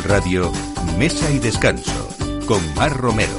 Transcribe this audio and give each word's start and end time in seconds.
Radio, 0.00 0.50
Mesa 0.98 1.30
y 1.30 1.38
Descanso, 1.38 2.08
con 2.46 2.60
Mar 2.74 2.96
Romero. 2.96 3.32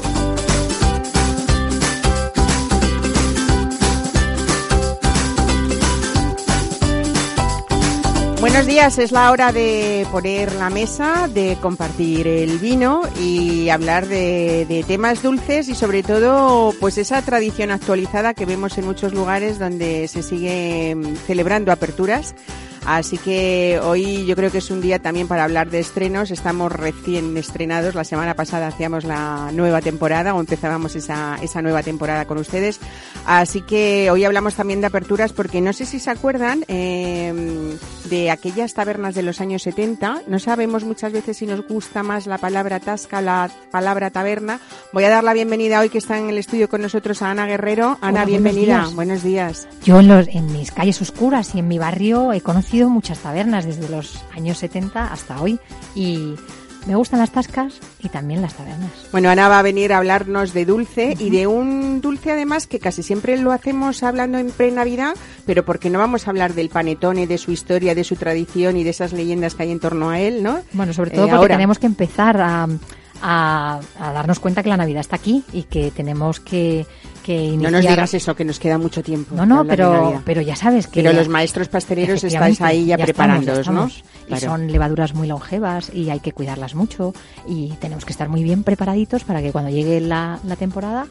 Buenos 8.40 8.68
días, 8.68 9.00
es 9.00 9.12
la 9.12 9.32
hora 9.32 9.52
de 9.52 10.06
poner 10.12 10.54
la 10.54 10.70
mesa, 10.70 11.28
de 11.28 11.58
compartir 11.60 12.28
el 12.28 12.60
vino 12.60 13.02
y 13.20 13.70
hablar 13.70 14.08
de, 14.08 14.68
de, 14.70 14.84
temas 14.84 15.24
dulces 15.24 15.70
y 15.70 15.76
sobre 15.76 16.04
todo 16.04 16.72
pues 16.80 17.00
esa 17.00 17.22
tradición 17.24 17.72
actualizada 17.72 18.36
que 18.36 18.46
vemos 18.46 18.78
en 18.78 18.86
muchos 18.86 19.14
lugares 19.14 19.58
donde 19.58 20.08
se 20.08 20.22
sigue 20.22 20.94
mm, 20.96 21.16
celebrando 21.26 21.72
aperturas 21.72 22.36
Así 22.86 23.18
que 23.18 23.80
hoy 23.82 24.26
yo 24.26 24.36
creo 24.36 24.52
que 24.52 24.58
es 24.58 24.70
un 24.70 24.82
día 24.82 25.00
también 25.00 25.28
para 25.28 25.46
hablar 25.46 25.70
de 25.70 25.80
estrenos. 25.80 26.32
Estamos 26.32 26.72
recién 26.72 27.36
estrenados. 27.38 27.96
La 27.96 28.04
semana 28.04 28.36
pasada 28.36 28.68
hacíamos 28.68 29.06
la 29.06 29.52
nueva 29.54 29.82
temporada 29.82 30.34
o 30.34 30.40
empezábamos 30.42 30.96
esa, 30.96 31.38
esa 31.42 31.62
nueva 31.62 31.82
temporada 31.82 32.26
con 32.26 32.38
ustedes. 32.38 32.80
Así 33.26 33.62
que 33.62 34.12
hoy 34.12 34.26
hablamos 34.26 34.56
también 34.56 34.82
de 34.82 34.88
aperturas 34.88 35.32
porque 35.32 35.62
no 35.62 35.72
sé 35.72 35.86
si 35.86 36.00
se 36.00 36.10
acuerdan 36.10 36.66
eh, 36.68 37.78
de 38.10 38.32
aquellas 38.32 38.74
tabernas 38.74 39.16
de 39.16 39.24
los 39.24 39.40
años 39.40 39.64
70. 39.64 40.24
No 40.28 40.40
sabemos 40.40 40.84
muchas 40.84 41.14
veces 41.14 41.38
si 41.38 41.46
nos 41.46 41.66
gusta 41.66 42.04
más 42.04 42.28
la 42.28 42.38
palabra 42.38 42.82
tasca, 42.82 43.22
la 43.22 43.50
palabra 43.72 44.12
taberna. 44.12 44.60
Voy 44.92 45.06
a 45.06 45.10
dar 45.10 45.24
la 45.24 45.34
bienvenida 45.34 45.80
hoy 45.80 45.88
que 45.90 46.00
está 46.00 46.20
en 46.20 46.30
el 46.30 46.38
estudio 46.38 46.68
con 46.68 46.82
nosotros 46.82 47.22
a 47.22 47.32
Ana 47.32 47.46
Guerrero. 47.46 47.98
Ana, 48.02 48.26
bienvenida. 48.26 48.90
Buenos 48.94 49.24
días. 49.24 49.70
Yo 49.86 50.02
en, 50.02 50.10
los, 50.10 50.28
en 50.28 50.52
mis 50.52 50.72
calles 50.72 51.02
oscuras 51.02 51.56
y 51.56 51.60
en 51.60 51.68
mi 51.70 51.80
barrio 51.80 52.34
he 52.34 52.42
conocido 52.42 52.73
muchas 52.82 53.20
tabernas 53.20 53.66
desde 53.66 53.88
los 53.90 54.24
años 54.36 54.58
70 54.58 55.14
hasta 55.14 55.42
hoy 55.42 55.60
y 55.96 56.36
me 56.86 56.96
gustan 56.96 57.20
las 57.20 57.32
tascas 57.32 57.80
y 58.02 58.10
también 58.10 58.42
las 58.42 58.56
tabernas. 58.56 58.92
Bueno, 59.12 59.30
Ana 59.30 59.48
va 59.48 59.60
a 59.60 59.62
venir 59.62 59.94
a 59.94 60.00
hablarnos 60.00 60.54
de 60.54 60.66
dulce 60.66 61.16
y 61.18 61.30
de 61.30 61.48
un 61.48 62.02
dulce 62.02 62.32
además 62.32 62.68
que 62.68 62.80
casi 62.80 63.04
siempre 63.04 63.38
lo 63.38 63.52
hacemos 63.52 64.04
hablando 64.04 64.38
en 64.38 64.52
pre-Navidad, 64.52 65.14
pero 65.46 65.64
porque 65.64 65.90
no 65.90 66.00
vamos 66.00 66.28
a 66.28 66.32
hablar 66.32 66.54
del 66.56 66.70
panetone, 66.70 67.28
de 67.28 67.38
su 67.38 67.52
historia, 67.52 67.96
de 67.96 68.04
su 68.04 68.16
tradición 68.16 68.76
y 68.76 68.84
de 68.84 68.90
esas 68.90 69.14
leyendas 69.14 69.56
que 69.56 69.64
hay 69.64 69.72
en 69.72 69.80
torno 69.80 70.10
a 70.10 70.20
él, 70.20 70.44
¿no? 70.44 70.60
Bueno, 70.74 70.94
sobre 70.94 71.12
todo 71.12 71.28
eh, 71.28 71.30
porque 71.32 71.54
tenemos 71.54 71.80
que 71.80 71.86
empezar 71.86 72.42
a, 72.42 72.68
a, 73.24 73.80
a 74.00 74.12
darnos 74.12 74.40
cuenta 74.40 74.62
que 74.62 74.70
la 74.70 74.78
Navidad 74.78 75.00
está 75.02 75.16
aquí 75.16 75.44
y 75.54 75.64
que 75.64 75.90
tenemos 75.90 76.40
que 76.40 76.86
no 77.26 77.72
nos 77.72 77.82
digas 77.82 78.14
eso, 78.14 78.36
que 78.36 78.44
nos 78.46 78.60
queda 78.60 78.78
mucho 78.78 79.02
tiempo. 79.02 79.34
No, 79.36 79.46
no, 79.46 79.66
pero, 79.66 80.22
pero 80.26 80.42
ya 80.42 80.56
sabes 80.56 80.88
que... 80.88 81.02
Pero 81.02 81.14
los 81.14 81.30
maestros 81.30 81.70
pasteleros 81.70 82.24
estáis 82.24 82.62
ahí 82.62 82.86
ya, 82.88 82.98
preparándolos, 82.98 83.70
¿no? 83.70 83.90
Y 84.28 84.38
son 84.38 84.72
levaduras 84.72 85.14
muy 85.14 85.28
longevas 85.28 85.92
y 85.94 86.10
hay 86.10 86.20
que 86.20 86.34
cuidarlas 86.34 86.76
mucho 86.76 87.14
y 87.48 87.70
tenemos 87.80 88.06
que 88.06 88.12
estar 88.12 88.30
muy 88.30 88.44
bien 88.44 88.64
preparaditos 88.64 89.24
para 89.24 89.42
que 89.42 89.52
cuando 89.52 89.70
llegue 89.72 90.02
la, 90.02 90.40
la 90.46 90.56
temporada 90.56 91.08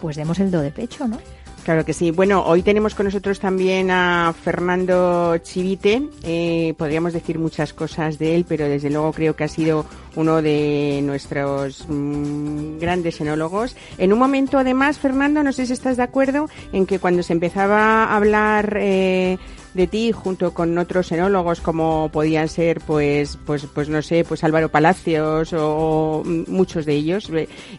pues 0.00 0.16
demos 0.16 0.38
el 0.38 0.50
do 0.50 0.60
de 0.60 0.70
pecho, 0.70 1.08
¿no? 1.08 1.18
Claro 1.66 1.84
que 1.84 1.94
sí. 1.94 2.12
Bueno, 2.12 2.44
hoy 2.46 2.62
tenemos 2.62 2.94
con 2.94 3.06
nosotros 3.06 3.40
también 3.40 3.90
a 3.90 4.32
Fernando 4.40 5.36
Chivite. 5.38 6.00
Eh, 6.22 6.74
podríamos 6.78 7.12
decir 7.12 7.40
muchas 7.40 7.72
cosas 7.72 8.20
de 8.20 8.36
él, 8.36 8.44
pero 8.48 8.68
desde 8.68 8.88
luego 8.88 9.12
creo 9.12 9.34
que 9.34 9.42
ha 9.42 9.48
sido 9.48 9.84
uno 10.14 10.42
de 10.42 11.00
nuestros 11.02 11.84
mm, 11.88 12.78
grandes 12.78 13.20
enólogos. 13.20 13.74
En 13.98 14.12
un 14.12 14.18
momento, 14.20 14.58
además, 14.58 15.00
Fernando, 15.00 15.42
no 15.42 15.52
sé 15.52 15.66
si 15.66 15.72
estás 15.72 15.96
de 15.96 16.04
acuerdo 16.04 16.48
en 16.72 16.86
que 16.86 17.00
cuando 17.00 17.24
se 17.24 17.32
empezaba 17.32 18.04
a 18.04 18.16
hablar 18.16 18.78
eh, 18.80 19.36
de 19.76 19.86
ti 19.86 20.10
junto 20.10 20.52
con 20.52 20.76
otros 20.78 21.12
enólogos 21.12 21.60
como 21.60 22.10
podían 22.10 22.48
ser 22.48 22.80
pues 22.80 23.38
pues 23.46 23.66
pues 23.66 23.88
no 23.88 24.02
sé 24.02 24.24
pues 24.24 24.42
Álvaro 24.42 24.70
Palacios 24.70 25.52
o, 25.52 26.22
muchos 26.24 26.86
de 26.86 26.94
ellos. 26.94 27.30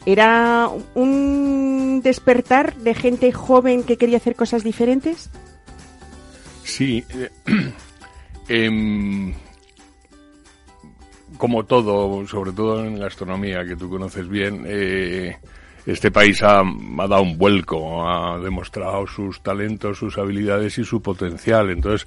Era 0.06 0.70
un 0.96 2.02
despertar 2.04 2.76
de 2.76 2.94
gente 2.94 3.32
joven 3.32 3.84
que 3.84 3.98
quería 3.98 4.18
hacer 4.18 4.36
cosas 4.36 4.64
diferentes 4.64 5.30
sí 6.68 7.04
eh, 7.16 7.30
em, 8.50 9.34
como 11.38 11.66
todo 11.66 12.28
sobre 12.28 12.52
todo 12.52 12.86
en 12.86 13.00
la 13.00 13.08
astronomía 13.08 13.66
que 13.66 13.76
tú 13.76 13.90
conoces 13.90 14.28
bien 14.28 14.66
eh, 14.68 15.38
este 15.88 16.12
país 16.12 16.44
ha, 16.44 16.64
dado 17.08 17.22
un 17.22 17.38
vuelco, 17.38 18.06
ha 18.06 18.38
demostrado 18.40 19.08
sus 19.08 19.42
talentos, 19.42 19.98
sus 19.98 20.18
habilidades 20.18 20.78
y 20.78 20.84
su 20.84 21.02
potencial. 21.02 21.70
Entonces, 21.70 22.06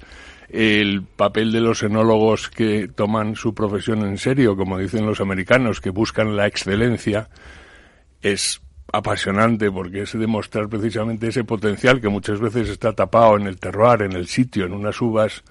el 0.49 1.01
papel 1.01 1.51
de 1.51 1.61
los 1.61 1.81
enólogos 1.81 2.47
que 2.47 2.87
toman 2.87 3.35
su 3.35 3.55
profesión 3.55 4.05
en 4.05 4.19
serio, 4.19 4.55
como 4.55 4.77
dicen 4.77 5.07
los 5.07 5.19
americanos, 5.19 5.81
que 5.81 5.89
buscan 5.89 6.35
la 6.35 6.45
excelencia, 6.45 7.27
es 8.21 8.61
apasionante 8.93 9.71
porque 9.71 10.03
es 10.03 10.13
demostrar 10.13 10.69
precisamente 10.69 11.29
ese 11.29 11.43
potencial 11.43 11.99
que 11.99 12.09
muchas 12.09 12.39
veces 12.39 12.69
está 12.69 12.93
tapado 12.93 13.35
en 13.35 13.47
el 13.47 13.59
terroir, 13.59 14.03
en 14.03 14.11
el 14.11 14.27
sitio, 14.27 14.65
en 14.65 14.73
unas 14.73 15.01
uvas 15.01 15.43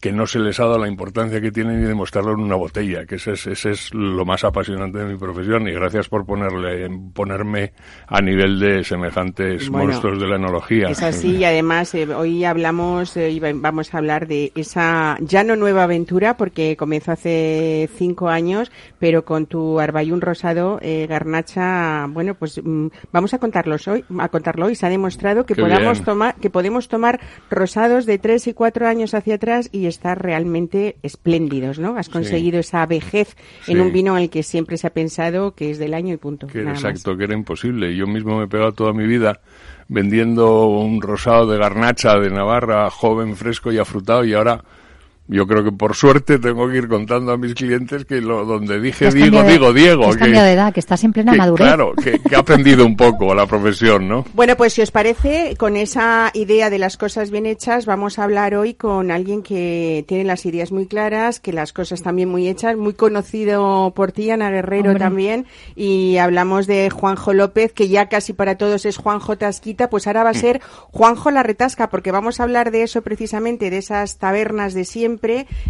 que 0.00 0.12
no 0.12 0.26
se 0.26 0.38
les 0.38 0.60
ha 0.60 0.64
dado 0.64 0.78
la 0.78 0.88
importancia 0.88 1.40
que 1.40 1.50
tienen 1.50 1.82
y 1.82 1.84
demostrarlo 1.84 2.32
en 2.32 2.40
una 2.40 2.54
botella, 2.54 3.06
que 3.06 3.16
ese 3.16 3.32
es, 3.32 3.46
ese 3.46 3.70
es 3.70 3.94
lo 3.94 4.24
más 4.24 4.44
apasionante 4.44 4.98
de 4.98 5.06
mi 5.06 5.18
profesión 5.18 5.66
y 5.68 5.72
gracias 5.72 6.08
por 6.08 6.26
ponerle, 6.26 6.88
ponerme 7.14 7.72
a 8.06 8.20
nivel 8.20 8.60
de 8.60 8.84
semejantes 8.84 9.70
monstruos 9.70 10.20
de 10.20 10.28
la 10.28 10.36
enología. 10.36 10.90
Es 10.90 11.02
así 11.02 11.36
y 11.36 11.44
además 11.44 11.94
eh, 11.94 12.06
hoy 12.14 12.44
hablamos 12.44 13.16
eh, 13.16 13.30
y 13.30 13.40
vamos 13.40 13.94
a 13.94 13.98
hablar 13.98 14.26
de 14.26 14.52
esa 14.54 15.16
ya 15.20 15.44
no 15.44 15.56
nueva 15.56 15.84
aventura 15.84 16.36
porque 16.36 16.76
comenzó 16.76 17.12
hace 17.12 17.88
cinco 17.96 18.28
años, 18.28 18.70
pero 18.98 19.24
con 19.24 19.46
tu 19.46 19.80
Arbayún 19.80 20.20
Rosado, 20.20 20.78
eh, 20.82 21.06
Garnacha, 21.08 22.06
bueno, 22.10 22.34
pues 22.34 22.60
mm, 22.62 22.88
vamos 23.12 23.32
a 23.34 23.38
contarlos 23.38 23.88
hoy, 23.88 24.04
a 24.18 24.28
contarlo 24.28 24.66
hoy. 24.66 24.74
Se 24.74 24.86
ha 24.86 24.90
demostrado 24.90 25.46
que 25.46 25.54
podamos 25.54 26.02
tomar, 26.02 26.34
que 26.36 26.50
podemos 26.50 26.88
tomar 26.88 27.18
rosados 27.50 28.04
de 28.06 28.18
tres 28.18 28.46
y 28.46 28.52
cuatro 28.52 28.86
años 28.86 29.14
hacia 29.14 29.36
atrás 29.36 29.68
y 29.76 29.86
estar 29.86 30.20
realmente 30.22 30.96
espléndidos, 31.02 31.78
¿no? 31.78 31.96
Has 31.96 32.08
conseguido 32.08 32.58
esa 32.58 32.84
vejez 32.86 33.36
en 33.66 33.80
un 33.80 33.92
vino 33.92 34.16
en 34.16 34.24
el 34.24 34.30
que 34.30 34.42
siempre 34.42 34.76
se 34.76 34.86
ha 34.86 34.90
pensado 34.90 35.54
que 35.54 35.70
es 35.70 35.78
del 35.78 35.94
año 35.94 36.14
y 36.14 36.16
punto. 36.16 36.48
exacto, 36.48 37.16
que 37.16 37.24
era 37.24 37.34
imposible. 37.34 37.94
Yo 37.94 38.06
mismo 38.06 38.38
me 38.38 38.44
he 38.44 38.48
pegado 38.48 38.72
toda 38.72 38.92
mi 38.92 39.06
vida 39.06 39.40
vendiendo 39.88 40.66
un 40.66 41.00
rosado 41.00 41.46
de 41.46 41.58
garnacha 41.58 42.18
de 42.18 42.30
Navarra, 42.30 42.90
joven, 42.90 43.36
fresco 43.36 43.70
y 43.70 43.78
afrutado, 43.78 44.24
y 44.24 44.34
ahora 44.34 44.64
yo 45.28 45.46
creo 45.46 45.64
que 45.64 45.72
por 45.72 45.96
suerte 45.96 46.38
tengo 46.38 46.68
que 46.68 46.76
ir 46.76 46.88
contando 46.88 47.32
a 47.32 47.36
mis 47.36 47.54
clientes 47.54 48.04
que 48.04 48.20
lo, 48.20 48.44
donde 48.44 48.80
dije 48.80 49.10
digo, 49.10 49.42
digo, 49.42 49.72
Diego. 49.72 50.10
Que, 50.10 50.28
de 50.28 50.52
edad, 50.52 50.72
que 50.72 50.78
estás 50.78 51.02
en 51.02 51.12
plena 51.12 51.34
madurez. 51.34 51.66
Claro, 51.66 51.94
que, 51.94 52.20
que, 52.20 52.36
ha 52.36 52.40
aprendido 52.40 52.86
un 52.86 52.96
poco 52.96 53.34
la 53.34 53.46
profesión, 53.46 54.08
¿no? 54.08 54.24
Bueno, 54.34 54.56
pues 54.56 54.74
si 54.74 54.82
os 54.82 54.92
parece, 54.92 55.56
con 55.58 55.76
esa 55.76 56.30
idea 56.32 56.70
de 56.70 56.78
las 56.78 56.96
cosas 56.96 57.30
bien 57.30 57.46
hechas, 57.46 57.86
vamos 57.86 58.20
a 58.20 58.24
hablar 58.24 58.54
hoy 58.54 58.74
con 58.74 59.10
alguien 59.10 59.42
que 59.42 60.04
tiene 60.06 60.22
las 60.22 60.46
ideas 60.46 60.70
muy 60.70 60.86
claras, 60.86 61.40
que 61.40 61.52
las 61.52 61.72
cosas 61.72 62.02
también 62.02 62.28
muy 62.28 62.48
hechas, 62.48 62.76
muy 62.76 62.94
conocido 62.94 63.92
por 63.96 64.12
ti, 64.12 64.30
Ana 64.30 64.50
Guerrero 64.50 64.94
también, 64.94 65.46
y 65.74 66.18
hablamos 66.18 66.68
de 66.68 66.88
Juanjo 66.90 67.32
López, 67.32 67.72
que 67.72 67.88
ya 67.88 68.08
casi 68.08 68.32
para 68.32 68.56
todos 68.56 68.84
es 68.86 68.96
Juanjo 68.96 69.36
Tasquita, 69.36 69.90
pues 69.90 70.06
ahora 70.06 70.22
va 70.22 70.30
a 70.30 70.34
ser 70.34 70.60
Juanjo 70.92 71.32
La 71.32 71.42
Retasca, 71.42 71.90
porque 71.90 72.12
vamos 72.12 72.38
a 72.38 72.44
hablar 72.44 72.70
de 72.70 72.84
eso 72.84 73.02
precisamente, 73.02 73.70
de 73.70 73.78
esas 73.78 74.18
tabernas 74.18 74.72
de 74.72 74.84
siempre 74.84 75.15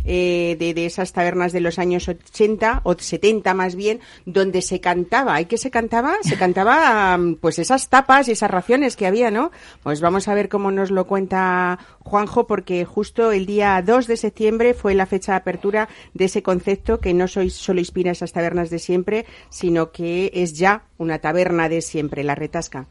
eh, 0.05 0.57
de, 0.59 0.87
esas 0.87 1.13
tabernas 1.13 1.53
de 1.53 1.61
los 1.61 1.79
años 1.79 2.09
80 2.09 2.81
o 2.85 2.95
70 2.95 3.55
más 3.55 3.75
bien, 3.75 4.01
donde 4.25 4.63
se 4.63 4.81
cantaba. 4.81 5.41
¿Y 5.41 5.47
qué 5.47 5.59
se 5.59 5.71
cantaba? 5.71 6.15
Se 6.23 6.37
cantaba 6.39 7.19
pues 7.41 7.59
esas 7.59 7.89
tapas 7.89 8.29
y 8.29 8.33
esas 8.33 8.51
raciones 8.51 8.97
que 8.97 9.07
había, 9.07 9.31
¿no? 9.31 9.51
Pues 9.83 10.01
vamos 10.01 10.29
a 10.29 10.35
ver 10.35 10.49
cómo 10.49 10.71
nos 10.71 10.91
lo 10.91 11.07
cuenta 11.07 11.79
Juanjo, 12.01 12.47
porque 12.47 12.85
justo 12.85 13.33
el 13.33 13.47
día 13.47 13.83
2 13.85 14.07
de 14.07 14.17
septiembre 14.17 14.75
fue 14.75 14.95
la 14.95 15.07
fecha 15.07 15.33
de 15.33 15.39
apertura 15.39 15.89
de 16.15 16.27
ese 16.27 16.43
concepto 16.43 17.01
que 17.01 17.15
no 17.15 17.29
soy, 17.29 17.51
solo 17.51 17.81
inspira 17.81 18.13
esas 18.13 18.33
tabernas 18.33 18.71
de 18.71 18.79
siempre, 18.79 19.27
sino 19.49 19.91
que 19.93 20.31
es 20.35 20.55
ya 20.55 20.85
una 20.99 21.19
taberna 21.19 21.69
de 21.69 21.83
siempre, 21.83 22.25
la 22.25 22.35
retasca. 22.35 22.87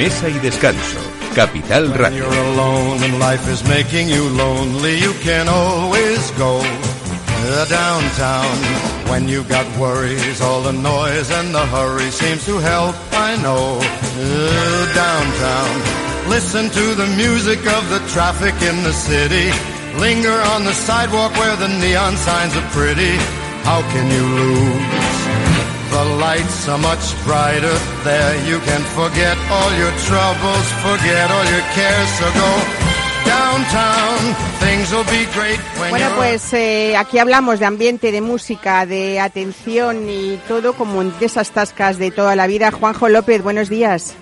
Mesa 0.00 0.30
y 0.30 0.38
Descanso, 0.38 0.96
Capital 1.34 1.92
Radio. 1.92 2.24
When 2.26 2.32
you're 2.32 2.44
alone 2.54 3.02
and 3.02 3.18
life 3.18 3.46
is 3.50 3.62
making 3.68 4.08
you 4.08 4.30
lonely, 4.30 4.98
you 4.98 5.12
can 5.20 5.46
always 5.46 6.30
go 6.38 6.58
downtown. 7.68 8.56
When 9.10 9.28
you 9.28 9.44
got 9.44 9.66
worries, 9.76 10.40
all 10.40 10.62
the 10.62 10.72
noise 10.72 11.30
and 11.30 11.54
the 11.54 11.66
hurry 11.66 12.10
seems 12.10 12.46
to 12.46 12.56
help, 12.60 12.96
I 13.12 13.36
know. 13.42 13.78
Uh, 13.82 14.94
downtown. 14.94 16.30
Listen 16.30 16.70
to 16.70 16.94
the 16.94 17.08
music 17.18 17.58
of 17.66 17.90
the 17.90 18.00
traffic 18.08 18.54
in 18.62 18.82
the 18.82 18.94
city. 18.94 19.52
Linger 20.00 20.40
on 20.54 20.64
the 20.64 20.72
sidewalk 20.72 21.36
where 21.36 21.56
the 21.56 21.68
neon 21.68 22.16
signs 22.16 22.56
are 22.56 22.68
pretty. 22.70 23.16
How 23.68 23.82
can 23.92 24.10
you 24.10 24.24
lose? 24.40 25.09
The 25.90 26.04
lights 26.18 26.68
are 26.68 26.78
much 26.78 27.04
brighter 27.24 27.76
there. 28.04 28.34
You 28.46 28.58
can 28.60 28.82
forget 28.94 29.36
all 29.50 29.70
your 29.74 29.92
troubles, 30.06 30.66
forget 30.86 31.30
all 31.30 31.46
your 31.54 31.66
cares. 31.74 32.08
So 32.18 32.26
go 32.32 32.50
downtown. 33.26 34.18
Things 34.60 34.92
will 34.92 35.04
be 35.04 35.26
great 35.34 35.60
when 35.80 35.90
Bueno, 35.90 36.10
pues 36.16 36.52
eh, 36.52 36.96
aquí 36.96 37.18
hablamos 37.18 37.58
de 37.58 37.66
ambiente, 37.66 38.12
de 38.12 38.20
música, 38.20 38.86
de 38.86 39.18
atención 39.20 40.08
y 40.08 40.38
todo 40.48 40.74
como 40.74 41.02
de 41.02 41.26
esas 41.26 41.50
tascas 41.50 41.98
de 41.98 42.10
toda 42.10 42.36
la 42.36 42.46
vida. 42.46 42.70
Juanjo 42.70 43.08
López, 43.08 43.42
buenos 43.42 43.68
días. 43.68 44.14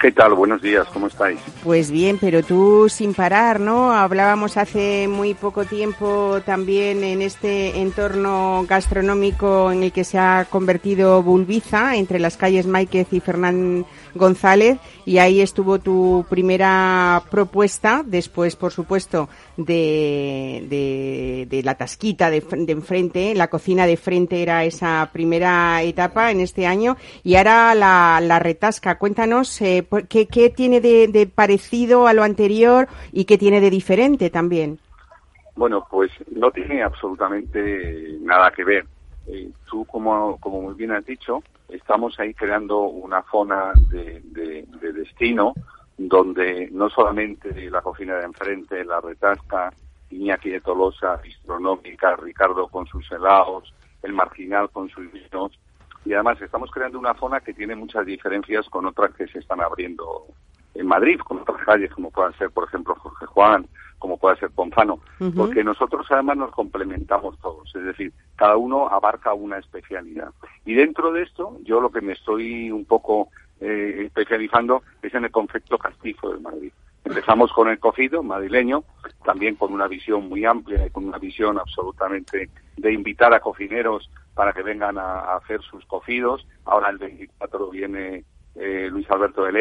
¿Qué 0.00 0.12
tal? 0.12 0.34
Buenos 0.34 0.62
días, 0.62 0.86
¿cómo 0.92 1.08
estáis? 1.08 1.40
Pues 1.64 1.90
bien, 1.90 2.18
pero 2.20 2.44
tú 2.44 2.88
sin 2.88 3.14
parar, 3.14 3.58
¿no? 3.58 3.92
Hablábamos 3.92 4.56
hace 4.56 5.08
muy 5.08 5.34
poco 5.34 5.64
tiempo 5.64 6.40
también 6.46 7.02
en 7.02 7.20
este 7.20 7.80
entorno 7.80 8.64
gastronómico 8.68 9.72
en 9.72 9.82
el 9.82 9.90
que 9.90 10.04
se 10.04 10.16
ha 10.16 10.46
convertido 10.48 11.20
Bulbiza, 11.24 11.96
entre 11.96 12.20
las 12.20 12.36
calles 12.36 12.66
Máiquez 12.66 13.08
y 13.10 13.18
Fernán 13.18 13.86
González, 14.14 14.78
y 15.04 15.18
ahí 15.18 15.40
estuvo 15.40 15.78
tu 15.78 16.24
primera 16.28 17.22
propuesta, 17.30 18.02
después, 18.04 18.56
por 18.56 18.72
supuesto, 18.72 19.28
de, 19.56 21.46
de, 21.48 21.62
la 21.62 21.76
tasquita 21.76 22.30
de, 22.30 22.40
de 22.40 22.72
enfrente, 22.72 23.34
la 23.34 23.48
cocina 23.48 23.86
de 23.86 23.96
frente 23.96 24.42
era 24.42 24.64
esa 24.64 25.10
primera 25.12 25.82
etapa 25.82 26.30
en 26.30 26.40
este 26.40 26.66
año, 26.66 26.96
y 27.24 27.36
ahora 27.36 27.74
la, 27.74 28.20
la 28.22 28.38
retasca. 28.38 28.98
Cuéntanos 28.98 29.60
eh, 29.62 29.86
qué, 30.08 30.26
qué 30.26 30.50
tiene 30.50 30.80
de 30.80 31.30
parecido 31.32 32.06
a 32.06 32.12
lo 32.12 32.22
anterior 32.22 32.88
y 33.12 33.24
qué 33.24 33.38
tiene 33.38 33.60
de 33.60 33.70
diferente 33.70 34.30
también. 34.30 34.78
Bueno, 35.56 35.84
pues 35.90 36.12
no 36.30 36.52
tiene 36.52 36.84
absolutamente 36.84 38.16
nada 38.20 38.52
que 38.52 38.62
ver. 38.62 38.86
Eh, 39.30 39.50
tú, 39.68 39.84
como, 39.84 40.38
como 40.38 40.62
muy 40.62 40.74
bien 40.74 40.92
has 40.92 41.04
dicho, 41.04 41.42
estamos 41.68 42.18
ahí 42.18 42.32
creando 42.34 42.80
una 42.80 43.22
zona 43.30 43.72
de, 43.90 44.20
de- 44.24 44.64
de 44.80 44.92
destino 44.92 45.52
donde 45.98 46.68
no 46.70 46.88
solamente 46.88 47.68
la 47.70 47.82
cocina 47.82 48.16
de 48.16 48.24
enfrente, 48.24 48.84
la 48.84 49.00
retasca, 49.00 49.72
Iñaki 50.10 50.50
de 50.50 50.60
Tolosa, 50.60 51.16
Bistronómica, 51.16 52.16
Ricardo 52.16 52.68
con 52.68 52.86
sus 52.86 53.10
helados, 53.12 53.74
el 54.02 54.12
Marginal 54.12 54.70
con 54.70 54.88
sus 54.88 55.10
vinos, 55.12 55.58
y 56.04 56.14
además 56.14 56.40
estamos 56.40 56.70
creando 56.70 56.98
una 56.98 57.14
zona 57.14 57.40
que 57.40 57.52
tiene 57.52 57.74
muchas 57.74 58.06
diferencias 58.06 58.66
con 58.70 58.86
otras 58.86 59.12
que 59.14 59.26
se 59.26 59.40
están 59.40 59.60
abriendo 59.60 60.26
en 60.74 60.86
Madrid, 60.86 61.18
con 61.20 61.38
otras 61.38 61.64
calles 61.64 61.90
como 61.92 62.10
puedan 62.10 62.36
ser, 62.38 62.50
por 62.50 62.68
ejemplo, 62.68 62.94
Jorge 62.96 63.26
Juan, 63.26 63.66
como 63.98 64.16
pueda 64.16 64.36
ser 64.36 64.50
Ponzano, 64.50 65.00
porque 65.34 65.64
nosotros 65.64 66.06
además 66.10 66.36
nos 66.36 66.52
complementamos 66.52 67.38
todos, 67.40 67.74
es 67.74 67.84
decir, 67.84 68.12
cada 68.36 68.56
uno 68.56 68.88
abarca 68.88 69.34
una 69.34 69.58
especialidad. 69.58 70.30
Y 70.64 70.74
dentro 70.74 71.12
de 71.12 71.22
esto, 71.22 71.58
yo 71.64 71.80
lo 71.80 71.90
que 71.90 72.00
me 72.00 72.12
estoy 72.12 72.70
un 72.70 72.84
poco 72.84 73.28
eh, 73.60 74.04
especializando 74.06 74.82
es 75.02 75.12
en 75.14 75.24
el 75.24 75.30
concepto 75.30 75.78
castizo 75.78 76.32
de 76.32 76.40
Madrid. 76.40 76.72
Empezamos 77.04 77.52
con 77.52 77.68
el 77.68 77.78
cocido 77.78 78.22
madrileño, 78.22 78.84
también 79.24 79.56
con 79.56 79.72
una 79.72 79.88
visión 79.88 80.28
muy 80.28 80.44
amplia 80.44 80.86
y 80.86 80.90
con 80.90 81.06
una 81.06 81.18
visión 81.18 81.58
absolutamente 81.58 82.50
de 82.76 82.92
invitar 82.92 83.32
a 83.34 83.40
cocineros 83.40 84.10
para 84.34 84.52
que 84.52 84.62
vengan 84.62 84.98
a, 84.98 85.20
a 85.20 85.36
hacer 85.38 85.60
sus 85.62 85.84
cocidos. 85.86 86.46
Ahora 86.64 86.90
el 86.90 86.98
24 86.98 87.70
viene 87.70 88.24
eh, 88.60 88.88
Luis 88.90 89.08
Alberto 89.10 89.44
de 89.44 89.52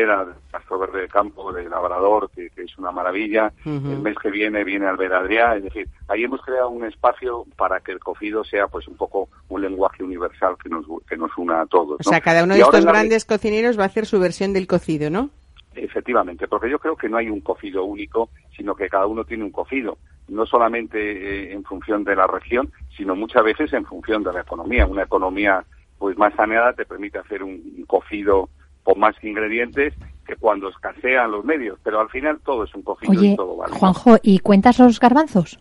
Castro 0.52 0.80
Verde 0.80 1.02
de 1.02 1.08
Campo, 1.08 1.52
de 1.54 1.70
Labrador, 1.70 2.30
que, 2.36 2.50
que 2.50 2.64
es 2.64 2.78
una 2.78 2.92
maravilla. 2.92 3.54
El 3.66 4.00
mes 4.02 4.16
que 4.22 4.32
viene 4.32 4.64
viene 4.64 4.88
Albert 4.88 5.14
Adrià, 5.14 5.56
es 5.58 5.64
decir, 5.64 5.88
ahí 6.08 6.24
hemos 6.24 6.42
creado 6.42 6.70
un 6.70 6.84
espacio 6.86 7.46
para 7.56 7.80
que 7.80 7.92
el 7.92 8.00
cocido 8.00 8.44
sea 8.44 8.68
pues 8.68 8.88
un 8.88 8.96
poco 8.98 9.30
un 9.50 9.62
lenguaje 9.62 10.04
universal 10.04 10.56
que 10.62 10.70
nos, 10.70 10.86
que 11.08 11.16
nos 11.16 11.32
una 11.38 11.62
a 11.62 11.66
todos. 11.68 12.00
O 12.00 12.10
sea, 12.10 12.22
cada 12.22 12.44
uno 12.44 12.54
Y 12.56 12.58
de 12.58 12.64
estos 12.64 12.84
la- 12.84 12.92
grandes 12.92 13.26
cocineros 13.26 13.78
va 13.78 13.84
a 13.84 13.88
hacer 13.88 14.06
su 14.06 14.20
versión 14.20 14.54
del 14.54 14.66
cocido, 14.68 15.10
¿no? 15.10 15.30
Efectivamente, 15.76 16.48
porque 16.48 16.70
yo 16.70 16.80
creo 16.80 16.96
que 16.96 17.08
no 17.08 17.18
hay 17.18 17.30
un 17.30 17.42
cocido 17.42 17.84
único, 17.84 18.30
sino 18.56 18.76
que 18.76 18.90
cada 18.90 19.06
uno 19.06 19.24
tiene 19.26 19.44
un 19.44 19.52
cocido, 19.52 20.00
no 20.28 20.46
solamente 20.48 20.98
eh, 21.00 21.54
en 21.54 21.64
función 21.64 22.04
de 22.04 22.16
la 22.16 22.26
región, 22.26 22.72
sino 22.96 23.16
muchas 23.16 23.44
veces 23.44 23.72
en 23.74 23.86
función 23.86 24.24
de 24.24 24.34
la 24.34 24.42
economía. 24.42 24.88
Una 24.88 25.04
economía 25.04 25.64
pues 26.00 26.18
más 26.18 26.34
saneada 26.36 26.74
te 26.74 26.86
permite 26.86 27.20
hacer 27.20 27.44
un, 27.44 27.62
un 27.78 27.86
cocido 27.86 28.50
con 28.88 29.02
más 29.02 29.22
ingredientes 29.22 29.94
que 30.26 30.38
cuando 30.38 30.70
escasean 30.70 31.30
los 31.32 31.44
medios, 31.44 31.78
pero 31.84 32.00
al 32.00 32.08
final 32.10 32.40
todo 32.46 32.64
es 32.64 32.74
un 32.74 32.84
cocido 32.84 33.22
y 33.22 33.36
todo 33.36 33.58
vale. 33.58 33.74
¿no? 33.74 33.80
Juanjo, 33.80 34.16
¿y 34.24 34.40
cuentas 34.40 34.80
los 34.80 34.98
garbanzos? 34.98 35.60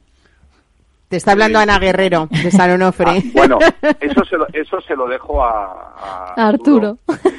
Te 1.08 1.16
está 1.16 1.32
hablando 1.32 1.58
Sí. 1.58 1.62
Ana 1.64 1.78
Guerrero, 1.80 2.28
de 2.30 2.50
San 2.52 2.70
Onofre. 2.70 3.06
Ah, 3.10 3.22
bueno, 3.32 3.58
eso 4.00 4.24
se 4.24 4.36
lo, 4.36 4.46
eso 4.52 4.80
se 4.80 4.94
lo 4.94 5.08
dejo 5.08 5.42
a, 5.44 6.34
a 6.36 6.48
Arturo. 6.48 6.98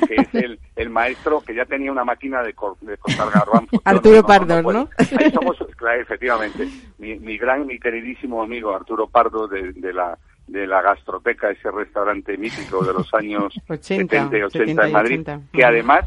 que 0.10 0.16
es 0.16 0.34
el, 0.36 0.60
el 0.76 0.90
maestro 0.90 1.40
que 1.42 1.56
ya 1.56 1.64
tenía 1.66 1.92
una 1.92 2.04
máquina 2.04 2.42
de, 2.44 2.54
cor- 2.54 2.78
de 2.82 2.98
cortar 2.98 3.30
garbanzos. 3.32 3.80
Arturo 3.86 4.26
Pardo, 4.26 4.62
puedo. 4.64 4.80
¿no? 4.80 4.90
Ahí 4.98 5.32
somos, 5.32 5.58
claro, 5.78 6.02
efectivamente. 6.02 6.68
Mi, 6.98 7.16
mi 7.20 7.38
gran, 7.38 7.66
mi 7.66 7.80
queridísimo 7.80 8.42
amigo 8.44 8.74
Arturo 8.76 9.08
Pardo 9.08 9.48
de, 9.48 9.72
de 9.74 9.94
la 9.94 10.18
de 10.48 10.66
la 10.66 10.82
Gastroteca, 10.82 11.52
ese 11.52 11.70
restaurante 11.72 12.38
mítico 12.38 12.84
de 12.84 12.94
los 12.94 13.14
años 13.14 13.54
80, 13.70 14.30
70 14.30 14.38
y 14.38 14.42
80 14.42 14.52
70 14.52 14.84
y 14.84 14.88
en 14.88 14.94
Madrid, 14.94 15.20
80. 15.22 15.42
que 15.54 15.66
además 15.66 16.06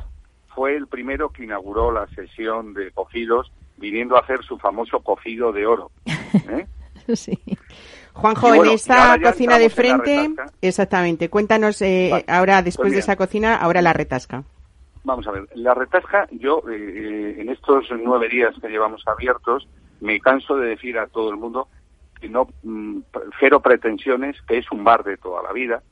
fue 0.54 0.76
el 0.76 0.86
primero 0.86 1.30
que 1.30 1.44
inauguró 1.44 1.92
la 1.92 2.06
sesión 2.08 2.74
de 2.74 2.90
cocidos 2.90 3.52
viniendo 3.76 4.16
a 4.16 4.20
hacer 4.20 4.42
su 4.42 4.58
famoso 4.58 5.00
cocido 5.00 5.52
de 5.52 5.66
oro. 5.66 5.90
¿eh? 6.06 6.66
sí. 7.14 7.38
Juanjo, 8.12 8.48
bueno, 8.48 8.64
en 8.64 8.70
esta 8.72 9.18
cocina 9.22 9.58
de 9.58 9.70
frente, 9.70 10.30
exactamente, 10.60 11.30
cuéntanos 11.30 11.80
eh, 11.80 12.08
Vale, 12.10 12.24
ahora, 12.28 12.62
después 12.62 12.86
pues 12.86 12.90
de 12.92 12.96
mira. 12.96 13.04
esa 13.04 13.16
cocina, 13.16 13.56
ahora 13.56 13.80
la 13.80 13.92
retasca. 13.92 14.42
Vamos 15.04 15.26
a 15.26 15.30
ver, 15.30 15.48
la 15.54 15.72
retasca, 15.74 16.28
yo 16.32 16.62
eh, 16.68 16.74
eh, 16.74 17.36
en 17.40 17.48
estos 17.48 17.86
nueve 18.02 18.28
días 18.28 18.54
que 18.60 18.68
llevamos 18.68 19.02
abiertos, 19.06 19.66
me 20.00 20.20
canso 20.20 20.56
de 20.56 20.70
decir 20.70 20.98
a 20.98 21.06
todo 21.06 21.30
el 21.30 21.36
mundo 21.36 21.68
que 22.20 22.28
no, 22.28 22.48
mm, 22.62 23.00
cero 23.38 23.60
pretensiones, 23.60 24.40
que 24.42 24.58
es 24.58 24.70
un 24.70 24.84
bar 24.84 25.04
de 25.04 25.16
toda 25.16 25.42
la 25.42 25.52
vida, 25.52 25.82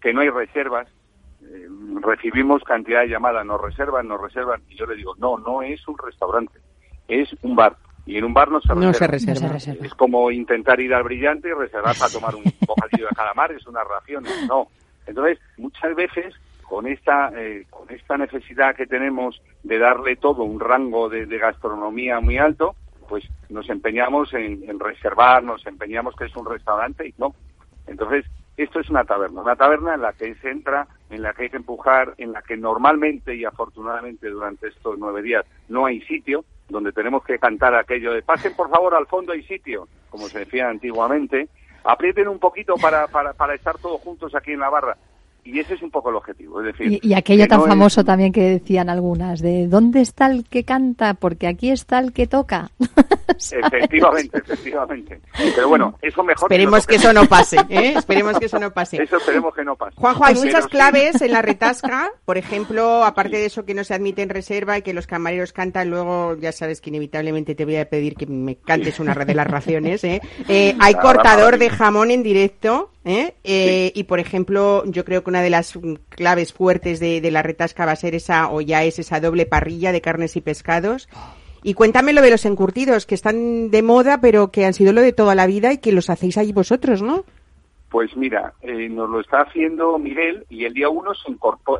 que 0.00 0.12
no 0.12 0.20
hay 0.20 0.30
reservas, 0.30 0.88
eh, 1.42 1.68
recibimos 2.00 2.62
cantidad 2.64 3.00
de 3.00 3.08
llamadas, 3.08 3.44
nos 3.46 3.60
reservan, 3.60 4.08
nos 4.08 4.20
reservan, 4.20 4.62
y 4.68 4.76
yo 4.76 4.86
le 4.86 4.96
digo, 4.96 5.14
no, 5.18 5.38
no 5.38 5.62
es 5.62 5.86
un 5.88 5.96
restaurante, 5.98 6.58
es 7.08 7.34
un 7.42 7.56
bar, 7.56 7.76
y 8.04 8.16
en 8.16 8.24
un 8.24 8.34
bar 8.34 8.50
no 8.50 8.60
se 8.60 8.74
No 8.74 8.92
se 8.92 9.06
reserva. 9.06 9.34
No 9.34 9.40
se 9.40 9.48
reserva. 9.48 9.52
reserva. 9.52 9.86
Es 9.86 9.94
como 9.94 10.30
intentar 10.30 10.80
ir 10.80 10.92
al 10.92 11.04
brillante 11.04 11.48
y 11.48 11.52
reservar 11.52 11.96
para 11.96 12.12
tomar 12.12 12.34
un 12.34 12.42
bocadillo 12.66 13.08
de 13.08 13.14
calamar, 13.14 13.52
es 13.52 13.66
una 13.66 13.84
ración, 13.84 14.24
no. 14.48 14.68
Entonces, 15.06 15.38
muchas 15.56 15.94
veces 15.94 16.34
con 16.62 16.86
esta 16.86 17.30
eh, 17.36 17.66
con 17.68 17.90
esta 17.90 18.16
necesidad 18.16 18.74
que 18.74 18.86
tenemos 18.86 19.42
de 19.62 19.78
darle 19.78 20.16
todo 20.16 20.42
un 20.42 20.58
rango 20.58 21.08
de, 21.08 21.26
de 21.26 21.38
gastronomía 21.38 22.18
muy 22.20 22.38
alto, 22.38 22.74
pues 23.12 23.28
nos 23.50 23.68
empeñamos 23.68 24.32
en, 24.32 24.80
reservar, 24.80 25.42
nos 25.44 25.66
empeñamos 25.66 26.16
que 26.16 26.24
es 26.24 26.34
un 26.34 26.46
restaurante 26.46 27.08
y 27.08 27.14
no. 27.18 27.34
Entonces, 27.86 28.24
esto 28.56 28.80
es 28.80 28.88
una 28.88 29.04
taberna, 29.04 29.42
una 29.42 29.54
taberna 29.54 29.96
en 29.96 30.00
la 30.00 30.14
que 30.14 30.34
se 30.36 30.48
entra, 30.48 30.88
en 31.10 31.20
la 31.20 31.34
que 31.34 31.42
hay 31.42 31.50
que 31.50 31.58
empujar, 31.58 32.14
en 32.16 32.32
la 32.32 32.40
que 32.40 32.56
normalmente 32.56 33.36
y 33.36 33.44
afortunadamente 33.44 34.30
durante 34.30 34.68
estos 34.68 34.98
nueve 34.98 35.20
días 35.20 35.44
no 35.68 35.84
hay 35.84 36.00
sitio, 36.00 36.46
donde 36.70 36.90
tenemos 36.90 37.22
que 37.22 37.38
cantar 37.38 37.74
aquello 37.74 38.14
de 38.14 38.22
pasen 38.22 38.56
por 38.56 38.70
favor 38.70 38.94
al 38.94 39.06
fondo 39.06 39.32
hay 39.32 39.42
sitio, 39.42 39.88
como 40.08 40.28
se 40.28 40.38
decía 40.38 40.70
antiguamente, 40.70 41.50
aprieten 41.84 42.28
un 42.28 42.38
poquito 42.38 42.76
para, 42.76 43.08
para, 43.08 43.34
para 43.34 43.54
estar 43.54 43.76
todos 43.76 44.00
juntos 44.00 44.34
aquí 44.34 44.52
en 44.52 44.60
la 44.60 44.70
barra. 44.70 44.96
Y 45.44 45.58
ese 45.58 45.74
es 45.74 45.82
un 45.82 45.90
poco 45.90 46.10
el 46.10 46.16
objetivo, 46.16 46.60
es 46.60 46.66
decir... 46.66 46.92
Y, 47.02 47.08
y 47.08 47.14
aquello 47.14 47.44
que 47.44 47.48
tan 47.48 47.58
no 47.58 47.64
es- 47.66 47.68
famoso 47.70 48.04
también 48.04 48.32
que 48.32 48.42
decían 48.42 48.88
algunas, 48.88 49.40
de 49.40 49.66
¿dónde 49.66 50.00
está 50.00 50.26
el 50.26 50.44
que 50.48 50.62
canta? 50.64 51.14
Porque 51.14 51.48
aquí 51.48 51.70
está 51.70 51.98
el 51.98 52.12
que 52.12 52.26
toca. 52.28 52.70
Efectivamente, 53.50 54.38
efectivamente. 54.38 55.20
Pero 55.54 55.68
bueno, 55.68 55.98
eso 56.02 56.22
mejor... 56.22 56.48
que 56.48 56.54
Esperemos 56.54 56.80
no 56.82 56.86
que 56.86 56.94
eso 56.96 57.12
no 57.12 57.24
pase, 57.26 57.56
¿eh? 57.68 57.94
Esperemos 57.96 58.38
que 58.38 58.46
eso 58.46 58.58
no 58.58 58.70
pase. 58.72 59.02
Eso 59.02 59.16
esperemos 59.16 59.54
que 59.54 59.64
no 59.64 59.74
pase. 59.76 59.96
Juanjo, 59.96 60.24
hay 60.24 60.34
Pero 60.34 60.46
muchas 60.46 60.64
sí- 60.64 60.70
claves 60.70 61.22
en 61.22 61.32
la 61.32 61.42
retasca. 61.42 62.10
Por 62.24 62.38
ejemplo, 62.38 63.04
aparte 63.04 63.38
de 63.38 63.46
eso 63.46 63.64
que 63.64 63.74
no 63.74 63.84
se 63.84 63.94
admite 63.94 64.22
en 64.22 64.28
reserva 64.28 64.78
y 64.78 64.82
que 64.82 64.92
los 64.94 65.06
camareros 65.06 65.52
cantan, 65.52 65.90
luego 65.90 66.36
ya 66.36 66.52
sabes 66.52 66.80
que 66.80 66.90
inevitablemente 66.90 67.54
te 67.54 67.64
voy 67.64 67.76
a 67.76 67.88
pedir 67.88 68.14
que 68.14 68.26
me 68.26 68.56
cantes 68.56 69.00
una 69.00 69.14
red 69.14 69.26
de 69.26 69.34
las 69.34 69.46
raciones. 69.46 70.04
¿eh? 70.04 70.20
Eh, 70.48 70.76
hay 70.78 70.94
cortador 70.94 71.58
de 71.58 71.70
jamón 71.70 72.10
en 72.10 72.22
directo. 72.22 72.90
¿Eh? 73.04 73.34
Eh, 73.44 73.92
Y 73.94 74.04
por 74.04 74.20
ejemplo, 74.20 74.84
yo 74.86 75.04
creo 75.04 75.22
que 75.22 75.30
una 75.30 75.42
de 75.42 75.50
las 75.50 75.78
claves 76.08 76.52
fuertes 76.52 77.00
de, 77.00 77.20
de 77.20 77.30
la 77.30 77.42
retasca 77.42 77.86
va 77.86 77.92
a 77.92 77.96
ser 77.96 78.14
esa, 78.14 78.50
o 78.50 78.60
ya 78.60 78.84
es 78.84 78.98
esa 78.98 79.20
doble 79.20 79.46
parrilla 79.46 79.92
de 79.92 80.00
carnes 80.00 80.36
y 80.36 80.40
pescados. 80.40 81.08
Y 81.64 81.74
cuéntame 81.74 82.12
lo 82.12 82.22
de 82.22 82.30
los 82.30 82.44
encurtidos, 82.44 83.06
que 83.06 83.14
están 83.14 83.70
de 83.70 83.82
moda, 83.82 84.20
pero 84.20 84.50
que 84.50 84.64
han 84.64 84.74
sido 84.74 84.92
lo 84.92 85.00
de 85.00 85.12
toda 85.12 85.34
la 85.34 85.46
vida 85.46 85.72
y 85.72 85.78
que 85.78 85.92
los 85.92 86.10
hacéis 86.10 86.36
ahí 86.36 86.52
vosotros, 86.52 87.02
¿no? 87.02 87.24
Pues 87.88 88.16
mira, 88.16 88.54
eh, 88.62 88.88
nos 88.88 89.08
lo 89.10 89.20
está 89.20 89.42
haciendo 89.42 89.98
Miguel 89.98 90.46
y 90.48 90.64
el 90.64 90.72
día 90.72 90.88
1 90.88 91.12
se 91.14 91.30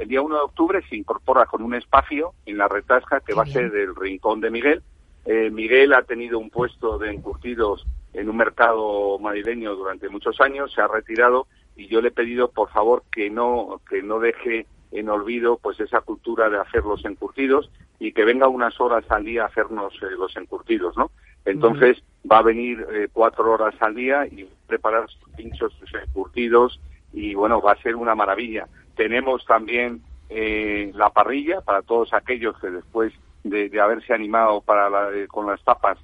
el 0.03 0.09
día 0.09 0.21
1 0.21 0.35
de 0.35 0.43
octubre 0.43 0.81
se 0.89 0.97
incorpora 0.97 1.47
con 1.47 1.63
un 1.63 1.75
espacio 1.75 2.35
en 2.45 2.59
la 2.59 2.69
retasca 2.69 3.21
que 3.21 3.29
Qué 3.29 3.35
va 3.35 3.45
a 3.45 3.47
ser 3.47 3.73
del 3.73 3.97
rincón 3.97 4.43
de 4.43 4.51
Miguel. 4.51 4.83
Eh, 5.25 5.51
Miguel 5.51 5.95
ha 5.95 6.03
tenido 6.03 6.39
un 6.39 6.51
puesto 6.51 6.99
de 6.99 7.13
encurtidos 7.13 7.87
en 8.15 8.29
un 8.29 8.37
mercado 8.37 9.19
madrileño 9.19 9.75
durante 9.75 10.09
muchos 10.09 10.41
años, 10.41 10.73
se 10.73 10.81
ha 10.81 10.89
retirado 10.89 11.47
y 11.77 11.89
yo 11.89 12.01
le 12.01 12.09
he 12.09 12.13
pedido 12.13 12.51
por 12.51 12.71
favor 12.71 13.03
que 13.11 13.31
no 13.31 13.81
que 13.89 14.03
no 14.03 14.19
deje 14.19 14.67
en 14.91 15.09
olvido 15.09 15.57
pues 15.57 15.81
esa 15.81 16.03
cultura 16.03 16.51
de 16.51 16.59
hacer 16.59 16.85
los 16.85 17.05
encurtidos 17.05 17.71
y 17.99 18.13
que 18.13 18.25
venga 18.25 18.49
unas 18.49 18.79
horas 18.81 19.05
al 19.11 19.25
día 19.25 19.45
a 19.45 19.47
hacernos 19.47 19.95
eh, 20.03 20.07
los 20.19 20.37
encurtidos, 20.37 20.97
¿no? 20.97 21.11
Entonces 21.45 22.03
va 22.31 22.39
a 22.39 22.43
venir 22.43 22.87
eh, 22.93 23.09
cuatro 23.13 23.51
horas 23.51 23.75
al 23.81 23.95
día 23.95 24.27
y 24.27 24.47
preparar 24.67 25.09
sus 25.09 25.29
pinchos, 25.31 25.73
sus 25.75 25.93
encurtidos 25.95 26.81
y 27.13 27.35
bueno, 27.35 27.61
va 27.61 27.73
a 27.73 27.83
ser 27.83 27.97
una 27.97 28.15
maravilla. 28.15 28.69
Tenemos 28.97 29.45
también 29.47 30.03
eh, 30.29 30.93
la 30.95 31.11
parrilla 31.11 31.63
para 31.63 31.83
todos 31.83 32.13
aquellos 32.13 32.59
que 32.61 32.71
después 32.71 33.13
de, 33.45 33.81
haberse 33.81 34.13
animado 34.13 34.61
para 34.61 34.89
con 35.29 35.47
las 35.47 35.63
tapas 35.65 35.99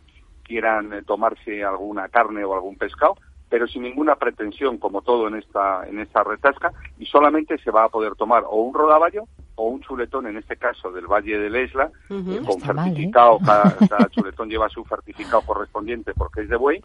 quieran 0.48 1.04
tomarse 1.04 1.62
alguna 1.62 2.08
carne 2.08 2.42
o 2.42 2.54
algún 2.54 2.76
pescado 2.76 3.14
pero 3.48 3.66
sin 3.66 3.82
ninguna 3.82 4.16
pretensión, 4.16 4.78
como 4.78 5.02
todo 5.02 5.28
en 5.28 5.36
esta, 5.36 5.86
en 5.88 6.00
esta 6.00 6.22
retasca, 6.22 6.72
y 6.98 7.06
solamente 7.06 7.58
se 7.58 7.70
va 7.70 7.84
a 7.84 7.88
poder 7.88 8.14
tomar 8.14 8.44
o 8.46 8.56
un 8.56 8.74
rodaballo 8.74 9.24
o 9.54 9.68
un 9.68 9.80
chuletón, 9.80 10.26
en 10.26 10.36
este 10.36 10.56
caso 10.56 10.92
del 10.92 11.06
Valle 11.06 11.38
del 11.38 11.56
Esla, 11.56 11.90
eh, 12.10 12.40
con 12.46 12.58
¿eh? 12.58 12.64
certificado, 12.64 13.38
cada, 13.44 14.08
chuletón 14.10 14.48
lleva 14.48 14.68
su 14.68 14.84
certificado 14.84 15.42
correspondiente 15.42 16.12
porque 16.14 16.42
es 16.42 16.48
de 16.48 16.56
buey, 16.56 16.82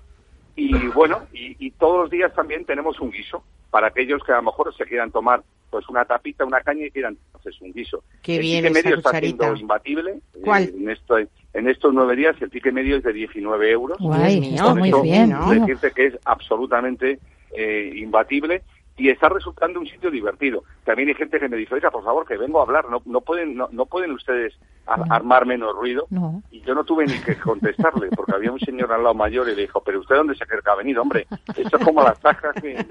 y 0.55 0.88
bueno, 0.88 1.24
y, 1.33 1.72
todos 1.72 2.01
los 2.01 2.10
días 2.10 2.33
también 2.33 2.65
tenemos 2.65 3.00
un 3.00 3.12
guiso, 3.12 3.43
para 3.72 3.88
aquellos 3.88 4.24
que 4.24 4.31
a 4.31 4.38
lo 4.38 4.43
mejor 4.43 4.74
se 4.75 4.86
quieran 4.86 5.12
tomar 5.12 5.43
pues 5.69 5.89
una 5.89 6.05
tapita, 6.05 6.45
una 6.45 6.62
caña 6.62 6.86
y 6.86 6.91
quieran 6.91 7.17
hacer 7.33 7.53
un 7.62 7.74
guiso. 7.74 8.03
Qué 8.22 8.38
bien 8.38 8.72
medio 8.72 8.95
está 8.95 9.19
siendo 9.19 9.55
imbatible. 9.55 10.19
¿Cuál? 10.43 10.63
Eh, 10.65 10.74
en 10.77 10.89
esto 10.89 11.17
en 11.17 11.67
estos 11.67 11.93
nueve 11.93 12.15
días 12.15 12.36
el 12.41 12.51
ticket 12.51 12.74
medio 12.74 12.98
es 12.98 13.03
de 13.03 13.12
19 13.12 13.72
euros. 13.72 13.98
Guay, 14.00 14.39
muy 14.75 14.91
bien. 15.01 15.31
¿no? 15.31 15.50
Decirte 15.50 15.91
que 15.91 16.05
es 16.07 16.19
absolutamente 16.25 17.19
eh, 17.55 17.91
imbatible 17.95 18.62
y 18.98 19.10
está 19.10 19.29
resultando 19.29 19.79
un 19.79 19.88
sitio 19.88 20.12
divertido. 20.12 20.63
También 20.83 21.10
hay 21.10 21.15
gente 21.15 21.39
que 21.39 21.50
me 21.50 21.57
dice, 21.57 21.74
oiga, 21.74 21.89
por 21.89 22.03
favor, 22.03 22.27
que 22.27 22.38
vengo 22.38 22.60
a 22.60 22.63
hablar, 22.63 22.89
no, 22.89 23.01
no 23.05 23.22
pueden 23.22 23.55
no, 23.55 23.67
no 23.72 23.88
pueden 23.88 24.12
ustedes 24.12 24.53
armar 24.85 25.45
menos 25.45 25.75
ruido. 25.75 26.07
Y 26.51 26.61
yo 26.61 26.73
no 26.75 26.83
tuve 26.83 27.05
ni 27.05 27.17
que 27.19 27.35
contestarle, 27.35 28.09
porque 28.15 28.33
había 28.35 28.51
un 28.51 28.59
señor 28.59 28.91
al 28.91 29.03
lado 29.03 29.15
mayor 29.15 29.49
y 29.49 29.55
le 29.55 29.63
dijo, 29.63 29.81
pero 29.81 29.99
¿usted 29.99 30.15
dónde 30.15 30.35
se 30.35 30.45
cree 30.45 30.61
que 30.61 30.69
ha 30.69 30.75
venido, 30.75 31.01
hombre? 31.01 31.27
Esto 31.55 31.77
es 31.77 31.83
como 31.83 32.03
las 32.03 32.19
tajas 32.19 32.55
de, 32.61 32.83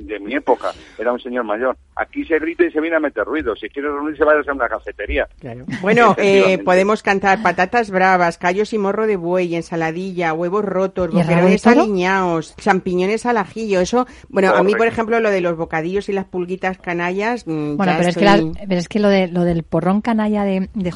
de, 0.00 0.20
mi 0.20 0.34
época, 0.34 0.72
era 0.98 1.12
un 1.12 1.20
señor 1.20 1.44
mayor. 1.44 1.76
Aquí 1.96 2.24
se 2.24 2.38
grita 2.38 2.64
y 2.64 2.70
se 2.70 2.80
viene 2.80 2.96
a 2.96 3.00
meter 3.00 3.24
ruido, 3.24 3.56
si 3.56 3.68
quiere 3.68 3.88
reunirse 3.88 4.24
vaya 4.24 4.40
a 4.46 4.52
una 4.52 4.68
cafetería. 4.68 5.28
Bueno, 5.82 6.14
eh, 6.18 6.58
podemos 6.58 7.02
cantar 7.02 7.42
patatas 7.42 7.90
bravas, 7.90 8.38
callos 8.38 8.72
y 8.72 8.78
morro 8.78 9.06
de 9.06 9.16
buey, 9.16 9.54
ensaladilla, 9.54 10.32
huevos 10.32 10.64
rotos, 10.64 11.10
boquerones 11.10 11.66
aliñados, 11.66 12.54
champiñones 12.56 13.24
al 13.26 13.38
ajillo, 13.38 13.80
eso, 13.80 14.06
bueno, 14.28 14.54
a 14.54 14.62
mí, 14.62 14.74
por 14.74 14.86
ejemplo, 14.86 15.20
lo 15.20 15.30
de 15.30 15.40
los 15.40 15.56
bocadillos 15.56 16.08
y 16.08 16.12
las 16.12 16.26
pulguitas 16.26 16.78
canallas, 16.78 17.46
mm, 17.46 17.76
bueno, 17.76 17.94
pero, 17.96 18.08
es 18.08 18.16
que 18.16 18.52
pero 18.68 18.80
es 18.80 18.88
que 18.88 19.00
lo, 19.00 19.08
de, 19.08 19.28
lo 19.28 19.44
del 19.44 19.62
porrón 19.62 20.00
canalla 20.00 20.44
de, 20.44 20.68
de 20.74 20.90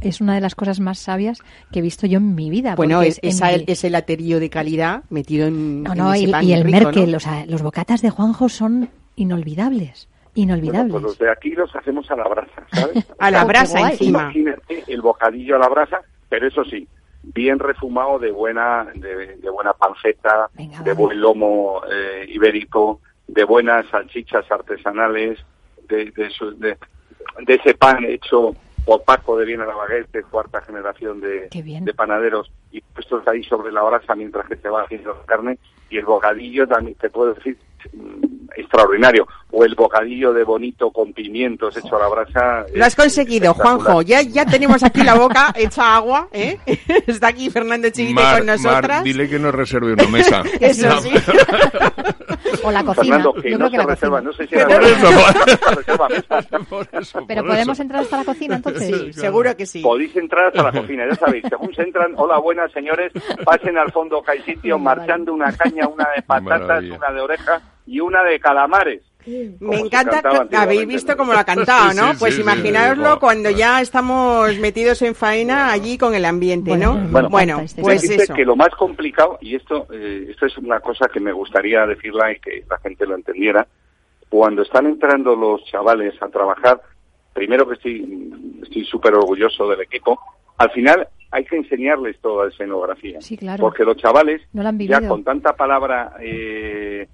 Es 0.00 0.20
una 0.20 0.34
de 0.34 0.40
las 0.40 0.54
cosas 0.54 0.80
más 0.80 0.98
sabias 0.98 1.42
que 1.72 1.80
he 1.80 1.82
visto 1.82 2.06
yo 2.06 2.18
en 2.18 2.34
mi 2.34 2.50
vida. 2.50 2.74
Bueno, 2.74 3.02
es, 3.02 3.18
ese 3.22 3.90
laterillo 3.90 4.40
de 4.40 4.50
calidad 4.50 5.04
metido 5.10 5.46
en, 5.46 5.82
no, 5.82 5.94
no, 5.94 6.14
y, 6.14 6.52
el 6.52 6.64
Merkel, 6.64 7.14
o 7.14 7.20
sea, 7.20 7.44
los 7.46 7.62
bocatas 7.62 8.02
de 8.02 8.10
Juanjo 8.10 8.48
son 8.48 8.88
inolvidables. 9.16 10.08
Inolvidables. 10.34 10.92
pues 10.92 11.02
los 11.02 11.18
de 11.18 11.30
aquí 11.30 11.50
los 11.52 11.74
hacemos 11.74 12.10
a 12.10 12.16
la 12.16 12.28
brasa, 12.28 12.66
¿sabes? 12.70 13.06
a 13.18 13.30
la 13.30 13.44
brasa 13.44 13.90
encima. 13.90 14.24
Imagínate 14.24 14.84
el 14.86 15.00
bocadillo 15.00 15.56
a 15.56 15.58
la 15.58 15.68
brasa, 15.68 16.02
pero 16.28 16.46
eso 16.46 16.62
sí, 16.64 16.86
bien 17.22 17.58
refumado 17.58 18.18
de 18.18 18.30
buena 18.30 18.86
de, 18.94 19.50
buena 19.50 19.72
panceta, 19.72 20.50
de 20.84 20.92
buen 20.92 21.20
lomo 21.20 21.80
eh, 21.90 22.26
ibérico, 22.28 23.00
de 23.26 23.44
buenas 23.44 23.86
salchichas 23.90 24.50
artesanales, 24.50 25.38
de, 25.88 26.10
de, 26.12 26.76
de, 27.46 27.54
ese 27.54 27.74
pan 27.74 28.04
hecho 28.04 28.54
por 28.86 29.02
Paco 29.02 29.36
de 29.36 29.44
Viena 29.44 29.66
la 29.66 29.74
Baguette, 29.74 30.22
cuarta 30.30 30.62
generación 30.62 31.20
de, 31.20 31.48
de, 31.50 31.94
panaderos, 31.94 32.52
y 32.70 32.80
puestos 32.80 33.26
ahí 33.26 33.42
sobre 33.42 33.72
la 33.72 33.82
brasa 33.82 34.14
mientras 34.14 34.46
que 34.46 34.56
se 34.56 34.68
va 34.68 34.84
haciendo 34.84 35.12
la 35.12 35.26
carne, 35.26 35.58
y 35.90 35.98
el 35.98 36.04
bocadillo 36.04 36.68
también 36.68 36.96
te 36.96 37.10
puedo 37.10 37.34
decir 37.34 37.58
extraordinario, 38.56 39.26
o 39.50 39.64
el 39.64 39.74
bocadillo 39.74 40.32
de 40.32 40.44
bonito 40.44 40.90
con 40.90 41.12
pimientos 41.12 41.76
hecho 41.76 41.96
a 41.96 42.00
la 42.00 42.08
brasa. 42.08 42.66
Lo 42.74 42.84
has 42.84 42.96
conseguido, 42.96 43.54
Juanjo, 43.54 44.02
ya, 44.02 44.22
ya 44.22 44.44
tenemos 44.44 44.82
aquí 44.82 45.02
la 45.02 45.14
boca 45.14 45.52
hecha 45.54 45.96
agua, 45.96 46.28
¿eh? 46.32 46.58
Está 47.06 47.28
aquí 47.28 47.50
Fernando 47.50 47.88
Chiquite 47.90 48.20
con 48.38 48.46
nosotras. 48.46 49.04
dile 49.04 49.28
que 49.28 49.38
nos 49.38 49.54
reserve 49.54 49.92
una 49.92 50.06
mesa. 50.08 50.42
Eso 50.60 51.00
sí. 51.00 51.10
o 52.62 52.70
la 52.70 52.84
cocina. 52.84 53.16
Fernando, 53.16 53.34
que 53.34 53.56
no 53.56 53.70
se 53.70 53.82
reserva, 53.82 54.20
no 54.20 54.32
sé 54.32 54.46
si 54.46 54.54
era 54.54 54.68
Pero 57.26 57.44
podemos 57.46 57.80
entrar 57.80 58.02
hasta 58.02 58.16
la 58.18 58.24
cocina 58.24 58.56
entonces. 58.56 58.86
Sí, 58.86 59.12
seguro 59.12 59.56
que 59.56 59.66
sí. 59.66 59.80
Podéis 59.80 60.16
entrar 60.16 60.46
hasta 60.46 60.62
la 60.62 60.72
cocina, 60.72 61.04
ya 61.08 61.14
sabéis, 61.14 61.44
según 61.48 61.74
se 61.74 61.82
entran, 61.82 62.14
hola 62.16 62.38
buenas 62.38 62.72
señores, 62.72 63.12
pasen 63.44 63.78
al 63.78 63.92
fondo 63.92 64.22
que 64.22 64.32
hay 64.32 64.42
sitio 64.42 64.78
marchando 64.78 65.32
una 65.32 65.52
caña, 65.52 65.86
una 65.86 66.06
de 66.14 66.22
patatas, 66.22 66.84
una 66.84 67.12
de 67.12 67.20
oreja 67.20 67.62
y 67.86 68.00
una 68.00 68.22
de 68.22 68.38
calamares. 68.40 69.02
Me 69.26 69.80
encanta, 69.80 70.22
habéis 70.56 70.86
visto 70.86 71.16
cómo 71.16 71.32
lo 71.32 71.38
ha 71.40 71.44
cantado, 71.44 71.92
¿no? 71.94 72.16
pues 72.16 72.38
imaginaoslo 72.38 73.18
cuando 73.18 73.50
ya 73.50 73.80
estamos 73.80 74.56
metidos 74.58 75.02
en 75.02 75.16
faena 75.16 75.72
allí 75.72 75.98
con 75.98 76.14
el 76.14 76.24
ambiente, 76.24 76.76
¿no? 76.76 76.96
Bueno, 77.28 77.62
pues 77.80 78.08
eso. 78.08 78.34
que 78.34 78.44
lo 78.44 78.54
más 78.54 78.70
complicado, 78.70 79.36
y 79.40 79.56
esto, 79.56 79.88
eh, 79.92 80.28
esto 80.30 80.46
es 80.46 80.56
una 80.58 80.78
cosa 80.78 81.08
que 81.12 81.18
me 81.18 81.32
gustaría 81.32 81.84
decirla 81.86 82.30
y 82.32 82.38
que 82.38 82.64
la 82.70 82.78
gente 82.78 83.04
lo 83.04 83.16
entendiera, 83.16 83.66
cuando 84.28 84.62
están 84.62 84.86
entrando 84.86 85.34
los 85.34 85.64
chavales 85.64 86.14
a 86.22 86.28
trabajar, 86.28 86.80
primero 87.32 87.66
que 87.66 87.74
estoy 87.74 88.32
estoy 88.62 88.84
súper 88.84 89.14
orgulloso 89.14 89.68
del 89.68 89.80
equipo, 89.80 90.20
al 90.58 90.70
final 90.70 91.08
hay 91.32 91.44
que 91.44 91.56
enseñarles 91.56 92.18
toda 92.20 92.44
la 92.44 92.50
escenografía. 92.50 93.20
Sí, 93.20 93.36
claro. 93.36 93.60
Porque 93.60 93.84
los 93.84 93.96
chavales, 93.96 94.42
ya 94.52 95.06
con 95.08 95.24
tanta 95.24 95.54
palabra 95.54 96.14
eh, 96.20 97.08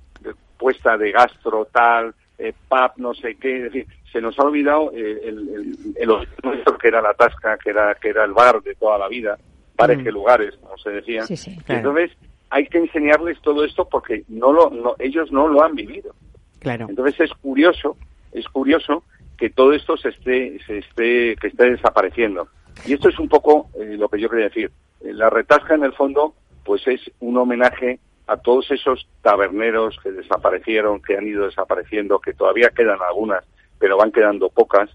puesta 0.58 0.96
de 0.96 1.12
gastro, 1.12 1.66
tal, 1.72 2.14
eh, 2.38 2.52
pap, 2.68 2.96
no 2.98 3.14
sé 3.14 3.36
qué, 3.36 3.58
es 3.58 3.62
decir, 3.64 3.86
se 4.10 4.20
nos 4.20 4.38
ha 4.38 4.42
olvidado 4.42 4.92
eh, 4.92 5.20
el, 5.24 5.76
el, 5.96 6.78
que 6.80 6.88
era 6.88 7.00
la 7.00 7.14
tasca, 7.14 7.56
que 7.56 7.70
era, 7.70 7.94
que 7.94 8.08
era 8.08 8.24
el 8.24 8.32
bar 8.32 8.62
de 8.62 8.74
toda 8.74 8.98
la 8.98 9.08
vida, 9.08 9.38
bares 9.76 9.98
mm. 9.98 10.04
que 10.04 10.12
lugares, 10.12 10.54
como 10.56 10.76
se 10.78 10.90
decía. 10.90 11.24
Entonces, 11.68 12.10
hay 12.50 12.66
que 12.66 12.78
enseñarles 12.78 13.40
todo 13.40 13.64
esto 13.64 13.88
porque 13.88 14.24
no 14.28 14.52
lo, 14.52 14.70
no, 14.70 14.94
ellos 14.98 15.32
no 15.32 15.48
lo 15.48 15.62
han 15.64 15.74
vivido. 15.74 16.14
Claro. 16.58 16.86
Entonces 16.88 17.18
es 17.20 17.32
curioso, 17.34 17.96
es 18.32 18.46
curioso 18.48 19.04
que 19.38 19.50
todo 19.50 19.72
esto 19.72 19.96
se 19.96 20.10
esté, 20.10 20.58
se 20.66 20.78
esté, 20.78 21.36
que 21.40 21.48
esté 21.48 21.70
desapareciendo. 21.70 22.48
Y 22.86 22.92
esto 22.92 23.08
es 23.08 23.18
un 23.18 23.28
poco 23.28 23.70
eh, 23.80 23.96
lo 23.98 24.08
que 24.08 24.20
yo 24.20 24.28
quería 24.28 24.46
decir. 24.46 24.70
La 25.00 25.30
retasca, 25.30 25.74
en 25.74 25.84
el 25.84 25.94
fondo, 25.94 26.34
pues 26.64 26.86
es 26.86 27.00
un 27.20 27.36
homenaje 27.36 27.98
a 28.26 28.36
todos 28.36 28.70
esos 28.70 29.06
taberneros 29.20 29.98
que 30.02 30.12
desaparecieron, 30.12 31.02
que 31.02 31.16
han 31.16 31.26
ido 31.26 31.46
desapareciendo, 31.46 32.20
que 32.20 32.34
todavía 32.34 32.70
quedan 32.70 32.98
algunas, 33.06 33.44
pero 33.78 33.96
van 33.96 34.12
quedando 34.12 34.48
pocas. 34.48 34.90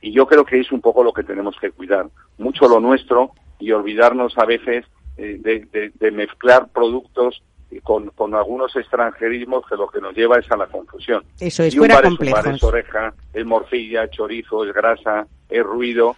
Y 0.00 0.12
yo 0.12 0.26
creo 0.26 0.44
que 0.44 0.60
es 0.60 0.72
un 0.72 0.80
poco 0.80 1.04
lo 1.04 1.12
que 1.12 1.22
tenemos 1.22 1.56
que 1.60 1.70
cuidar. 1.70 2.06
Mucho 2.38 2.68
lo 2.68 2.80
nuestro 2.80 3.32
y 3.58 3.70
olvidarnos 3.70 4.36
a 4.36 4.44
veces 4.44 4.84
eh, 5.16 5.38
de, 5.40 6.10
mezclar 6.10 6.68
productos 6.68 7.42
con, 7.84 8.08
con, 8.10 8.34
algunos 8.34 8.74
extranjerismos 8.76 9.64
que 9.66 9.76
lo 9.76 9.88
que 9.88 10.00
nos 10.00 10.14
lleva 10.14 10.38
es 10.38 10.50
a 10.50 10.56
la 10.56 10.66
confusión. 10.66 11.22
Eso 11.38 11.62
es, 11.62 11.76
fuera 11.76 12.02
complejos. 12.02 12.46
Es, 12.46 12.62
oreja, 12.62 13.14
es 13.32 13.46
morcilla, 13.46 14.10
chorizo, 14.10 14.64
es 14.64 14.74
grasa, 14.74 15.26
es 15.48 15.62
ruido. 15.62 16.16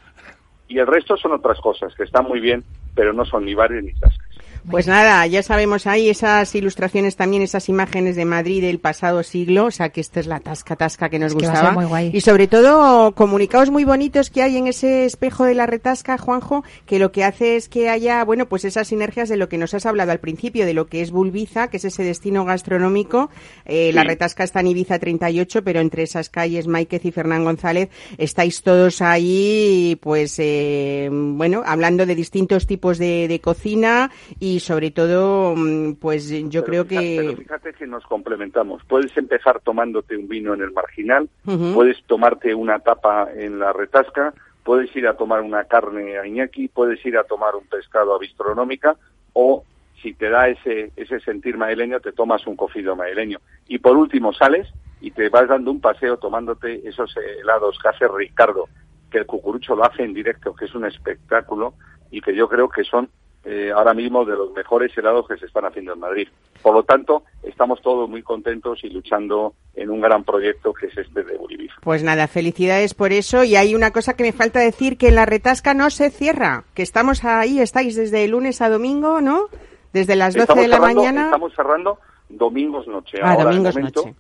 Y 0.67 0.79
el 0.79 0.87
resto 0.87 1.17
son 1.17 1.33
otras 1.33 1.61
cosas 1.61 1.95
que 1.95 2.05
están 2.05 2.25
muy 2.25 2.41
bien, 2.41 2.65
pero 2.95 3.13
no 3.13 3.25
son 3.25 3.45
ni 3.45 3.55
bares 3.55 3.85
ni 3.85 3.93
tascas. 3.93 4.24
Pues 4.71 4.87
nada, 4.87 5.27
ya 5.27 5.43
sabemos 5.43 5.87
ahí 5.87 6.09
esas 6.09 6.55
ilustraciones 6.55 7.17
también, 7.17 7.43
esas 7.43 7.69
imágenes 7.69 8.17
de 8.17 8.25
Madrid 8.25 8.63
del 8.63 8.79
pasado 8.79 9.23
siglo, 9.23 9.67
o 9.67 9.71
sea 9.71 9.91
que 9.91 10.01
esta 10.01 10.21
es 10.21 10.27
la 10.27 10.41
tasca 10.41 10.75
tasca 10.75 11.11
que 11.11 11.19
nos 11.19 11.35
gustaba. 11.35 11.77
Y 12.13 12.23
sobre 12.23 12.47
todo 12.47 13.13
comunicados 13.13 13.71
muy 13.71 13.85
bonitos 13.85 14.31
que 14.31 14.43
hay 14.43 14.57
en 14.57 14.67
ese 14.67 15.05
espejo 15.05 15.45
de 15.45 15.55
la 15.55 15.67
retasca, 15.67 16.17
Juanjo, 16.17 16.65
que 16.87 16.99
lo 16.99 17.13
que 17.13 17.25
hace 17.25 17.57
es 17.57 17.69
que 17.69 17.91
haya, 17.91 18.25
bueno, 18.25 18.49
pues 18.49 18.65
esas 18.65 18.89
sinergias 18.89 19.29
de 19.29 19.37
lo 19.37 19.51
que 19.51 19.59
nos 19.59 19.75
has 19.75 19.85
hablado 19.85 20.13
al 20.13 20.21
principio, 20.21 20.65
de 20.65 20.73
lo 20.73 20.87
que 20.87 21.03
es 21.03 21.11
Bulbiza, 21.11 21.69
que 21.69 21.77
es 21.77 21.85
ese 21.85 22.03
destino 22.03 22.47
gastronómico. 22.47 23.29
Eh, 23.67 23.93
la 23.93 24.03
retasca 24.03 24.45
está 24.45 24.61
en 24.61 24.69
Ibiza 24.69 24.99
38, 24.99 25.63
pero 25.63 25.81
entre 25.81 26.05
esas 26.05 26.31
calles, 26.31 26.67
Máiquez 26.67 27.05
y 27.05 27.13
Fernán 27.13 27.45
González, 27.45 27.91
estáis 28.17 28.63
todos 28.63 29.03
ahí, 29.03 29.99
pues, 30.01 30.37
eh, 30.39 31.11
bueno, 31.13 31.63
hablando 31.67 32.07
de 32.07 32.15
distintos 32.15 32.67
tipos 32.67 32.97
de, 32.97 33.29
de 33.29 33.41
cocina 33.41 34.11
y 34.41 34.54
y 34.55 34.61
sobre 34.61 34.93
todo, 34.93 35.55
mm, 35.57 35.95
pues 35.95 36.31
yo 36.49 36.65
creo 36.65 36.87
que... 36.87 37.17
Pero 37.19 37.37
fíjate 37.37 37.73
que 37.73 37.87
nos 37.87 38.05
complementamos. 38.05 38.83
Puedes 38.85 39.17
empezar 39.17 39.61
tomándote 39.61 40.17
un 40.17 40.29
vino 40.29 40.55
en 40.55 40.63
el 40.63 40.73
marginal, 40.73 41.29
puedes 41.75 42.03
tomarte 42.05 42.55
una 42.55 42.79
tapa 42.79 43.29
en 43.35 43.59
la 43.59 43.73
retasca, 43.73 44.33
puedes 44.63 44.95
ir 44.95 45.09
a 45.09 45.17
tomar 45.17 45.41
una 45.41 45.65
carne 45.65 46.19
a 46.19 46.27
Iñaki, 46.27 46.69
puedes 46.69 47.05
ir 47.05 47.19
a 47.19 47.25
tomar 47.25 47.57
un 47.57 47.67
pescado 47.67 48.15
a 48.15 48.19
bistronómica 48.19 48.97
o 49.33 49.65
si 50.01 50.15
te 50.15 50.29
da 50.29 50.49
ese, 50.49 50.93
ese 50.97 51.19
sentir 51.21 51.57
madrileño, 51.57 51.99
te 51.99 52.13
tomas 52.13 52.47
un 52.47 52.57
cocido 52.57 52.95
madrileño. 52.95 53.41
Y 53.67 53.79
por 53.79 53.97
último 53.97 54.33
sales 54.33 54.69
y 55.01 55.11
te 55.11 55.29
vas 55.31 55.49
dando 55.49 55.71
un 55.71 55.81
paseo 55.81 56.17
tomándote 56.17 56.87
esos 56.89 57.13
helados 57.17 57.79
que 57.83 57.89
hace 57.89 58.07
Ricardo, 58.07 58.69
que 59.11 59.19
el 59.19 59.27
cucurucho 59.27 59.75
lo 59.75 59.85
hace 59.85 60.05
en 60.05 60.15
directo, 60.15 60.55
que 60.55 60.67
es 60.67 60.75
un 60.75 60.85
espectáculo 60.85 61.75
y 62.11 62.21
que 62.21 62.37
yo 62.37 62.49
creo 62.49 62.69
que 62.69 62.85
son 62.85 63.09
eh, 63.45 63.71
ahora 63.75 63.93
mismo 63.93 64.25
de 64.25 64.37
los 64.37 64.53
mejores 64.53 64.97
helados 64.97 65.29
que 65.29 65.37
se 65.37 65.47
están 65.47 65.67
haciendo 65.67 65.93
en 65.93 66.01
Madrid. 66.01 66.29
Por 66.63 66.75
lo 66.75 66.83
tanto, 66.83 67.25
estamos 67.43 67.83
todos 67.83 68.09
muy 68.09 68.23
contentos 68.23 68.83
y 68.85 68.89
luchando 68.89 69.55
en 69.75 69.91
un 69.91 70.01
gran 70.01 70.25
proyecto 70.25 70.73
que 70.73 70.87
es 70.87 70.97
este 70.97 71.23
de 71.25 71.37
Uribif. 71.37 71.73
Pues 71.83 72.03
nada, 72.03 72.27
felicidades 72.27 72.95
por 72.95 73.13
eso. 73.13 73.45
Y 73.45 73.57
hay 73.57 73.75
una 73.75 73.91
cosa 73.91 74.17
que 74.17 74.25
me 74.25 74.33
falta 74.33 74.61
decir, 74.61 74.97
que 74.97 75.09
en 75.09 75.17
la 75.17 75.27
retasca 75.27 75.75
no 75.75 75.91
se 75.91 76.11
cierra, 76.11 76.65
que 76.75 76.83
estamos 76.83 77.25
ahí, 77.25 77.61
estáis 77.61 77.97
desde 77.97 78.27
lunes 78.29 78.63
a 78.63 78.71
domingo, 78.71 79.21
¿no? 79.21 79.49
Desde 79.93 80.17
las 80.17 80.35
12 80.35 80.63
de 80.63 80.69
la 80.69 80.81
mañana. 80.81 81.27
Estamos 81.27 81.55
cerrando 81.55 81.99
domingos 82.31 82.89
noche. 82.89 83.19
Ah, 83.23 83.37
domingos 83.37 83.77
noche. 83.77 84.15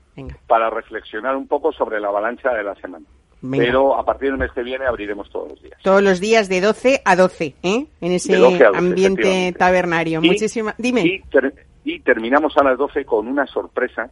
Para 0.46 0.70
reflexionar 0.70 1.34
un 1.36 1.48
poco 1.48 1.72
sobre 1.72 1.98
la 1.98 2.08
avalancha 2.08 2.52
de 2.52 2.62
la 2.62 2.74
semana. 2.76 3.06
Pero 3.50 3.98
a 3.98 4.04
partir 4.04 4.30
del 4.30 4.38
mes 4.38 4.52
que 4.52 4.62
viene 4.62 4.86
abriremos 4.86 5.28
todos 5.30 5.50
los 5.50 5.62
días. 5.62 5.78
Todos 5.82 6.02
los 6.02 6.20
días 6.20 6.48
de 6.48 6.60
12 6.60 7.02
a 7.04 7.16
12, 7.16 7.54
¿eh? 7.62 7.86
En 8.00 8.12
ese 8.12 8.34
ambiente 8.74 9.52
tabernario. 9.58 10.22
Muchísimas. 10.22 10.74
Dime. 10.78 11.22
Y, 11.84 12.00
terminamos 12.00 12.56
a 12.56 12.64
las 12.64 12.78
12 12.78 13.04
con 13.04 13.28
una 13.28 13.46
sorpresa, 13.46 14.10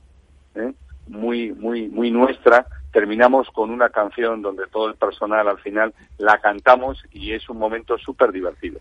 ¿eh? 0.54 0.72
muy, 1.08 1.52
muy, 1.52 1.88
muy 1.88 2.10
nuestra. 2.10 2.66
Terminamos 2.92 3.48
con 3.50 3.70
una 3.70 3.88
canción 3.88 4.42
donde 4.42 4.66
todo 4.66 4.88
el 4.88 4.96
personal 4.96 5.48
al 5.48 5.58
final 5.58 5.94
la 6.18 6.38
cantamos 6.38 7.02
y 7.12 7.32
es 7.32 7.48
un 7.48 7.58
momento 7.58 7.96
súper 7.96 8.30
divertido. 8.32 8.78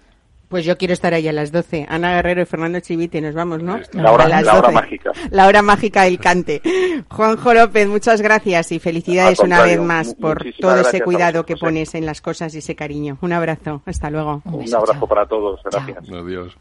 Pues 0.51 0.65
yo 0.65 0.77
quiero 0.77 0.93
estar 0.93 1.13
ahí 1.13 1.29
a 1.29 1.31
las 1.31 1.53
12. 1.53 1.85
Ana 1.87 2.15
Guerrero 2.15 2.41
y 2.41 2.45
Fernando 2.45 2.81
Chivite, 2.81 3.21
nos 3.21 3.33
vamos, 3.33 3.63
¿no? 3.63 3.79
La 3.93 4.11
hora, 4.11 4.27
la 4.27 4.57
hora 4.57 4.69
mágica. 4.69 5.11
La 5.29 5.47
hora 5.47 5.61
mágica 5.61 6.03
del 6.03 6.19
cante. 6.19 6.61
Juanjo 7.09 7.53
López, 7.53 7.87
muchas 7.87 8.19
gracias 8.19 8.73
y 8.73 8.79
felicidades 8.79 9.39
una 9.39 9.63
vez 9.63 9.79
más 9.79 10.13
por 10.13 10.43
todo 10.59 10.81
ese 10.81 10.99
cuidado 10.99 11.45
que 11.45 11.55
pones 11.55 11.95
en 11.95 12.05
las 12.05 12.19
cosas 12.19 12.53
y 12.53 12.57
ese 12.57 12.75
cariño. 12.75 13.17
Un 13.21 13.31
abrazo. 13.31 13.81
Hasta 13.85 14.09
luego. 14.09 14.41
Un, 14.43 14.75
abrazo 14.75 15.07
para 15.07 15.25
todos. 15.25 15.61
Gracias. 15.63 16.09
Adiós. 16.09 16.57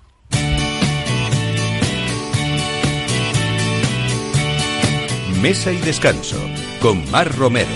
Mesa 5.42 5.72
y 5.72 5.78
descanso 5.78 6.36
con 6.80 7.10
Mar 7.10 7.28
Romero. 7.36 7.70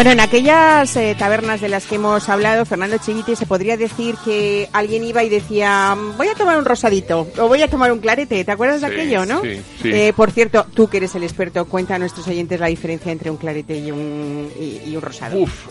Bueno, 0.00 0.12
en 0.12 0.20
aquellas 0.20 0.96
eh, 0.96 1.14
tabernas 1.18 1.60
de 1.60 1.68
las 1.68 1.84
que 1.84 1.96
hemos 1.96 2.26
hablado, 2.30 2.64
Fernando 2.64 2.96
Chivite, 2.96 3.36
se 3.36 3.44
podría 3.44 3.76
decir 3.76 4.14
que 4.24 4.66
alguien 4.72 5.04
iba 5.04 5.22
y 5.22 5.28
decía, 5.28 5.94
voy 6.16 6.26
a 6.26 6.34
tomar 6.34 6.56
un 6.56 6.64
rosadito 6.64 7.28
o 7.36 7.48
voy 7.48 7.60
a 7.60 7.68
tomar 7.68 7.92
un 7.92 7.98
clarete. 7.98 8.42
¿Te 8.42 8.50
acuerdas 8.50 8.80
de 8.80 8.86
aquello, 8.86 9.26
no? 9.26 9.42
Sí, 9.42 9.60
sí. 9.82 9.90
Eh, 9.92 10.14
por 10.16 10.30
cierto, 10.30 10.64
tú 10.72 10.88
que 10.88 10.96
eres 10.96 11.14
el 11.16 11.22
experto, 11.22 11.66
cuenta 11.66 11.96
a 11.96 11.98
nuestros 11.98 12.26
oyentes 12.28 12.58
la 12.58 12.68
diferencia 12.68 13.12
entre 13.12 13.30
un 13.30 13.36
clarete 13.36 13.76
y 13.78 13.90
un, 13.90 14.50
y, 14.58 14.96
un 14.96 15.02
rosado. 15.02 15.38
Uf, 15.38 15.68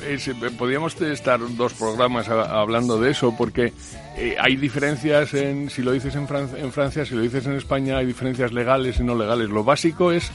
podríamos 0.60 1.02
estar 1.02 1.40
dos 1.56 1.74
programas 1.74 2.30
hablando 2.30 3.02
de 3.02 3.10
eso 3.10 3.34
porque 3.36 3.74
eh, 4.16 4.36
hay 4.40 4.58
diferencias 4.58 5.34
en, 5.34 5.72
si 5.72 5.82
lo 5.82 5.92
dices 5.92 6.14
en, 6.14 6.28
en 6.56 6.72
Francia, 6.72 7.04
si 7.04 7.16
lo 7.16 7.22
dices 7.22 7.48
en 7.48 7.54
España, 7.54 7.98
hay 7.98 8.06
diferencias 8.06 8.54
legales 8.54 9.00
y 9.00 9.04
no 9.04 9.16
legales. 9.16 9.50
Lo 9.50 9.64
básico 9.64 10.12
es 10.12 10.32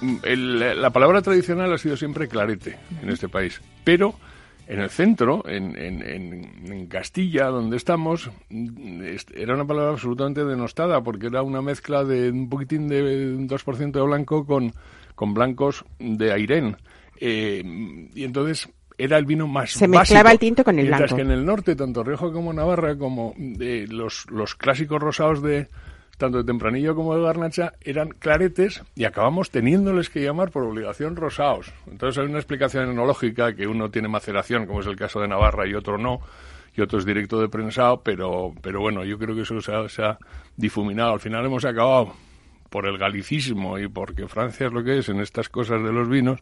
la 0.00 0.90
palabra 0.90 1.22
tradicional 1.22 1.72
ha 1.72 1.78
sido 1.78 1.96
siempre 1.96 2.28
clarete 2.28 2.78
en 3.02 3.08
este 3.10 3.28
país, 3.28 3.60
pero 3.84 4.14
en 4.68 4.80
el 4.80 4.90
centro, 4.90 5.42
en, 5.48 5.74
en, 5.76 6.86
Castilla, 6.88 7.46
donde 7.46 7.78
estamos, 7.78 8.30
era 9.34 9.54
una 9.54 9.66
palabra 9.66 9.92
absolutamente 9.92 10.44
denostada 10.44 11.02
porque 11.02 11.28
era 11.28 11.42
una 11.42 11.62
mezcla 11.62 12.04
de 12.04 12.30
un 12.30 12.48
poquitín 12.50 12.86
de 12.86 13.34
un 13.34 13.48
2% 13.48 13.92
de 13.92 14.02
blanco 14.02 14.44
con, 14.44 14.72
con 15.14 15.32
blancos 15.32 15.84
de 15.98 16.32
Airén. 16.32 16.76
Eh, 17.18 17.62
y 18.14 18.24
entonces 18.24 18.68
era 18.98 19.16
el 19.16 19.24
vino 19.24 19.46
más 19.46 19.70
Se 19.70 19.88
mezclaba 19.88 20.32
el 20.32 20.38
tinto 20.38 20.62
con 20.62 20.78
el 20.78 20.86
mientras 20.86 21.14
que 21.14 21.22
en 21.22 21.30
el 21.30 21.46
norte, 21.46 21.74
tanto 21.74 22.04
Rioja 22.04 22.30
como 22.30 22.52
Navarra, 22.52 22.96
como 22.98 23.34
de 23.36 23.86
los, 23.88 24.30
los 24.30 24.54
clásicos 24.54 25.00
rosados 25.00 25.40
de, 25.40 25.68
tanto 26.18 26.38
de 26.38 26.44
Tempranillo 26.44 26.94
como 26.94 27.14
de 27.14 27.22
Garnacha, 27.22 27.72
eran 27.80 28.10
claretes 28.10 28.82
y 28.94 29.04
acabamos 29.04 29.50
teniéndoles 29.50 30.10
que 30.10 30.20
llamar 30.20 30.50
por 30.50 30.64
obligación 30.64 31.16
rosados. 31.16 31.72
Entonces 31.90 32.18
hay 32.18 32.28
una 32.28 32.38
explicación 32.38 32.90
enológica 32.90 33.54
que 33.54 33.66
uno 33.66 33.90
tiene 33.90 34.08
maceración, 34.08 34.66
como 34.66 34.80
es 34.80 34.86
el 34.86 34.96
caso 34.96 35.20
de 35.20 35.28
Navarra, 35.28 35.66
y 35.66 35.74
otro 35.74 35.96
no, 35.96 36.20
y 36.76 36.80
otro 36.80 36.98
es 36.98 37.04
directo 37.04 37.40
de 37.40 37.48
prensado, 37.48 38.02
pero, 38.02 38.52
pero 38.60 38.80
bueno, 38.80 39.04
yo 39.04 39.18
creo 39.18 39.34
que 39.34 39.42
eso 39.42 39.60
se 39.60 39.72
ha, 39.72 39.88
se 39.88 40.02
ha 40.02 40.18
difuminado. 40.56 41.12
Al 41.12 41.20
final 41.20 41.46
hemos 41.46 41.64
acabado 41.64 42.12
por 42.68 42.86
el 42.86 42.98
galicismo 42.98 43.78
y 43.78 43.88
porque 43.88 44.26
Francia 44.28 44.66
es 44.66 44.72
lo 44.72 44.84
que 44.84 44.98
es 44.98 45.08
en 45.08 45.20
estas 45.20 45.48
cosas 45.48 45.82
de 45.82 45.92
los 45.92 46.08
vinos, 46.08 46.40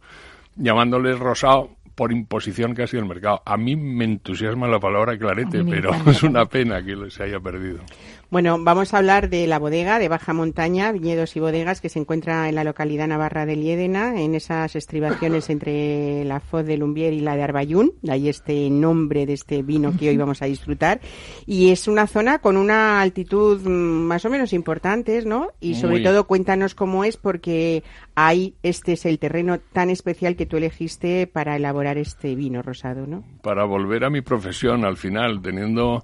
llamándoles 0.56 1.18
rosado 1.18 1.70
por 1.96 2.12
imposición 2.12 2.74
que 2.74 2.82
ha 2.82 2.86
sido 2.86 3.02
el 3.02 3.08
mercado. 3.08 3.42
A 3.44 3.56
mí 3.56 3.74
me 3.74 4.04
entusiasma 4.04 4.68
la 4.68 4.78
palabra 4.78 5.16
clarete, 5.18 5.64
pero 5.64 5.90
es 6.06 6.22
una 6.22 6.44
pena 6.44 6.84
que 6.84 7.10
se 7.10 7.24
haya 7.24 7.40
perdido. 7.40 7.80
Bueno, 8.28 8.56
vamos 8.58 8.92
a 8.92 8.98
hablar 8.98 9.28
de 9.28 9.46
la 9.46 9.60
bodega 9.60 10.00
de 10.00 10.08
Baja 10.08 10.32
Montaña, 10.32 10.90
Viñedos 10.90 11.36
y 11.36 11.40
Bodegas, 11.40 11.80
que 11.80 11.88
se 11.88 12.00
encuentra 12.00 12.48
en 12.48 12.56
la 12.56 12.64
localidad 12.64 13.06
navarra 13.06 13.46
de 13.46 13.54
Liédena, 13.54 14.20
en 14.20 14.34
esas 14.34 14.74
estribaciones 14.74 15.48
entre 15.50 16.24
la 16.24 16.40
Foz 16.40 16.66
de 16.66 16.76
Lumbier 16.76 17.12
y 17.12 17.20
la 17.20 17.36
de 17.36 17.44
Arbayún, 17.44 17.92
de 18.02 18.12
ahí 18.12 18.28
este 18.28 18.68
nombre 18.68 19.26
de 19.26 19.34
este 19.34 19.62
vino 19.62 19.96
que 19.96 20.08
hoy 20.08 20.16
vamos 20.16 20.42
a 20.42 20.46
disfrutar. 20.46 21.00
Y 21.46 21.70
es 21.70 21.86
una 21.86 22.08
zona 22.08 22.40
con 22.40 22.56
una 22.56 23.00
altitud 23.00 23.60
mm, 23.64 23.70
más 23.70 24.24
o 24.24 24.30
menos 24.30 24.52
importante, 24.52 25.24
¿no? 25.24 25.52
Y 25.60 25.76
sobre 25.76 26.00
todo 26.00 26.26
cuéntanos 26.26 26.74
cómo 26.74 27.04
es, 27.04 27.16
porque 27.16 27.84
ahí 28.16 28.56
este 28.64 28.94
es 28.94 29.06
el 29.06 29.20
terreno 29.20 29.60
tan 29.72 29.88
especial 29.88 30.34
que 30.34 30.46
tú 30.46 30.56
elegiste 30.56 31.28
para 31.28 31.54
elaborar 31.54 31.96
este 31.96 32.34
vino 32.34 32.60
rosado, 32.60 33.06
¿no? 33.06 33.22
Para 33.42 33.64
volver 33.64 34.04
a 34.04 34.10
mi 34.10 34.20
profesión 34.20 34.84
al 34.84 34.96
final, 34.96 35.40
teniendo 35.42 36.02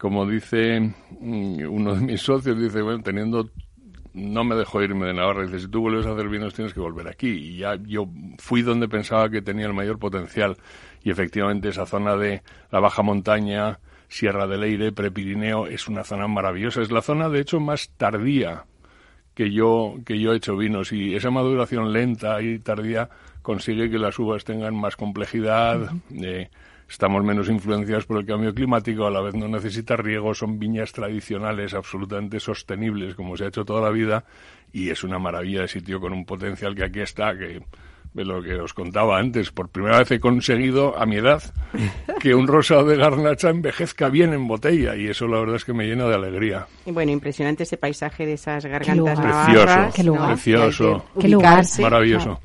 como 0.00 0.24
dice 0.24 0.80
mm, 1.20 1.62
uno 1.68 1.94
de 1.94 2.00
mis 2.00 2.22
socios, 2.22 2.58
dice, 2.58 2.80
bueno, 2.80 3.02
teniendo 3.02 3.50
no 4.14 4.44
me 4.44 4.56
dejó 4.56 4.82
irme 4.82 5.06
de 5.06 5.12
Navarra. 5.12 5.44
Dice, 5.44 5.60
si 5.60 5.68
tú 5.68 5.82
vuelves 5.82 6.06
a 6.06 6.12
hacer 6.12 6.28
vinos 6.28 6.54
tienes 6.54 6.72
que 6.72 6.80
volver 6.80 7.06
aquí. 7.06 7.28
Y 7.28 7.58
ya 7.58 7.76
yo 7.76 8.08
fui 8.38 8.62
donde 8.62 8.88
pensaba 8.88 9.28
que 9.28 9.42
tenía 9.42 9.66
el 9.66 9.74
mayor 9.74 9.98
potencial. 9.98 10.56
Y 11.04 11.10
efectivamente 11.10 11.68
esa 11.68 11.84
zona 11.84 12.16
de 12.16 12.42
la 12.72 12.80
baja 12.80 13.02
montaña, 13.02 13.78
Sierra 14.08 14.46
del 14.46 14.62
Leire, 14.62 14.90
Prepirineo, 14.90 15.66
es 15.66 15.86
una 15.86 16.02
zona 16.02 16.26
maravillosa. 16.26 16.80
Es 16.80 16.90
la 16.90 17.02
zona, 17.02 17.28
de 17.28 17.40
hecho, 17.40 17.60
más 17.60 17.90
tardía 17.98 18.64
que 19.34 19.52
yo 19.52 19.96
que 20.06 20.18
yo 20.18 20.32
he 20.32 20.36
hecho 20.36 20.56
vinos 20.56 20.92
y 20.92 21.14
esa 21.14 21.30
maduración 21.30 21.92
lenta 21.92 22.42
y 22.42 22.58
tardía 22.58 23.08
consigue 23.42 23.88
que 23.90 23.98
las 23.98 24.18
uvas 24.18 24.44
tengan 24.44 24.74
más 24.74 24.96
complejidad. 24.96 25.90
eh, 26.22 26.48
estamos 26.90 27.22
menos 27.22 27.48
influenciados 27.48 28.04
por 28.04 28.18
el 28.18 28.26
cambio 28.26 28.52
climático, 28.52 29.06
a 29.06 29.10
la 29.10 29.20
vez 29.20 29.34
no 29.34 29.46
necesita 29.46 29.96
riego, 29.96 30.34
son 30.34 30.58
viñas 30.58 30.92
tradicionales 30.92 31.72
absolutamente 31.72 32.40
sostenibles, 32.40 33.14
como 33.14 33.36
se 33.36 33.44
ha 33.44 33.48
hecho 33.48 33.64
toda 33.64 33.80
la 33.80 33.90
vida, 33.90 34.24
y 34.72 34.90
es 34.90 35.04
una 35.04 35.18
maravilla 35.18 35.62
de 35.62 35.68
sitio 35.68 36.00
con 36.00 36.12
un 36.12 36.26
potencial 36.26 36.74
que 36.74 36.84
aquí 36.84 37.00
está, 37.00 37.36
que 37.38 37.62
de 38.12 38.24
lo 38.24 38.42
que 38.42 38.54
os 38.56 38.74
contaba 38.74 39.20
antes, 39.20 39.52
por 39.52 39.68
primera 39.68 39.98
vez 39.98 40.10
he 40.10 40.18
conseguido, 40.18 40.98
a 40.98 41.06
mi 41.06 41.16
edad, 41.16 41.40
que 42.20 42.34
un 42.34 42.48
rosado 42.48 42.84
de 42.84 42.96
garnacha 42.96 43.50
envejezca 43.50 44.08
bien 44.08 44.32
en 44.32 44.48
botella, 44.48 44.96
y 44.96 45.06
eso 45.06 45.28
la 45.28 45.38
verdad 45.38 45.56
es 45.56 45.64
que 45.64 45.72
me 45.72 45.86
llena 45.86 46.06
de 46.06 46.16
alegría. 46.16 46.66
Y 46.84 46.90
bueno, 46.90 47.12
impresionante 47.12 47.62
ese 47.62 47.76
paisaje 47.76 48.26
de 48.26 48.32
esas 48.32 48.66
gargantas 48.66 48.96
lugar. 48.96 49.18
navarras. 49.18 49.94
Qué 49.94 50.02
lugar. 50.02 50.32
Precioso. 50.32 50.94
Hay 50.94 51.14
que 51.14 51.20
Qué 51.20 51.28
lugar. 51.28 51.64
Maravilloso. 51.80 52.40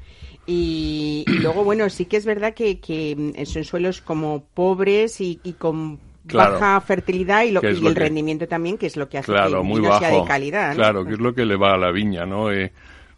Y, 0.47 1.25
y 1.27 1.39
luego, 1.39 1.63
bueno, 1.63 1.89
sí 1.89 2.05
que 2.05 2.17
es 2.17 2.25
verdad 2.25 2.53
que, 2.53 2.79
que 2.79 3.15
mm, 3.37 3.45
son 3.45 3.63
suelos 3.63 4.01
como 4.01 4.43
pobres 4.53 5.19
y, 5.21 5.39
y 5.43 5.53
con 5.53 5.99
Claro. 6.27 6.53
baja 6.53 6.81
fertilidad 6.81 7.43
y, 7.43 7.51
lo, 7.51 7.61
Que 7.61 7.71
y 7.71 7.79
lo 7.81 7.89
el 7.89 7.93
que- 7.93 7.99
rendimiento 7.99 8.47
también, 8.47 8.79
que 8.79 8.87
es 8.87 8.97
lo 8.97 9.07
que 9.07 9.19
hace 9.19 9.27
que 9.27 9.33
Claro, 9.33 9.59
el 9.61 9.63
muy 9.67 9.81
sea 9.81 9.89
bajo. 9.91 10.21
de 10.21 10.27
calidad. 10.27 10.69
¿no? 10.71 10.75
Claro, 10.75 11.05
que 11.05 11.13
es 11.13 11.19
lo 11.19 11.35
que 11.35 11.45
le 11.45 11.55
va 11.55 11.73
a 11.75 11.77
la 11.77 11.91
viña, 11.91 12.25
¿no? 12.25 12.51
Eh, 12.51 12.71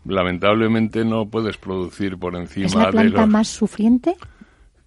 lamentablemente 0.06 1.06
no 1.06 1.26
puedes 1.30 1.58
producir 1.58 2.18
por 2.18 2.36
encima 2.36 2.66
¿Es 2.68 2.76
la 2.76 2.86
de 2.88 2.92
planta 2.92 3.22
los... 3.22 3.30
más 3.30 3.48
sufriente? 3.48 4.16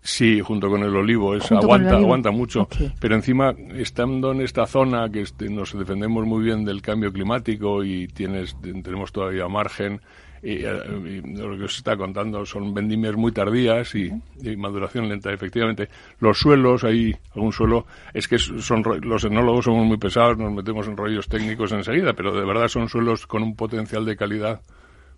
Sí, 0.03 0.41
junto 0.41 0.69
con 0.71 0.83
el 0.83 0.95
olivo, 0.97 1.35
es, 1.35 1.51
el 1.51 1.59
aguanta, 1.59 1.91
olivo. 1.95 2.07
aguanta 2.07 2.31
mucho. 2.31 2.69
Pero 3.01 3.15
encima, 3.15 3.55
estando 3.75 4.33
en 4.33 4.41
esta 4.41 4.67
zona 4.67 5.11
que 5.11 5.21
este, 5.23 5.49
nos 5.51 5.79
defendemos 5.79 6.25
muy 6.27 6.43
bien 6.45 6.65
del 6.65 6.81
cambio 6.81 7.13
climático 7.13 7.85
y 7.85 8.07
tienes, 8.09 8.57
tenemos 8.63 9.13
todavía 9.13 9.47
margen, 9.49 10.01
y, 10.43 10.65
eh, 10.65 11.23
y 11.23 11.37
lo 11.37 11.57
que 11.57 11.65
os 11.65 11.77
está 11.77 11.97
contando 11.97 12.45
son 12.47 12.73
vendimias 12.73 13.15
muy 13.15 13.33
tardías 13.33 13.95
y, 13.95 14.11
y 14.43 14.57
maduración 14.57 15.09
lenta, 15.09 15.33
efectivamente. 15.33 15.89
Los 16.19 16.39
suelos, 16.39 16.85
hay 16.85 17.15
algún 17.35 17.53
suelo, 17.53 17.87
es 18.15 18.27
que 18.27 18.39
son 18.39 18.83
los 19.03 19.25
enólogos 19.25 19.67
somos 19.67 19.87
muy 19.87 19.99
pesados, 19.99 20.39
nos 20.39 20.53
metemos 20.53 20.87
en 20.89 20.97
rollos 20.97 21.29
técnicos 21.29 21.73
enseguida, 21.73 22.15
pero 22.15 22.35
de 22.35 22.45
verdad 22.47 22.69
son 22.69 22.89
suelos 22.89 23.27
con 23.27 23.43
un 23.43 23.55
potencial 23.55 24.05
de 24.05 24.17
calidad 24.17 24.61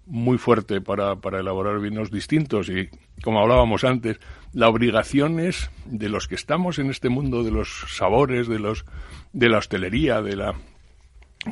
muy 0.07 0.37
fuerte 0.37 0.81
para, 0.81 1.17
para 1.17 1.41
elaborar 1.41 1.79
vinos 1.79 2.11
distintos. 2.11 2.69
Y 2.69 2.89
como 3.23 3.41
hablábamos 3.41 3.85
antes, 3.85 4.19
la 4.53 4.69
obligación 4.69 5.39
es 5.39 5.71
de 5.87 6.09
los 6.09 6.27
que 6.27 6.35
estamos 6.35 6.79
en 6.79 6.91
este 6.91 7.09
mundo 7.09 7.45
de 7.45 7.53
los 7.53 7.87
sabores, 7.89 8.49
de 8.49 8.59
los 8.59 8.85
de 9.33 9.49
la 9.49 9.59
hostelería, 9.59 10.21
de 10.21 10.37
la 10.37 10.55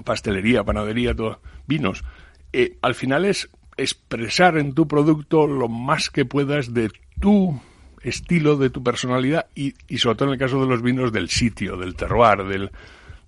pastelería, 0.05 0.65
panadería, 0.65 1.15
todo, 1.15 1.41
vinos, 1.67 2.05
eh, 2.53 2.77
al 2.83 2.95
final 2.95 3.25
es 3.25 3.51
expresar 3.83 4.59
en 4.59 4.75
tu 4.75 4.87
producto 4.87 5.47
lo 5.47 5.69
más 5.69 6.11
que 6.11 6.25
puedas 6.25 6.75
de 6.75 6.91
tu 7.21 7.61
estilo, 8.03 8.57
de 8.57 8.71
tu 8.71 8.83
personalidad 8.83 9.47
y, 9.55 9.75
y 9.89 9.99
sobre 9.99 10.17
todo 10.17 10.29
en 10.29 10.35
el 10.35 10.39
caso 10.39 10.61
de 10.61 10.67
los 10.67 10.83
vinos 10.83 11.13
del 11.13 11.29
sitio, 11.29 11.77
del 11.77 11.95
terroir, 11.95 12.45
del, 12.45 12.71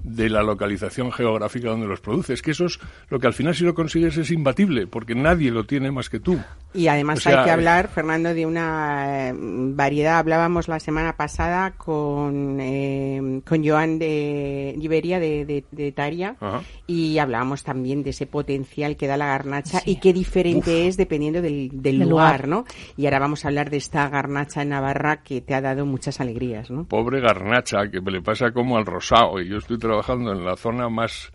de 0.04 0.28
la 0.28 0.42
localización 0.42 1.12
geográfica 1.12 1.68
donde 1.70 1.86
los 1.86 2.00
produces, 2.00 2.42
que 2.42 2.50
eso 2.50 2.66
es 2.66 2.78
lo 3.08 3.18
que 3.20 3.26
al 3.28 3.32
final 3.32 3.54
si 3.54 3.64
lo 3.64 3.74
consigues 3.74 4.16
es 4.16 4.30
imbatible, 4.30 4.86
porque 4.86 5.14
nadie 5.14 5.50
lo 5.50 5.64
tiene 5.64 5.90
más 5.92 6.10
que 6.10 6.18
tú. 6.20 6.38
Y 6.74 6.88
además 6.88 7.18
O 7.18 7.22
sea, 7.22 7.38
hay 7.40 7.44
que 7.44 7.50
hablar, 7.50 7.88
Fernando, 7.88 8.34
de 8.34 8.46
una 8.46 9.28
eh, 9.28 9.34
variedad. 9.36 10.18
Hablábamos 10.18 10.68
la 10.68 10.80
semana 10.80 11.16
pasada 11.16 11.72
con, 11.72 12.58
eh, 12.60 13.42
con 13.46 13.66
Joan 13.66 13.98
de 13.98 14.74
Iberia, 14.80 15.20
de, 15.20 15.44
de, 15.44 15.64
de 15.70 15.92
Taria, 15.92 16.36
Ajá. 16.40 16.62
y 16.86 17.18
hablábamos 17.18 17.62
también 17.62 18.02
de 18.02 18.10
ese 18.10 18.26
potencial 18.26 18.96
que 18.96 19.06
da 19.06 19.16
la 19.16 19.26
garnacha 19.26 19.82
y 19.84 19.96
qué 20.00 20.12
diferente 20.12 20.88
es 20.88 20.96
dependiendo 20.96 21.42
del, 21.42 21.68
del 21.70 21.98
Del 22.00 22.08
lugar, 22.08 22.46
lugar. 22.46 22.48
¿no? 22.48 22.64
Y 22.96 23.04
ahora 23.04 23.20
vamos 23.20 23.44
a 23.44 23.48
hablar 23.48 23.70
de 23.70 23.76
esta 23.76 24.08
garnacha 24.08 24.62
en 24.62 24.70
Navarra 24.70 25.22
que 25.22 25.40
te 25.42 25.54
ha 25.54 25.60
dado 25.60 25.86
muchas 25.86 26.20
alegrías, 26.20 26.70
¿no? 26.70 26.84
Pobre 26.84 27.20
garnacha, 27.20 27.88
que 27.90 28.00
le 28.00 28.20
pasa 28.20 28.50
como 28.50 28.76
al 28.76 28.86
rosado, 28.86 29.40
y 29.40 29.48
yo 29.48 29.58
estoy 29.58 29.78
trabajando 29.78 29.91
en 30.32 30.44
la 30.44 30.56
zona 30.56 30.88
más 30.88 31.32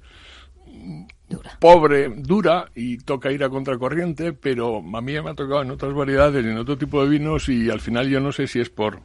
pobre, 1.59 2.09
dura, 2.09 2.69
y 2.75 2.97
toca 2.97 3.31
ir 3.31 3.43
a 3.43 3.49
contracorriente, 3.49 4.33
pero 4.33 4.77
a 4.77 5.01
mí 5.01 5.13
me 5.21 5.29
ha 5.29 5.33
tocado 5.33 5.61
en 5.61 5.71
otras 5.71 5.93
variedades 5.93 6.45
en 6.45 6.57
otro 6.57 6.77
tipo 6.77 7.03
de 7.03 7.09
vinos, 7.09 7.49
y 7.49 7.69
al 7.69 7.81
final 7.81 8.09
yo 8.09 8.19
no 8.19 8.31
sé 8.31 8.47
si 8.47 8.59
es 8.59 8.69
por 8.69 9.01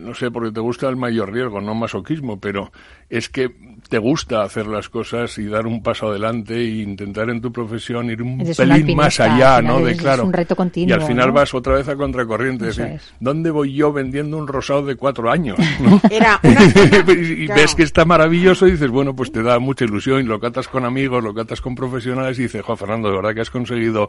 no 0.00 0.14
sé, 0.14 0.30
porque 0.30 0.52
te 0.52 0.60
gusta 0.60 0.88
el 0.88 0.96
mayor 0.96 1.32
riesgo, 1.32 1.60
no 1.60 1.74
masoquismo, 1.74 2.38
pero 2.38 2.72
es 3.10 3.28
que 3.28 3.50
te 3.88 3.98
gusta 3.98 4.42
hacer 4.42 4.66
las 4.66 4.88
cosas 4.88 5.36
y 5.38 5.46
dar 5.46 5.66
un 5.66 5.82
paso 5.82 6.08
adelante 6.08 6.56
e 6.56 6.82
intentar 6.82 7.28
en 7.30 7.40
tu 7.40 7.52
profesión 7.52 8.10
ir 8.10 8.22
un 8.22 8.40
Eres 8.40 8.58
un 8.58 8.68
pelín 8.68 8.96
más 8.96 9.20
allá, 9.20 9.56
al 9.56 9.66
¿no? 9.66 9.80
De 9.80 9.96
claro. 9.96 10.24
un 10.24 10.32
reto 10.32 10.54
y 10.54 10.56
continuo, 10.56 10.94
al 10.94 11.02
final 11.02 11.28
¿no? 11.28 11.32
vas 11.34 11.54
otra 11.54 11.74
vez 11.74 11.88
a 11.88 11.96
contracorriente, 11.96 12.64
es 12.68 12.70
Eso 12.72 12.82
decir, 12.82 12.96
es. 12.96 13.14
¿dónde 13.20 13.50
voy 13.50 13.74
yo 13.74 13.92
vendiendo 13.92 14.36
un 14.36 14.48
rosado 14.48 14.84
de 14.86 14.96
cuatro 14.96 15.30
años? 15.30 15.58
¿no? 15.80 16.00
Era 16.10 16.40
una, 16.42 17.12
y 17.12 17.46
claro. 17.46 17.60
ves 17.60 17.74
que 17.74 17.82
está 17.82 18.04
maravilloso 18.04 18.66
y 18.66 18.72
dices, 18.72 18.90
bueno, 18.90 19.14
pues 19.14 19.30
te 19.30 19.42
da 19.42 19.58
mucha 19.58 19.84
ilusión 19.84 20.20
y 20.20 20.24
lo 20.24 20.40
catas 20.40 20.68
con 20.68 20.84
amigos, 20.84 21.22
lo 21.22 21.34
catas 21.34 21.60
con 21.60 21.74
profesionales 21.74 22.38
y 22.38 22.42
dices, 22.42 22.62
Juan 22.62 22.78
Fernando, 22.78 23.10
de 23.10 23.16
verdad 23.16 23.34
que 23.34 23.40
has 23.42 23.50
conseguido 23.50 24.08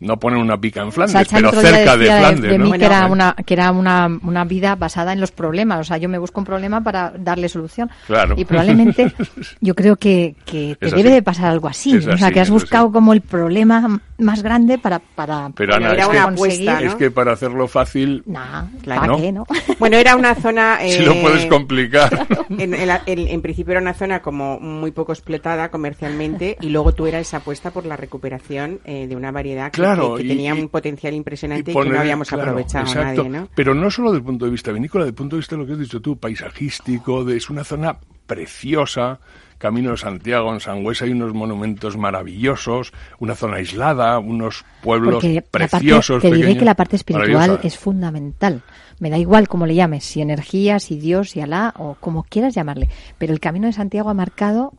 no 0.00 0.18
poner 0.18 0.38
una 0.38 0.58
pica 0.58 0.82
en 0.82 0.92
Flandes, 0.92 1.28
pero 1.32 1.52
cerca 1.52 1.96
de 1.96 2.06
Flandes, 2.06 2.50
de 2.50 2.58
¿no? 2.58 2.64
mí 2.66 2.78
que 2.78 2.84
era, 2.84 3.06
¿Eh? 3.06 3.10
una, 3.10 3.34
que 3.46 3.54
era 3.54 3.72
una, 3.72 4.08
una 4.22 4.44
vida 4.44 4.74
basada 4.74 5.12
en 5.12 5.20
los 5.22 5.32
problemas. 5.32 5.80
O 5.80 5.84
sea, 5.84 5.96
yo 5.96 6.08
me 6.10 6.18
busco 6.18 6.40
un 6.40 6.44
problema 6.44 6.82
para 6.82 7.12
darle 7.16 7.48
solución. 7.48 7.90
Claro. 8.06 8.34
Y 8.36 8.44
probablemente 8.44 9.12
yo 9.62 9.74
creo 9.74 9.96
que, 9.96 10.36
que 10.44 10.76
te 10.78 10.90
debe 10.90 11.10
de 11.10 11.22
pasar 11.22 11.46
algo 11.46 11.68
así. 11.68 11.96
O 11.96 12.18
sea, 12.18 12.30
que 12.30 12.40
has 12.40 12.50
buscado 12.50 12.86
así. 12.86 12.92
como 12.92 13.12
el 13.14 13.22
problema 13.22 14.00
más 14.18 14.42
grande 14.42 14.78
para, 14.78 14.98
para 15.00 15.50
Pero 15.56 15.74
Ana, 15.74 15.92
Era 15.92 16.02
es, 16.04 16.08
una 16.10 16.18
que, 16.26 16.32
apuesta, 16.34 16.80
¿no? 16.80 16.86
es 16.86 16.94
que 16.94 17.10
para 17.10 17.32
hacerlo 17.32 17.66
fácil, 17.66 18.22
Nah, 18.26 18.64
Claro. 18.82 19.00
¿para 19.00 19.12
¿No? 19.12 19.16
qué, 19.18 19.32
no? 19.32 19.46
Bueno, 19.78 19.96
era 19.96 20.14
una 20.16 20.34
zona... 20.34 20.78
si 20.86 21.02
lo 21.02 21.12
eh, 21.12 21.18
puedes 21.22 21.46
complicar. 21.46 22.26
En, 22.50 22.74
en 22.74 22.86
la- 22.86 23.02
en- 23.06 23.26
en 23.28 23.42
principio 23.42 23.72
era 23.72 23.80
una 23.80 23.94
zona 23.94 24.20
como 24.22 24.60
muy 24.60 24.90
poco 24.92 25.12
explotada 25.12 25.70
comercialmente 25.70 26.56
y 26.60 26.68
luego 26.70 26.92
tú 26.92 27.06
eras 27.06 27.22
esa 27.22 27.38
apuesta 27.38 27.70
por 27.70 27.84
la 27.86 27.96
recuperación 27.96 28.80
eh, 28.84 29.06
de 29.08 29.16
una 29.16 29.30
variedad 29.32 29.70
que, 29.72 29.80
Claro, 29.80 30.14
que- 30.14 30.22
que 30.22 30.26
y- 30.26 30.36
tenía 30.36 30.54
un 30.54 30.68
potencial 30.68 31.14
impresionante 31.14 31.70
y, 31.70 31.74
poner- 31.74 31.88
que 31.90 31.94
no 31.94 32.00
habíamos 32.00 32.28
claro, 32.28 32.42
aprovechado 32.44 32.86
exacto. 32.86 33.24
nadie, 33.24 33.28
¿no? 33.40 33.48
Pero 33.54 33.74
no 33.74 33.90
solo 33.90 34.10
desde 34.10 34.18
el 34.20 34.24
punto 34.24 34.44
de 34.44 34.50
vista 34.50 34.72
vinícola, 34.72 35.04
el 35.12 35.16
punto 35.16 35.36
de 35.36 35.40
vista 35.40 35.56
de 35.56 35.62
lo 35.62 35.66
que 35.66 35.74
has 35.74 35.78
dicho 35.78 36.00
tú, 36.00 36.16
paisajístico, 36.16 37.24
de, 37.24 37.36
es 37.36 37.50
una 37.50 37.64
zona 37.64 37.98
preciosa. 38.26 39.20
Camino 39.58 39.92
de 39.92 39.96
Santiago, 39.96 40.52
en 40.52 40.58
Sangüesa 40.58 41.04
hay 41.04 41.12
unos 41.12 41.34
monumentos 41.34 41.96
maravillosos, 41.96 42.92
una 43.20 43.36
zona 43.36 43.58
aislada, 43.58 44.18
unos 44.18 44.64
pueblos 44.82 45.14
Porque 45.14 45.34
la 45.34 45.42
parte, 45.42 45.68
preciosos. 45.68 46.20
te 46.20 46.28
diré 46.28 46.38
pequeños, 46.40 46.58
que 46.58 46.64
la 46.64 46.74
parte 46.74 46.96
espiritual 46.96 47.60
es 47.62 47.78
fundamental. 47.78 48.62
Me 48.98 49.08
da 49.10 49.18
igual 49.18 49.46
cómo 49.46 49.66
le 49.66 49.76
llames, 49.76 50.02
si 50.02 50.20
energía, 50.20 50.80
si 50.80 50.98
Dios, 50.98 51.30
si 51.30 51.42
Alá 51.42 51.74
o 51.78 51.94
como 52.00 52.24
quieras 52.24 52.54
llamarle. 52.54 52.88
Pero 53.18 53.32
el 53.32 53.38
Camino 53.38 53.66
de 53.66 53.72
Santiago 53.72 54.10
ha 54.10 54.14
marcado 54.14 54.72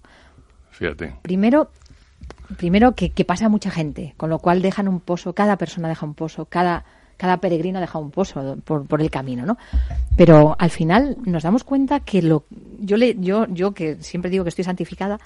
Fíjate. 0.71 1.15
primero 1.21 1.69
primero 2.57 2.93
que, 2.93 3.11
que 3.11 3.23
pasa 3.23 3.47
mucha 3.47 3.71
gente, 3.71 4.15
con 4.17 4.29
lo 4.29 4.39
cual 4.39 4.61
dejan 4.61 4.89
un 4.89 4.99
pozo, 4.99 5.33
cada 5.33 5.57
persona 5.57 5.87
deja 5.87 6.05
un 6.05 6.13
pozo, 6.13 6.45
cada, 6.45 6.83
cada 7.17 7.37
peregrino 7.37 7.79
deja 7.79 7.99
un 7.99 8.11
pozo 8.11 8.57
por, 8.63 8.85
por 8.85 9.01
el 9.01 9.09
camino, 9.09 9.45
¿no? 9.45 9.57
Pero 10.17 10.55
al 10.59 10.69
final 10.69 11.17
nos 11.25 11.43
damos 11.43 11.63
cuenta 11.63 11.99
que 11.99 12.21
lo 12.21 12.45
yo 12.79 12.97
le 12.97 13.15
yo 13.19 13.47
yo 13.47 13.73
que 13.73 13.95
siempre 14.01 14.29
digo 14.29 14.43
que 14.43 14.49
estoy 14.49 14.65
santificada 14.65 15.19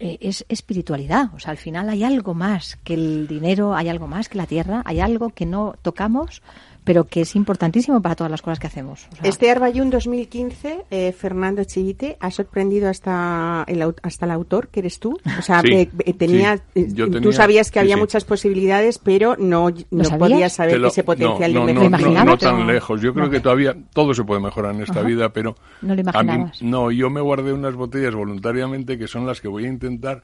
eh, 0.00 0.18
es 0.20 0.44
espiritualidad, 0.48 1.32
o 1.34 1.38
sea, 1.38 1.52
al 1.52 1.56
final 1.56 1.88
hay 1.88 2.02
algo 2.02 2.34
más 2.34 2.76
que 2.82 2.94
el 2.94 3.28
dinero, 3.28 3.76
hay 3.76 3.88
algo 3.88 4.08
más 4.08 4.28
que 4.28 4.38
la 4.38 4.46
tierra, 4.46 4.82
hay 4.84 4.98
algo 4.98 5.30
que 5.30 5.46
no 5.46 5.76
tocamos, 5.82 6.42
pero 6.84 7.04
que 7.04 7.22
es 7.22 7.34
importantísimo 7.34 8.00
para 8.02 8.14
todas 8.14 8.30
las 8.30 8.42
cosas 8.42 8.58
que 8.60 8.66
hacemos. 8.66 9.06
O 9.12 9.16
sea, 9.16 9.28
Este 9.30 9.50
Arbayún 9.50 9.90
2015, 9.90 10.84
eh, 10.90 11.12
Fernando 11.12 11.64
Chivite, 11.64 12.16
ha 12.20 12.30
sorprendido 12.30 12.88
hasta 12.90 13.64
el, 13.66 13.82
hasta 14.02 14.26
el 14.26 14.30
autor, 14.30 14.68
que 14.68 14.80
eres 14.80 14.98
tú. 15.00 15.18
O 15.38 15.42
sea, 15.42 15.60
Sí, 15.62 15.72
eh, 15.72 15.90
eh, 16.04 16.12
tenía, 16.14 16.58
sí. 16.58 16.62
eh, 16.96 17.20
tú 17.22 17.32
sabías 17.32 17.70
que 17.70 17.78
sí, 17.78 17.84
había 17.84 17.94
sí. 17.94 18.00
muchas 18.00 18.24
posibilidades, 18.24 18.98
pero 18.98 19.36
no, 19.38 19.70
no 19.90 20.18
podías 20.18 20.52
saber 20.52 20.78
lo- 20.78 20.88
ese 20.88 21.02
potencial 21.04 21.52
no, 21.54 21.60
no, 21.60 21.66
¿Lo 21.66 21.72
no, 21.72 21.80
no, 21.80 21.86
imaginabas? 21.86 22.26
no 22.26 22.36
tan 22.38 22.66
lejos. 22.66 23.00
Yo 23.00 23.12
creo 23.14 23.26
No. 23.26 23.30
que 23.30 23.40
todavía 23.40 23.74
todo 23.92 24.12
se 24.14 24.24
puede 24.24 24.40
mejorar 24.40 24.74
en 24.74 24.82
esta 24.82 25.00
Ajá. 25.00 25.08
vida, 25.08 25.32
pero 25.32 25.56
No 25.82 25.88
lo 25.88 25.92
a 25.92 25.96
mí 25.96 26.00
imaginabas. 26.02 26.62
no. 26.62 26.90
Yo 26.90 27.08
me 27.10 27.20
guardé 27.20 27.52
unas 27.52 27.74
botellas 27.74 28.14
voluntariamente 28.14 28.98
que 28.98 29.08
son 29.08 29.26
las 29.26 29.40
que 29.40 29.48
voy 29.48 29.64
a 29.64 29.68
intentar 29.68 30.22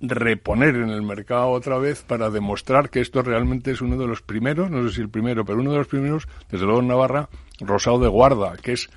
reponer 0.00 0.74
en 0.76 0.90
el 0.90 1.02
mercado 1.02 1.48
otra 1.50 1.78
vez 1.78 2.02
para 2.02 2.30
demostrar 2.30 2.90
que 2.90 3.00
esto 3.00 3.22
realmente 3.22 3.70
es 3.70 3.80
uno 3.80 3.96
de 3.96 4.06
los 4.06 4.22
primeros, 4.22 4.70
no 4.70 4.86
sé 4.88 4.94
si 4.96 5.00
el 5.00 5.08
primero, 5.08 5.44
pero 5.44 5.60
uno 5.60 5.72
de 5.72 5.78
los 5.78 5.86
primeros, 5.88 6.26
desde 6.50 6.64
luego 6.64 6.80
en 6.80 6.88
Navarra, 6.88 7.28
rosado 7.60 7.98
de 7.98 8.08
guarda, 8.08 8.54
que 8.62 8.72
es 8.72 8.88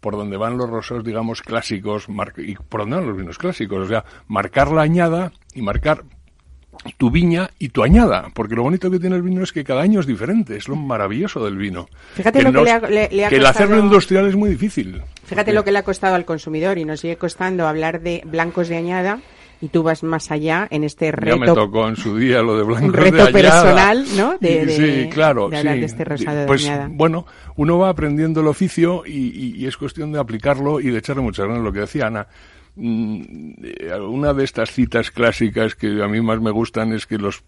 por 0.00 0.16
donde 0.16 0.36
van 0.36 0.56
los 0.56 0.70
rosados, 0.70 1.02
digamos, 1.04 1.42
clásicos, 1.42 2.08
mar- 2.08 2.32
y 2.36 2.54
por 2.54 2.80
donde 2.82 2.96
van 2.96 3.06
los 3.08 3.16
vinos 3.16 3.36
clásicos, 3.38 3.78
o 3.84 3.88
sea, 3.88 4.04
marcar 4.28 4.70
la 4.70 4.82
añada 4.82 5.32
y 5.54 5.62
marcar 5.62 6.04
tu 6.96 7.10
viña 7.10 7.50
y 7.58 7.70
tu 7.70 7.82
añada, 7.82 8.28
porque 8.32 8.54
lo 8.54 8.62
bonito 8.62 8.88
que 8.92 9.00
tiene 9.00 9.16
el 9.16 9.22
vino 9.22 9.42
es 9.42 9.52
que 9.52 9.64
cada 9.64 9.80
año 9.82 9.98
es 9.98 10.06
diferente, 10.06 10.56
es 10.56 10.68
lo 10.68 10.76
maravilloso 10.76 11.44
del 11.44 11.56
vino. 11.56 11.88
Fíjate 12.14 12.40
lo 12.44 12.52
que 12.52 12.62
le 12.62 12.70
ha- 12.70 12.78
le- 12.88 13.08
le 13.10 13.24
ha 13.24 13.28
que 13.28 13.36
el 13.36 13.46
hacerlo 13.46 13.80
industrial 13.80 14.28
es 14.28 14.36
muy 14.36 14.50
difícil. 14.50 15.02
Fíjate 15.24 15.46
Porque- 15.46 15.52
lo 15.54 15.64
que 15.64 15.72
le 15.72 15.78
ha 15.80 15.82
costado 15.82 16.14
al 16.14 16.24
consumidor 16.24 16.78
y 16.78 16.84
nos 16.84 17.00
sigue 17.00 17.16
costando 17.16 17.66
hablar 17.66 18.00
de 18.00 18.22
blancos 18.24 18.68
de 18.68 18.76
añada 18.76 19.18
y 19.60 19.68
tú 19.68 19.82
vas 19.82 20.02
más 20.02 20.30
allá 20.30 20.68
en 20.70 20.84
este 20.84 21.10
reto. 21.12 21.36
Ya 21.36 21.40
me 21.40 21.46
tocó 21.52 21.88
en 21.88 21.96
su 21.96 22.16
día 22.16 22.42
lo 22.42 22.56
de 22.56 22.62
blanco 22.64 22.92
reto 22.92 23.26
de 23.26 23.32
personal, 23.32 24.04
¿no? 24.16 24.38
De, 24.38 24.66
de- 24.66 25.04
sí, 25.04 25.10
claro. 25.10 25.48
de 25.48 25.58
hablar 25.58 25.74
sí. 25.74 25.80
de 25.80 25.86
este 25.86 26.04
rosado 26.04 26.38
de 26.40 26.46
pues, 26.46 26.64
añada. 26.66 26.88
bueno, 26.90 27.26
uno 27.56 27.78
va 27.78 27.88
aprendiendo 27.88 28.40
el 28.40 28.46
oficio 28.46 29.02
y, 29.04 29.10
y- 29.12 29.54
y 29.56 29.66
es 29.66 29.76
cuestión 29.76 30.12
de 30.12 30.20
aplicarlo 30.20 30.80
y 30.80 30.90
de 30.90 30.98
echarle 30.98 31.22
muchas 31.22 31.46
ganas. 31.48 31.62
Lo 31.64 31.72
que 31.72 31.80
decía 31.80 32.06
Ana, 32.06 32.26
mm, 32.76 33.52
una 34.10 34.32
de 34.32 34.44
estas 34.44 34.70
citas 34.70 35.10
clásicas 35.10 35.74
que 35.74 36.02
a 36.02 36.08
mí 36.08 36.20
más 36.20 36.40
me 36.40 36.50
gustan 36.50 36.92
es 36.92 37.06
que 37.06 37.18
los, 37.18 37.42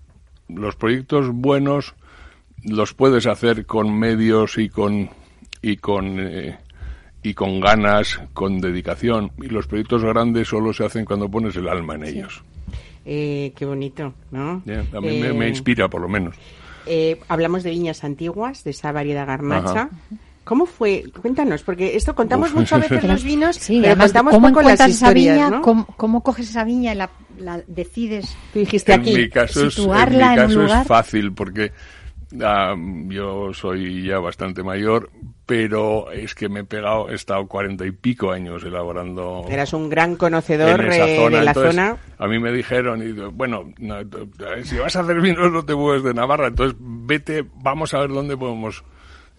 los 0.49 0.77
proyectos 0.77 1.29
buenos 1.31 1.95
los 2.65 2.93
puedes 2.93 3.27
hacer 3.27 3.65
con 3.67 3.99
medios 3.99 4.59
y 4.59 4.69
con 4.69 5.09
y 5.63 5.77
con 5.77 6.19
eh, 6.19 6.59
y 7.23 7.35
con 7.35 7.61
ganas, 7.61 8.21
con 8.33 8.61
dedicación. 8.61 9.31
Y 9.43 9.47
los 9.49 9.67
proyectos 9.67 10.03
grandes 10.05 10.49
solo 10.49 10.73
se 10.73 10.85
hacen 10.85 11.05
cuando 11.05 11.31
pones 11.31 11.55
el 11.57 11.69
alma 11.69 11.95
en 11.97 12.05
ellos. 12.05 12.43
Eh, 13.05 13.53
qué 13.57 13.65
bonito, 13.67 14.15
¿no? 14.31 14.63
Ya, 14.65 14.85
A 14.97 15.01
mí 15.01 15.21
me, 15.21 15.33
me 15.33 15.47
Eh, 15.47 15.49
inspira, 15.51 15.89
por 15.89 16.01
lo 16.03 16.09
menos. 16.09 16.35
eh, 16.87 17.19
hablamos 17.29 17.63
de 17.63 17.71
viñas 17.71 18.05
antiguas, 18.05 18.65
de 18.65 18.71
esa 18.71 18.93
variedad 18.93 19.27
garnacha. 19.27 19.83
Ajá. 19.83 19.91
¿Cómo 20.45 20.67
fue? 20.67 21.05
Cuéntanos, 21.21 21.63
porque 21.63 21.95
esto 21.97 22.15
contamos 22.15 22.51
Uf. 22.51 22.57
mucho 22.57 22.75
a 22.75 22.79
veces 22.79 23.05
los 23.05 23.23
vinos, 23.23 23.57
Sí, 23.57 23.77
pero 23.81 23.93
además, 23.93 24.07
contamos 24.07 24.33
¿cómo 24.33 24.49
poco 24.49 24.63
las 24.63 24.73
encuentras 24.81 24.91
esa 24.91 25.13
viña? 25.13 25.51
¿no? 25.51 25.63
¿Cómo, 25.63 25.87
cómo 25.97 26.23
coges 26.23 26.49
esa 26.51 26.65
viña 26.65 26.93
y 26.93 26.97
la, 26.97 27.11
la 27.39 27.63
decides? 27.69 28.37
Tú 28.53 28.59
dijiste 28.59 28.93
en 28.95 29.01
aquí. 29.01 29.15
mi 29.15 29.29
caso, 29.29 29.53
es, 29.53 29.57
en 29.59 29.65
mi 29.67 29.71
situarla 29.73 30.35
en 30.35 30.41
un 30.59 30.67
caso 30.67 30.81
es 30.81 30.87
fácil 30.89 31.33
porque 31.35 31.73
ah, 32.43 32.75
yo 33.09 33.53
soy 33.53 34.07
ya 34.07 34.19
bastante 34.19 34.63
mayor, 34.65 35.11
pero 35.51 36.13
es 36.13 36.37
que 36.37 36.49
me 36.49 36.61
he 36.61 36.65
pegado, 36.65 37.11
he 37.11 37.17
estado 37.17 37.45
cuarenta 37.49 37.85
y 37.85 37.91
pico 37.91 38.31
años 38.31 38.63
elaborando 38.63 39.45
Eras 39.51 39.73
un 39.73 39.91
gran 39.91 40.15
conocedor 40.15 40.81
en 40.81 40.93
esa 40.93 41.09
eh, 41.09 41.17
zona. 41.17 41.39
de 41.39 41.45
la 41.45 41.51
Entonces, 41.51 41.75
zona. 41.75 41.97
A 42.19 42.29
mí 42.29 42.39
me 42.39 42.53
dijeron, 42.53 43.03
y, 43.03 43.11
bueno, 43.33 43.73
no, 43.79 43.97
si 44.63 44.79
vas 44.79 44.95
a 44.95 45.01
hacer 45.01 45.21
vinos 45.21 45.51
no 45.51 45.65
te 45.65 45.75
mueves 45.75 46.05
de 46.05 46.15
Navarra, 46.15 46.47
entonces 46.47 46.77
vete, 46.79 47.45
vamos 47.57 47.93
a 47.95 47.99
ver 47.99 48.11
dónde 48.11 48.37
podemos... 48.37 48.85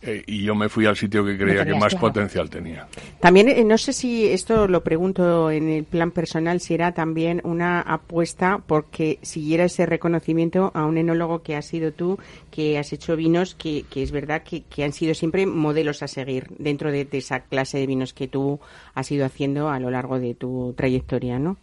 eh, 0.03 0.23
y 0.25 0.43
yo 0.43 0.55
me 0.55 0.67
fui 0.67 0.85
al 0.87 0.95
sitio 0.95 1.23
que 1.23 1.37
creía 1.37 1.63
que 1.63 1.73
más 1.73 1.89
claro. 1.89 2.07
potencial 2.07 2.49
tenía. 2.49 2.87
También, 3.19 3.49
eh, 3.49 3.63
no 3.63 3.77
sé 3.77 3.93
si 3.93 4.27
esto 4.27 4.67
lo 4.67 4.83
pregunto 4.83 5.51
en 5.51 5.69
el 5.69 5.83
plan 5.83 6.11
personal, 6.11 6.59
si 6.59 6.73
era 6.73 6.91
también 6.93 7.41
una 7.43 7.81
apuesta 7.81 8.61
porque 8.65 9.19
siguiera 9.21 9.65
ese 9.65 9.85
reconocimiento 9.85 10.71
a 10.73 10.85
un 10.85 10.97
enólogo 10.97 11.43
que 11.43 11.55
has 11.55 11.65
sido 11.65 11.91
tú, 11.91 12.17
que 12.49 12.79
has 12.79 12.91
hecho 12.93 13.15
vinos 13.15 13.53
que, 13.53 13.85
que 13.89 14.01
es 14.01 14.11
verdad 14.11 14.41
que, 14.43 14.63
que 14.63 14.83
han 14.83 14.93
sido 14.93 15.13
siempre 15.13 15.45
modelos 15.45 16.01
a 16.01 16.07
seguir 16.07 16.47
dentro 16.57 16.91
de, 16.91 17.05
de 17.05 17.17
esa 17.19 17.41
clase 17.41 17.77
de 17.77 17.85
vinos 17.85 18.13
que 18.13 18.27
tú 18.27 18.59
has 18.95 19.11
ido 19.11 19.25
haciendo 19.25 19.69
a 19.69 19.79
lo 19.79 19.91
largo 19.91 20.19
de 20.19 20.33
tu 20.33 20.73
trayectoria, 20.75 21.37
¿no? 21.37 21.57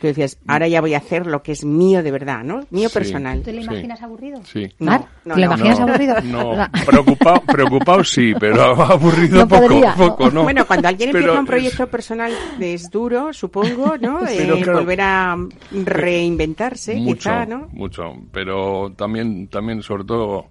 Tú 0.00 0.06
decías, 0.08 0.38
ahora 0.46 0.66
ya 0.68 0.80
voy 0.80 0.94
a 0.94 0.98
hacer 0.98 1.26
lo 1.26 1.42
que 1.42 1.52
es 1.52 1.64
mío 1.64 2.02
de 2.02 2.10
verdad, 2.10 2.42
¿no? 2.42 2.66
Mío 2.70 2.88
Sí. 2.88 2.94
personal. 2.94 3.42
¿Te 3.42 3.52
lo 3.52 3.60
Sí. 3.60 3.66
imaginas 3.68 4.02
aburrido? 4.02 4.40
Sí. 4.44 4.66
No, 4.78 4.90
Mar, 4.90 5.00
no, 5.24 5.34
¿te 5.34 5.40
lo 5.40 5.46
no. 5.46 5.54
imaginas 5.54 5.78
No, 5.80 5.86
aburrido? 5.88 6.14
No, 6.24 6.68
preocupado, 6.86 7.40
preocupado 7.46 8.04
sí, 8.04 8.32
pero 8.38 8.62
aburrido 8.82 9.38
No 9.38 9.48
poco, 9.48 9.80
poco, 9.96 10.30
¿no? 10.30 10.42
Bueno, 10.42 10.66
cuando 10.66 10.88
alguien 10.88 11.10
Pero 11.12 11.20
empieza 11.20 11.38
un 11.40 11.44
es- 11.46 11.50
proyecto 11.50 11.86
personal 11.88 12.32
es 12.60 12.90
duro, 12.90 13.32
supongo, 13.32 13.96
¿no? 13.98 14.20
Pero 14.26 14.56
Eh, 14.56 14.60
claro. 14.62 14.78
volver 14.80 15.00
a 15.00 15.36
reinventarse, 15.70 16.96
mucho, 16.96 17.30
quizá, 17.30 17.46
¿no? 17.46 17.68
mucho, 17.72 18.02
pero 18.32 18.92
también, 18.96 19.48
también 19.48 19.82
sobre 19.82 20.04
todo 20.04 20.46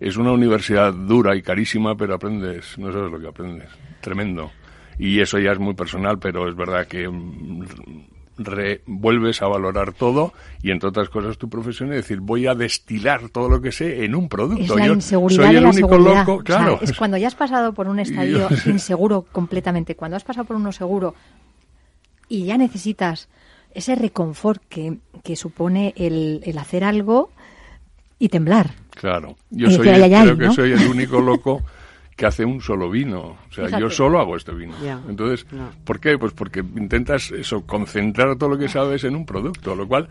es 0.00 0.16
una 0.16 0.32
universidad 0.32 0.92
dura 0.92 1.34
y 1.36 1.42
carísima, 1.42 1.96
pero 1.96 2.14
aprendes, 2.14 2.76
no 2.78 2.92
sabes 2.92 3.10
lo 3.10 3.20
que 3.20 3.28
aprendes, 3.28 3.68
tremendo. 4.00 4.50
Y 4.98 5.20
eso 5.20 5.38
ya 5.38 5.52
es 5.52 5.58
muy 5.58 5.74
personal, 5.74 6.18
pero 6.18 6.48
es 6.48 6.56
verdad 6.56 6.86
que 6.86 7.08
mm, 7.08 7.64
re- 8.38 8.82
vuelves 8.86 9.40
a 9.42 9.46
valorar 9.48 9.92
todo 9.92 10.32
y 10.62 10.70
entre 10.70 10.88
otras 10.88 11.08
cosas 11.08 11.38
tu 11.38 11.48
profesión 11.48 11.88
y 11.90 11.96
decir 11.96 12.20
voy 12.20 12.46
a 12.46 12.54
destilar 12.54 13.28
todo 13.30 13.48
lo 13.48 13.60
que 13.60 13.72
sé 13.72 14.04
en 14.04 14.14
un 14.14 14.28
producto. 14.28 14.62
Es 14.74 14.78
la 14.80 14.86
Yo 14.86 14.94
inseguridad 14.94 15.46
soy 15.46 15.56
el 15.56 15.62
la 15.62 15.68
único 15.70 15.88
seguridad. 15.88 16.26
loco, 16.26 16.32
O 16.32 16.36
sea, 16.36 16.44
claro. 16.44 16.78
es 16.82 16.92
cuando 16.96 17.16
ya 17.16 17.28
has 17.28 17.34
pasado 17.34 17.72
por 17.72 17.88
un 17.88 17.98
estadio 18.00 18.48
yo- 18.48 18.70
inseguro 18.70 19.22
completamente, 19.32 19.94
cuando 19.96 20.16
has 20.16 20.24
pasado 20.24 20.44
por 20.46 20.56
uno 20.56 20.72
seguro 20.72 21.14
y 22.28 22.44
ya 22.44 22.58
necesitas 22.58 23.28
ese 23.74 23.94
reconfort 23.94 24.62
que, 24.68 24.98
que 25.22 25.36
supone 25.36 25.92
el, 25.96 26.40
el 26.44 26.58
hacer 26.58 26.82
algo 26.84 27.30
y 28.18 28.28
temblar. 28.30 28.70
Claro, 28.90 29.36
yo 29.50 29.70
soy, 29.70 29.86
creo 29.86 30.38
que 30.38 30.46
¿no? 30.46 30.52
soy 30.54 30.72
el 30.72 30.86
único 30.88 31.20
loco 31.20 31.62
que 32.16 32.24
hace 32.26 32.44
un 32.46 32.60
solo 32.62 32.90
vino. 32.90 33.20
O 33.20 33.52
sea, 33.52 33.66
Fíjate. 33.66 33.82
yo 33.82 33.90
solo 33.90 34.18
hago 34.18 34.36
este 34.36 34.52
vino. 34.52 34.74
Entonces, 35.08 35.46
No. 35.52 35.68
¿por 35.84 36.00
qué? 36.00 36.16
Pues 36.18 36.32
porque 36.32 36.60
intentas 36.60 37.30
eso, 37.30 37.60
concentrar 37.66 38.36
todo 38.36 38.48
lo 38.50 38.58
que 38.58 38.68
sabes 38.68 39.04
en 39.04 39.14
un 39.14 39.26
producto, 39.26 39.74
lo 39.76 39.86
cual, 39.86 40.08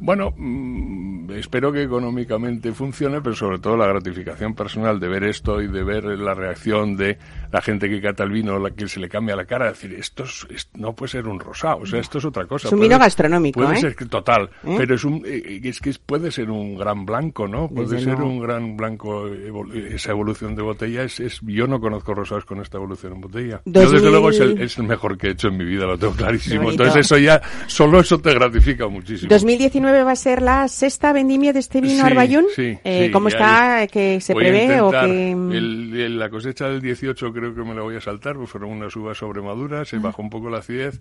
bueno, 0.00 0.32
mm, 0.36 1.30
espero 1.32 1.72
que 1.72 1.82
económicamente 1.82 2.72
funcione, 2.72 3.20
pero 3.20 3.34
sobre 3.34 3.58
todo 3.58 3.76
la 3.76 3.86
gratificación 3.86 4.54
personal 4.54 4.98
de 5.00 5.08
ver 5.08 5.24
esto 5.24 5.60
y 5.60 5.68
de 5.68 5.82
ver 5.82 6.04
la 6.04 6.34
reacción 6.34 6.96
de 6.96 7.18
la 7.52 7.60
gente 7.60 7.88
que 7.88 8.00
cata 8.00 8.24
el 8.24 8.30
vino, 8.30 8.58
la 8.58 8.70
que 8.70 8.88
se 8.88 9.00
le 9.00 9.08
cambia 9.08 9.34
la 9.36 9.44
cara, 9.44 9.66
decir, 9.68 9.94
esto, 9.94 10.24
es- 10.24 10.68
no 10.74 10.94
puede 10.94 11.10
ser 11.12 11.26
un 11.28 11.40
rosado, 11.40 11.78
o 11.82 11.86
sea, 11.86 12.00
esto 12.00 12.18
es 12.18 12.24
otra 12.24 12.46
cosa. 12.46 12.68
Es 12.68 12.72
un 12.72 12.78
Puede- 12.78 12.88
vino 12.90 12.98
gastronómico, 12.98 13.60
Puede 13.60 13.74
¿eh? 13.76 13.80
ser 13.80 13.94
total, 14.08 14.50
¿Eh? 14.64 14.74
pero 14.78 14.94
es 14.94 15.04
un, 15.04 15.22
eh, 15.26 15.60
es 15.64 15.80
que 15.80 15.92
puede 16.04 16.30
ser 16.30 16.50
un 16.50 16.76
gran 16.76 17.04
blanco, 17.06 17.46
¿no? 17.48 17.68
Puede 17.68 17.88
Desde 17.96 18.04
ser 18.04 18.16
un 18.22 18.40
gran 18.40 18.76
blanco, 18.76 19.26
evol- 19.28 19.74
esa 19.74 20.10
evolución 20.12 20.54
de 20.54 20.62
botella 20.62 21.02
es, 21.04 21.20
es- 21.20 21.40
yo 21.42 21.66
no 21.66 21.80
conozco 21.80 22.14
rosados 22.14 22.44
con 22.44 22.60
esta 22.60 22.76
evolución 22.78 23.14
en 23.14 23.20
botella. 23.20 23.60
Yo 23.64 23.72
2000 23.82 23.92
desde 23.92 24.10
luego 24.10 24.30
es 24.30 24.40
el, 24.40 24.60
es 24.60 24.78
el 24.78 24.84
mejor 24.84 25.16
que 25.18 25.28
he 25.28 25.30
hecho 25.32 25.48
en 25.48 25.56
mi 25.56 25.64
vida, 25.64 25.86
lo 25.86 25.98
tengo 25.98 26.12
clarísimo. 26.14 26.70
Entonces 26.70 26.96
eso 27.06 27.18
ya, 27.18 27.40
solo 27.66 28.00
eso 28.00 28.18
te 28.18 28.32
gratifica 28.34 28.86
muchísimo. 28.88 29.28
2019 29.30 29.87
va 29.92 30.12
a 30.12 30.16
ser 30.16 30.42
la 30.42 30.68
sexta 30.68 31.12
vendimia 31.12 31.52
de 31.52 31.60
este 31.60 31.80
vino 31.80 31.94
Sí, 31.94 32.00
Arbayún. 32.00 32.44
sí, 32.54 32.78
Eh, 32.84 33.06
sí, 33.06 33.10
¿Cómo 33.10 33.28
está? 33.28 33.82
es- 33.84 33.90
¿Que 33.92 34.20
se 34.20 34.34
prevé 34.34 34.80
o 34.80 34.90
que...? 34.90 35.32
el- 35.32 35.92
el- 35.96 36.18
la 36.18 36.30
cosecha 36.30 36.68
del 36.68 36.80
18 36.80 37.32
creo 37.32 37.54
que 37.54 37.62
me 37.62 37.74
la 37.74 37.82
voy 37.82 37.96
a 37.96 38.00
saltar, 38.00 38.36
pues 38.36 38.50
fueron 38.50 38.70
unas 38.70 38.94
uvas 38.96 39.18
sobremaduras, 39.18 39.88
se 39.88 39.98
bajó 39.98 40.22
un 40.22 40.30
poco 40.30 40.50
la 40.50 40.58
acidez 40.58 41.00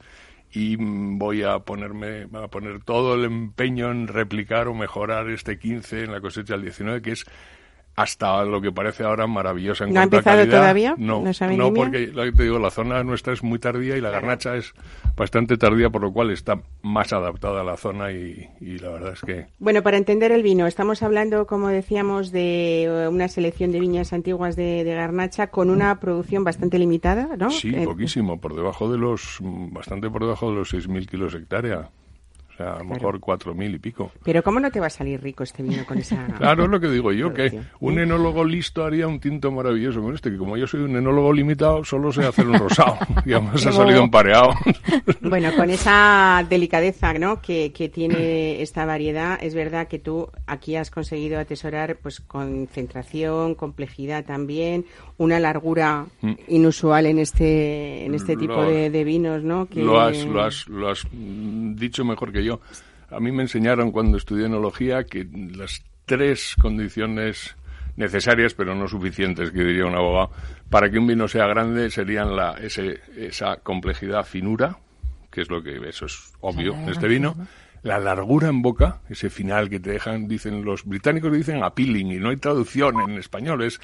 y 0.52 0.78
mm, 0.78 1.18
voy 1.18 1.44
a 1.44 1.60
ponerme 1.60 2.28
a 2.34 2.48
poner 2.48 2.82
todo 2.84 3.16
el 3.16 3.26
empeño 3.26 3.92
en 3.92 4.08
replicar 4.08 4.68
o 4.68 4.74
mejorar 4.74 5.30
este 5.30 5.60
15 5.60 6.04
en 6.06 6.12
la 6.12 6.22
cosecha 6.22 6.54
del 6.54 6.64
19 6.64 7.02
que 7.02 7.12
es 7.12 7.26
hasta 7.98 8.46
lo 8.46 8.62
que 8.62 8.72
parece 8.72 9.04
ahora 9.04 9.26
maravillosa 9.26 9.84
en 9.84 9.92
¿No 9.92 10.00
ha 10.00 10.04
cuanto 10.04 10.18
a 10.18 10.20
empezado 10.20 10.38
calidad. 10.38 10.58
todavía? 10.60 10.96
No, 11.00 11.24
¿No 11.58 11.74
porque 11.74 12.08
lo 12.08 12.24
que 12.26 12.32
te 12.32 12.44
digo, 12.44 12.60
la 12.60 12.70
zona 12.70 13.04
nuestra 13.04 13.34
es 13.34 13.42
muy 13.42 13.58
tardía 13.58 13.98
y 13.98 14.02
la 14.02 14.12
garnacha 14.12 14.56
es 14.56 14.72
bastante 15.16 15.58
tardía, 15.58 15.90
por 15.90 16.04
lo 16.04 16.14
cual 16.14 16.30
está 16.30 16.62
más 16.84 17.12
adaptada 17.12 17.62
a 17.62 17.64
la 17.64 17.76
zona 17.76 18.12
y, 18.12 18.48
y 18.62 18.78
la 18.78 18.90
verdad 18.90 19.14
es 19.14 19.22
que 19.22 19.48
Bueno, 19.58 19.82
para 19.82 19.98
entender 19.98 20.32
el 20.32 20.44
vino, 20.44 20.68
estamos 20.68 21.02
hablando, 21.02 21.48
como 21.48 21.70
decíamos, 21.70 22.32
de 22.32 22.84
eh, 22.84 23.08
una 23.08 23.28
selección 23.30 23.72
de 23.72 23.80
viñas 23.80 24.14
antiguas 24.14 24.56
de, 24.56 24.84
de 24.84 24.94
Garnacha 24.94 25.48
con 25.48 25.72
una 25.72 26.00
producción 26.00 26.44
bastante 26.44 26.78
limitada, 26.78 27.36
¿no? 27.36 27.50
Sí, 27.50 27.74
Eh, 27.76 27.84
poquísimo, 27.84 28.40
por 28.40 28.56
debajo 28.56 28.92
de 28.92 29.00
los, 29.00 29.40
bastante 29.42 30.08
por 30.12 30.22
debajo 30.22 30.52
de 30.52 30.58
los 30.58 30.72
6.000 30.72 31.08
kilos 31.08 31.34
hectárea. 31.34 31.90
Sea, 32.58 32.74
a 32.74 32.78
lo 32.80 32.86
mejor 32.86 33.20
4.000 33.20 33.76
y 33.76 33.80
pico. 33.80 34.12
Pero 34.24 34.44
¿cómo 34.44 34.60
no 34.60 34.72
te 34.72 34.80
va 34.80 34.88
a 34.88 34.90
salir 34.90 35.22
rico 35.22 35.44
este 35.44 35.64
vino 35.64 35.86
con 35.86 35.98
esa... 35.98 36.26
Claro, 36.38 36.66
es 36.66 36.70
lo 36.70 36.80
que 36.80 36.90
digo 36.90 37.12
yo, 37.12 37.34
que 37.34 37.62
un 37.80 38.00
enólogo 38.00 38.44
listo 38.44 38.84
haría 38.84 39.08
un 39.08 39.20
tinto 39.20 39.52
maravilloso 39.52 40.02
con 40.02 40.14
este, 40.14 40.32
que 40.32 40.38
como 40.38 40.58
yo 40.58 40.68
soy 40.68 40.82
un 40.82 40.96
enólogo 40.96 41.32
limitado, 41.34 41.84
solo 41.84 42.12
sé 42.12 42.26
hacer 42.26 42.48
un 42.48 42.60
rosado. 42.60 42.98
y 43.26 43.34
además 43.34 43.66
ha 43.66 43.72
salido 43.72 44.04
empareado. 44.04 44.52
Bueno, 45.22 45.52
con 45.56 45.70
esa 45.70 46.46
delicadeza 46.50 47.14
¿no? 47.14 47.42
que, 47.42 47.72
que 47.74 47.90
tiene 47.90 48.62
esta 48.62 48.86
variedad, 48.86 49.38
es 49.42 49.56
verdad 49.56 49.88
que 49.88 50.00
tú 50.00 50.30
aquí 50.46 50.76
has 50.76 50.90
conseguido 50.90 51.40
atesorar 51.40 51.98
pues 52.02 52.22
concentración, 52.22 53.56
complejidad 53.56 54.26
también, 54.26 54.86
una 55.18 55.40
largura 55.40 56.06
inusual 56.48 57.08
en 57.08 57.20
este 57.20 58.06
en 58.06 58.14
este 58.16 58.38
tipo 58.38 58.58
Mm. 58.58 58.68
De, 58.68 58.90
de 58.90 59.04
vinos, 59.04 59.44
¿no? 59.44 59.68
Que... 59.68 59.82
Lo 59.84 60.00
has, 60.00 60.26
lo 60.26 60.44
has, 60.44 60.68
lo 60.68 60.90
has 60.90 61.06
mm, 61.12 61.76
dicho 61.76 62.04
mejor 62.04 62.32
que 62.32 62.44
yo. 62.44 62.47
A 63.10 63.20
mí 63.20 63.32
me 63.32 63.44
enseñaron 63.44 63.92
cuando 63.92 64.18
estudié 64.18 64.46
enología 64.46 65.04
que 65.04 65.28
las 65.56 65.84
tres 66.06 66.56
condiciones 66.60 67.56
necesarias, 67.96 68.54
pero 68.54 68.76
no 68.76 68.88
suficientes, 68.88 69.52
que 69.52 69.64
diría 69.64 69.86
un 69.86 69.96
abogado, 69.96 70.32
para 70.70 70.90
que 70.90 71.00
un 71.00 71.08
vino 71.08 71.28
sea 71.28 71.48
grande 71.48 71.90
serían 71.90 72.36
la, 72.36 72.54
ese, 72.54 73.02
esa 73.18 73.58
complejidad, 73.58 74.24
finura, 74.24 74.78
que 75.32 75.42
es 75.42 75.50
lo 75.50 75.62
que 75.62 75.78
eso 75.88 76.06
es 76.06 76.34
obvio 76.40 76.74
en 76.74 76.90
este 76.90 77.08
vino, 77.08 77.36
la 77.84 78.00
largura 78.00 78.50
en 78.50 78.62
boca, 78.62 79.02
ese 79.10 79.30
final 79.30 79.70
que 79.70 79.80
te 79.80 79.92
dejan, 79.92 80.28
dicen 80.28 80.64
los 80.64 80.86
británicos 80.86 81.32
dicen 81.32 81.64
appealing 81.64 82.12
y 82.12 82.18
no 82.18 82.30
hay 82.30 82.38
traducción 82.38 83.00
en 83.10 83.18
español, 83.18 83.64
es 83.64 83.80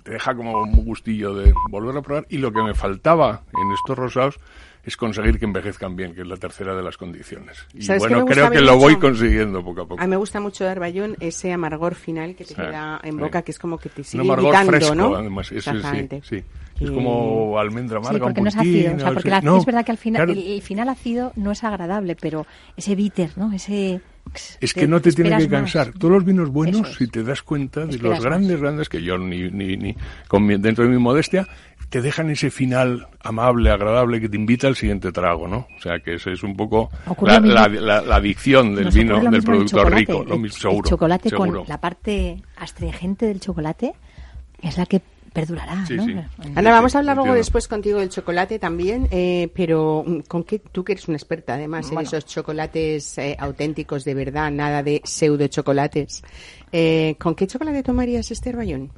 que 0.00 0.04
te 0.04 0.12
deja 0.12 0.34
como 0.34 0.62
un 0.62 0.84
gustillo 0.84 1.34
de 1.34 1.52
volver 1.70 1.96
a 1.96 2.02
probar 2.02 2.26
y 2.28 2.38
lo 2.38 2.52
que 2.52 2.62
me 2.62 2.74
faltaba 2.74 3.42
en 3.62 3.72
estos 3.72 3.96
rosados 3.98 4.36
es 4.82 4.96
conseguir 4.96 5.38
que 5.38 5.44
envejezcan 5.44 5.94
bien, 5.94 6.14
que 6.14 6.22
es 6.22 6.26
la 6.26 6.36
tercera 6.38 6.74
de 6.74 6.82
las 6.82 6.96
condiciones. 6.96 7.66
Y 7.74 7.82
¿Sabes 7.82 8.02
qué 8.04 8.08
me 8.14 8.22
bueno, 8.22 8.26
creo 8.34 8.50
que 8.50 8.60
lo 8.62 8.78
voy 8.78 8.96
consiguiendo 8.96 9.62
poco 9.62 9.82
a 9.82 9.86
poco. 9.86 10.00
A 10.02 10.06
mí 10.06 10.10
me 10.10 10.16
gusta 10.16 10.40
mucho 10.40 10.64
de 10.64 10.70
Arballón 10.70 11.16
ese 11.20 11.52
amargor 11.52 11.94
final 11.94 12.34
que 12.34 12.44
te 12.44 12.54
queda 12.54 12.98
en 13.02 13.12
sí. 13.12 13.18
boca, 13.18 13.42
que 13.42 13.50
es 13.50 13.58
como 13.58 13.76
que 13.76 13.90
te 13.90 14.00
Un 14.00 14.04
sigue 14.06 14.22
amargor 14.24 14.56
fresco, 14.64 14.94
¿no? 14.94 15.14
además. 15.16 15.52
Eso 15.52 15.70
sí, 15.70 15.76
Exactamente. 15.76 16.20
sí. 16.24 16.42
Que- 16.78 16.84
Es 16.86 16.90
como 16.92 17.58
almendra 17.58 17.98
amarga, 17.98 18.16
Sí, 18.16 18.22
porque 18.22 18.40
un 18.40 18.44
no 18.44 18.48
es 18.48 18.56
ácido. 18.56 18.94
O 18.96 18.98
sea, 18.98 19.12
porque 19.12 19.28
el 19.28 19.34
ácido 19.34 19.52
No, 19.52 19.58
es 19.58 19.66
verdad 19.66 19.84
que 19.84 19.92
al 19.92 19.98
final, 19.98 20.24
claro, 20.24 20.32
el, 20.40 20.46
el 20.52 20.62
final 20.62 20.88
ácido 20.88 21.32
no 21.36 21.50
es 21.50 21.62
agradable, 21.62 22.16
pero 22.18 22.46
ese 22.74 22.94
bitter, 22.94 23.30
¿no? 23.36 23.52
Ese. 23.52 24.00
Es 24.60 24.74
que 24.74 24.86
no 24.86 25.00
te 25.00 25.10
tiene 25.12 25.30
que 25.30 25.42
esperas 25.42 25.62
más. 25.62 25.72
cansar. 25.72 25.98
Todos 25.98 26.12
los 26.14 26.24
vinos 26.24 26.50
buenos, 26.50 26.82
Eso 26.82 26.90
es. 26.90 26.96
si 26.96 27.06
te 27.08 27.22
das 27.24 27.42
cuenta 27.42 27.84
de 27.86 27.90
Esperas 27.96 28.18
los 28.18 28.24
grandes, 28.24 28.52
más. 28.52 28.60
grandes, 28.60 28.88
que 28.88 29.02
yo 29.02 29.18
ni, 29.18 29.50
ni, 29.50 29.76
ni 29.76 29.96
con 30.28 30.46
mi- 30.46 30.56
dentro 30.56 30.84
de 30.84 30.90
mi 30.90 30.98
modestia, 30.98 31.48
te 31.88 32.00
dejan 32.00 32.30
ese 32.30 32.52
final 32.52 33.08
amable, 33.20 33.70
agradable, 33.70 34.20
que 34.20 34.28
te 34.28 34.36
invita 34.36 34.68
al 34.68 34.76
siguiente 34.76 35.10
trago, 35.10 35.48
¿no? 35.48 35.66
O 35.76 35.80
sea, 35.82 35.98
que 35.98 36.14
ese 36.14 36.32
es 36.32 36.44
un 36.44 36.56
poco 36.56 36.90
la, 37.22 37.40
la, 37.40 37.66
la- 37.66 38.00
la 38.02 38.16
adicción 38.16 38.76
del 38.76 38.90
vino, 38.90 39.18
del 39.20 39.34
el 39.34 39.42
producto 39.42 39.84
rico. 39.84 40.24
Lo 40.24 40.34
El- 40.36 40.40
mismo, 40.40 40.44
el, 40.46 40.52
seguro. 40.52 40.88
chocolate 40.88 41.28
seguro. 41.30 41.60
con 41.60 41.68
la 41.68 41.80
parte 41.80 42.40
astringente 42.56 43.26
del 43.26 43.40
chocolate 43.40 43.94
es 44.62 44.78
la 44.78 44.86
que 44.86 45.02
perdurará, 45.32 45.84
Sí, 45.86 45.94
¿no? 45.94 46.04
sí. 46.04 46.14
Ana, 46.54 46.70
vamos 46.70 46.94
a 46.94 46.98
hablar 46.98 47.16
luego 47.16 47.34
después 47.34 47.68
contigo 47.68 47.98
del 47.98 48.08
chocolate 48.10 48.58
también, 48.58 49.08
eh, 49.10 49.50
pero 49.54 50.04
mm, 50.06 50.20
¿con 50.28 50.44
qué? 50.44 50.58
Tú 50.58 50.84
que 50.84 50.92
eres 50.92 51.08
una 51.08 51.16
experta 51.16 51.54
además 51.54 51.90
en 51.92 51.98
esos 52.00 52.26
chocolates 52.26 53.18
eh, 53.18 53.36
auténticos 53.38 54.04
de 54.04 54.14
verdad, 54.14 54.50
nada 54.50 54.82
de 54.82 55.00
pseudo 55.04 55.46
chocolates. 55.48 56.22
Eh, 56.72 57.16
¿Con 57.18 57.34
qué 57.34 57.46
chocolate 57.46 57.82
tomarías 57.82 58.30
este 58.30 58.50
Arballón? 58.50 58.90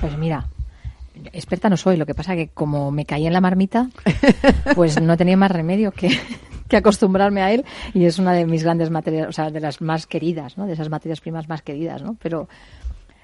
Pues 0.00 0.16
mira, 0.18 0.48
experta 1.32 1.68
no 1.68 1.76
soy, 1.76 1.96
lo 1.96 2.06
que 2.06 2.14
pasa 2.14 2.34
que 2.34 2.48
como 2.48 2.90
me 2.90 3.04
caí 3.04 3.26
en 3.26 3.32
la 3.32 3.40
marmita, 3.40 3.88
pues 4.74 5.00
no 5.00 5.16
tenía 5.16 5.36
más 5.36 5.50
remedio 5.50 5.92
que, 5.92 6.10
que 6.68 6.76
acostumbrarme 6.76 7.42
a 7.42 7.52
él 7.52 7.64
y 7.94 8.04
es 8.06 8.18
una 8.18 8.32
de 8.32 8.46
mis 8.46 8.62
grandes 8.62 8.90
materias, 8.90 9.28
o 9.28 9.32
sea, 9.32 9.50
de 9.50 9.60
las 9.60 9.80
más 9.80 10.06
queridas, 10.06 10.56
¿no? 10.56 10.66
De 10.66 10.72
esas 10.72 10.88
materias 10.88 11.20
primas 11.20 11.48
más 11.48 11.62
queridas, 11.62 12.02
¿no? 12.02 12.16
Pero, 12.22 12.48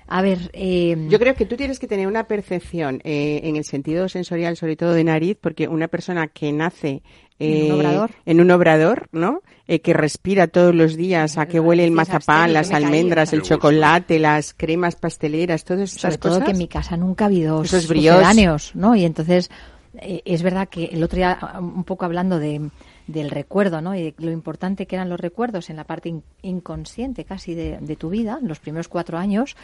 a 0.09 0.23
ver, 0.23 0.51
eh, 0.53 1.07
Yo 1.09 1.19
creo 1.19 1.35
que 1.35 1.47
tú 1.47 1.57
tienes 1.57 1.79
que 1.79 1.87
tener 1.87 2.07
una 2.07 2.25
percepción 2.25 3.01
eh, 3.05 3.41
en 3.45 3.57
el 3.57 3.65
sentido 3.65 4.09
sensorial, 4.09 4.57
sobre 4.57 4.77
todo 4.77 4.93
de 4.93 5.05
nariz, 5.05 5.37
porque 5.41 5.69
una 5.69 5.89
persona 5.89 6.29
que 6.29 6.53
nace 6.53 7.03
En 7.39 7.63
un 7.65 7.69
eh, 7.69 7.73
obrador. 7.73 8.11
en 8.25 8.41
un 8.41 8.51
obrador, 8.51 9.09
¿no? 9.13 9.43
Eh, 9.69 9.81
que 9.81 9.93
respira 9.93 10.47
todos 10.47 10.75
los 10.75 10.97
días 10.97 11.39
a 11.39 11.47
que 11.47 11.59
huele 11.59 11.85
el 11.85 11.91
mazapán, 11.91 12.53
las 12.53 12.71
almendras, 12.73 13.33
el 13.33 13.43
chocolate, 13.43 14.19
las 14.21 14.55
cremas 14.55 14.95
pasteleras, 14.97 15.65
todas 15.65 15.91
sobre 15.91 15.99
esas 16.15 16.19
todo 16.21 16.33
cosas. 16.35 16.45
que 16.47 16.53
en 16.53 16.59
mi 16.59 16.69
casa 16.69 16.97
nunca 16.97 17.25
ha 17.25 17.29
habido 17.29 17.63
Esos 17.63 17.83
sucedáneos, 17.85 18.73
¿no? 18.77 18.95
Y 18.95 19.05
entonces 19.05 19.51
eh, 19.99 20.23
es 20.25 20.43
verdad 20.43 20.69
que 20.69 20.85
el 20.85 21.03
otro 21.03 21.17
día 21.17 21.39
un 21.61 21.83
poco 21.85 22.05
hablando 22.05 22.39
de 22.39 22.71
del 23.09 23.31
recuerdo, 23.31 23.81
¿no? 23.81 23.95
Y 23.95 24.03
de 24.03 24.15
lo 24.19 24.33
importante 24.33 24.87
que 24.87 24.97
eran 24.97 25.09
los 25.09 25.21
recuerdos 25.21 25.71
en 25.71 25.77
la 25.77 25.85
parte 25.85 26.09
in- 26.09 26.25
inconsciente 26.43 27.25
casi 27.25 27.55
de, 27.55 27.79
de 27.81 27.95
tu 27.97 28.09
vida, 28.11 28.41
los 28.43 28.59
primeros 28.59 28.89
cuatro 28.89 29.17
años. 29.17 29.57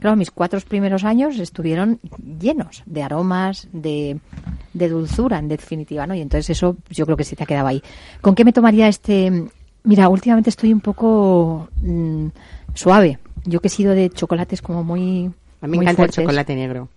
Claro, 0.00 0.16
mis 0.16 0.30
cuatro 0.30 0.58
primeros 0.60 1.04
años 1.04 1.38
estuvieron 1.38 2.00
llenos 2.40 2.82
de 2.86 3.02
aromas, 3.02 3.68
de, 3.72 4.18
de 4.72 4.88
dulzura, 4.88 5.38
en 5.38 5.48
definitiva, 5.48 6.06
¿no? 6.06 6.14
Y 6.14 6.20
entonces 6.22 6.50
eso 6.50 6.76
yo 6.88 7.04
creo 7.04 7.16
que 7.16 7.24
sí 7.24 7.36
te 7.36 7.44
ha 7.44 7.46
quedado 7.46 7.68
ahí. 7.68 7.82
¿Con 8.20 8.34
qué 8.34 8.44
me 8.44 8.52
tomaría 8.52 8.88
este? 8.88 9.44
Mira, 9.84 10.08
últimamente 10.08 10.50
estoy 10.50 10.72
un 10.72 10.80
poco 10.80 11.68
mm, 11.82 12.28
suave. 12.74 13.18
Yo 13.44 13.60
que 13.60 13.68
he 13.68 13.70
sido 13.70 13.94
de 13.94 14.10
chocolates 14.10 14.62
como 14.62 14.82
muy 14.84 15.30
A 15.60 15.66
mí 15.66 15.72
me 15.72 15.76
muy 15.76 15.84
encanta 15.84 15.96
fuertes. 15.96 16.18
el 16.18 16.24
chocolate 16.24 16.54
negro. 16.54 16.88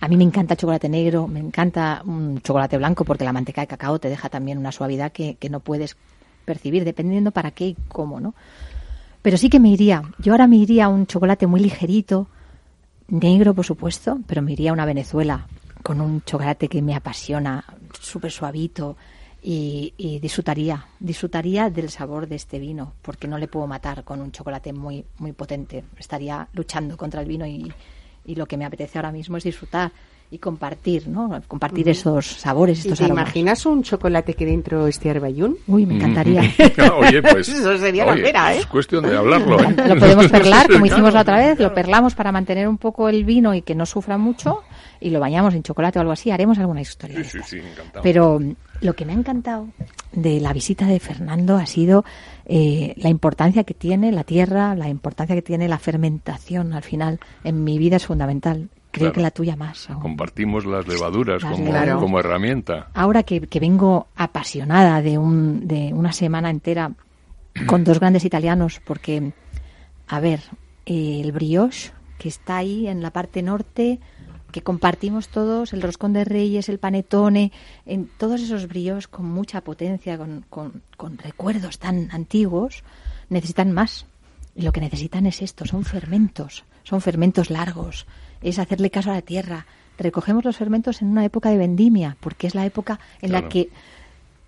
A 0.00 0.08
mí 0.08 0.16
me 0.16 0.24
encanta 0.24 0.54
el 0.54 0.58
chocolate 0.58 0.88
negro, 0.88 1.28
me 1.28 1.40
encanta 1.40 2.02
un 2.04 2.40
chocolate 2.40 2.76
blanco 2.78 3.04
porque 3.04 3.24
la 3.24 3.32
manteca 3.32 3.60
de 3.60 3.66
cacao 3.66 3.98
te 3.98 4.08
deja 4.08 4.28
también 4.28 4.58
una 4.58 4.72
suavidad 4.72 5.12
que, 5.12 5.36
que 5.36 5.48
no 5.48 5.60
puedes 5.60 5.96
percibir 6.44 6.84
dependiendo 6.84 7.30
para 7.30 7.50
qué 7.52 7.68
y 7.68 7.76
cómo, 7.88 8.18
¿no? 8.18 8.34
Pero 9.22 9.36
sí 9.36 9.50
que 9.50 9.60
me 9.60 9.68
iría, 9.68 10.02
yo 10.18 10.32
ahora 10.32 10.46
me 10.46 10.56
iría 10.56 10.86
a 10.86 10.88
un 10.88 11.06
chocolate 11.06 11.46
muy 11.46 11.60
ligerito, 11.60 12.28
negro 13.08 13.54
por 13.54 13.66
supuesto, 13.66 14.18
pero 14.26 14.40
me 14.40 14.52
iría 14.52 14.70
a 14.70 14.72
una 14.72 14.86
Venezuela 14.86 15.46
con 15.82 16.00
un 16.00 16.22
chocolate 16.22 16.68
que 16.68 16.82
me 16.82 16.94
apasiona, 16.94 17.64
súper 18.00 18.30
suavito 18.30 18.96
y, 19.42 19.92
y 19.96 20.18
disfrutaría, 20.20 20.86
disfrutaría 20.98 21.70
del 21.70 21.90
sabor 21.90 22.28
de 22.28 22.36
este 22.36 22.58
vino 22.58 22.94
porque 23.02 23.28
no 23.28 23.38
le 23.38 23.48
puedo 23.48 23.66
matar 23.66 24.04
con 24.04 24.20
un 24.20 24.32
chocolate 24.32 24.72
muy, 24.72 25.04
muy 25.18 25.32
potente. 25.32 25.84
Estaría 25.98 26.48
luchando 26.52 26.96
contra 26.96 27.20
el 27.20 27.28
vino 27.28 27.46
y, 27.46 27.70
y 28.24 28.34
lo 28.34 28.46
que 28.46 28.56
me 28.56 28.64
apetece 28.64 28.98
ahora 28.98 29.12
mismo 29.12 29.36
es 29.36 29.44
disfrutar 29.44 29.92
y 30.32 30.38
compartir, 30.38 31.08
¿no? 31.08 31.42
Compartir 31.48 31.88
esos 31.88 32.24
sabores, 32.26 32.78
¿Y 32.78 32.80
estos 32.82 32.98
te 32.98 33.04
aromas. 33.04 33.24
imaginas 33.24 33.66
un 33.66 33.82
chocolate 33.82 34.34
que 34.34 34.46
dentro 34.46 34.86
esté 34.86 35.10
Arballón? 35.10 35.56
Uy, 35.66 35.86
me 35.86 35.96
encantaría. 35.96 36.42
Oye, 36.98 37.20
pues. 37.32 37.48
Eso 37.48 37.76
sería 37.78 38.06
la 38.06 38.14
pera, 38.14 38.54
¿eh? 38.54 38.58
Es 38.58 38.66
cuestión 38.66 39.04
de 39.04 39.16
hablarlo, 39.16 39.60
¿eh? 39.60 39.74
Lo 39.88 39.98
podemos 39.98 40.28
perlar, 40.28 40.70
como 40.70 40.86
hicimos 40.86 41.12
la 41.12 41.22
otra 41.22 41.36
vez, 41.38 41.58
lo 41.58 41.74
perlamos 41.74 42.14
para 42.14 42.30
mantener 42.30 42.68
un 42.68 42.78
poco 42.78 43.08
el 43.08 43.24
vino 43.24 43.54
y 43.54 43.62
que 43.62 43.74
no 43.74 43.86
sufra 43.86 44.18
mucho 44.18 44.62
y 45.00 45.10
lo 45.10 45.18
bañamos 45.18 45.54
en 45.54 45.62
chocolate 45.62 45.98
o 45.98 46.02
algo 46.02 46.12
así, 46.12 46.30
haremos 46.30 46.58
alguna 46.58 46.80
historia. 46.80 47.24
Sí, 47.24 47.38
de 47.38 47.44
sí, 47.44 47.50
sí, 47.50 47.58
encantado. 47.58 48.02
Pero 48.02 48.38
mm, 48.38 48.54
lo 48.82 48.94
que 48.94 49.04
me 49.04 49.12
ha 49.12 49.16
encantado 49.16 49.68
de 50.12 50.40
la 50.40 50.52
visita 50.52 50.86
de 50.86 51.00
Fernando 51.00 51.56
ha 51.56 51.66
sido 51.66 52.04
eh, 52.46 52.94
la 52.98 53.08
importancia 53.08 53.64
que 53.64 53.74
tiene 53.74 54.12
la 54.12 54.24
tierra, 54.24 54.76
la 54.76 54.88
importancia 54.88 55.34
que 55.34 55.42
tiene 55.42 55.66
la 55.68 55.78
fermentación 55.78 56.72
al 56.72 56.82
final. 56.82 57.18
En 57.42 57.64
mi 57.64 57.78
vida 57.78 57.96
es 57.96 58.06
fundamental. 58.06 58.68
Creo 58.92 59.04
Claro. 59.06 59.12
que 59.14 59.20
la 59.20 59.30
tuya 59.30 59.56
más. 59.56 59.88
Compartimos 60.02 60.66
las 60.66 60.86
levaduras 60.88 61.42
Las 61.42 61.52
como, 61.52 62.00
como 62.00 62.18
herramienta. 62.18 62.88
Ahora 62.94 63.22
que, 63.22 63.40
que 63.42 63.60
vengo 63.60 64.08
apasionada 64.16 65.00
de, 65.00 65.16
un, 65.16 65.68
de 65.68 65.92
una 65.94 66.12
semana 66.12 66.50
entera 66.50 66.92
con 67.66 67.84
dos 67.84 68.00
grandes 68.00 68.24
italianos, 68.24 68.80
porque, 68.84 69.32
a 70.08 70.18
ver, 70.20 70.40
eh, 70.86 71.20
el 71.22 71.30
brioche, 71.32 71.92
que 72.18 72.28
está 72.28 72.56
ahí 72.58 72.88
en 72.88 73.00
la 73.02 73.10
parte 73.12 73.42
norte, 73.42 74.00
que 74.50 74.62
compartimos 74.62 75.28
todos, 75.28 75.72
el 75.72 75.82
roscón 75.82 76.12
de 76.12 76.24
reyes, 76.24 76.68
el 76.68 76.78
panetone, 76.80 77.52
en 77.86 78.06
todos 78.18 78.40
esos 78.40 78.66
brioches 78.66 79.06
con 79.06 79.26
mucha 79.26 79.60
potencia, 79.60 80.18
con, 80.18 80.44
con, 80.50 80.82
con 80.96 81.16
recuerdos 81.18 81.78
tan 81.78 82.08
antiguos, 82.10 82.82
necesitan 83.28 83.70
más. 83.72 84.06
Y 84.56 84.62
lo 84.62 84.72
que 84.72 84.80
necesitan 84.80 85.26
es 85.26 85.42
esto, 85.42 85.64
son 85.64 85.84
fermentos, 85.84 86.64
son 86.82 87.00
fermentos 87.00 87.50
largos, 87.50 88.06
es 88.42 88.58
hacerle 88.58 88.90
caso 88.90 89.10
a 89.10 89.14
la 89.14 89.22
tierra. 89.22 89.66
Recogemos 89.98 90.44
los 90.44 90.56
fermentos 90.56 91.02
en 91.02 91.08
una 91.08 91.24
época 91.24 91.50
de 91.50 91.58
vendimia, 91.58 92.16
porque 92.20 92.46
es 92.46 92.54
la 92.54 92.64
época 92.64 92.98
en 93.20 93.30
Claro. 93.30 93.44
la 93.44 93.48
que 93.50 93.68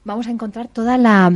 vamos 0.04 0.26
a 0.26 0.30
encontrar 0.30 0.68
toda 0.68 0.96
la, 0.98 1.30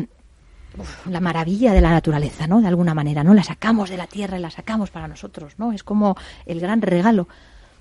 uf, 0.79 1.07
la 1.07 1.21
maravilla 1.21 1.73
de 1.73 1.81
la 1.81 1.91
naturaleza, 1.91 2.47
¿no? 2.47 2.61
De 2.63 2.69
alguna 2.69 2.95
manera, 2.95 3.23
¿no? 3.23 3.35
La 3.35 3.43
sacamos 3.43 3.91
de 3.91 3.97
la 3.99 4.07
tierra 4.07 4.39
y 4.39 4.41
la 4.43 4.51
sacamos 4.51 4.91
para 4.91 5.07
nosotros, 5.09 5.55
¿no? 5.59 5.73
Es 5.73 5.83
como 5.83 6.17
el 6.47 6.61
gran 6.61 6.81
regalo. 6.83 7.29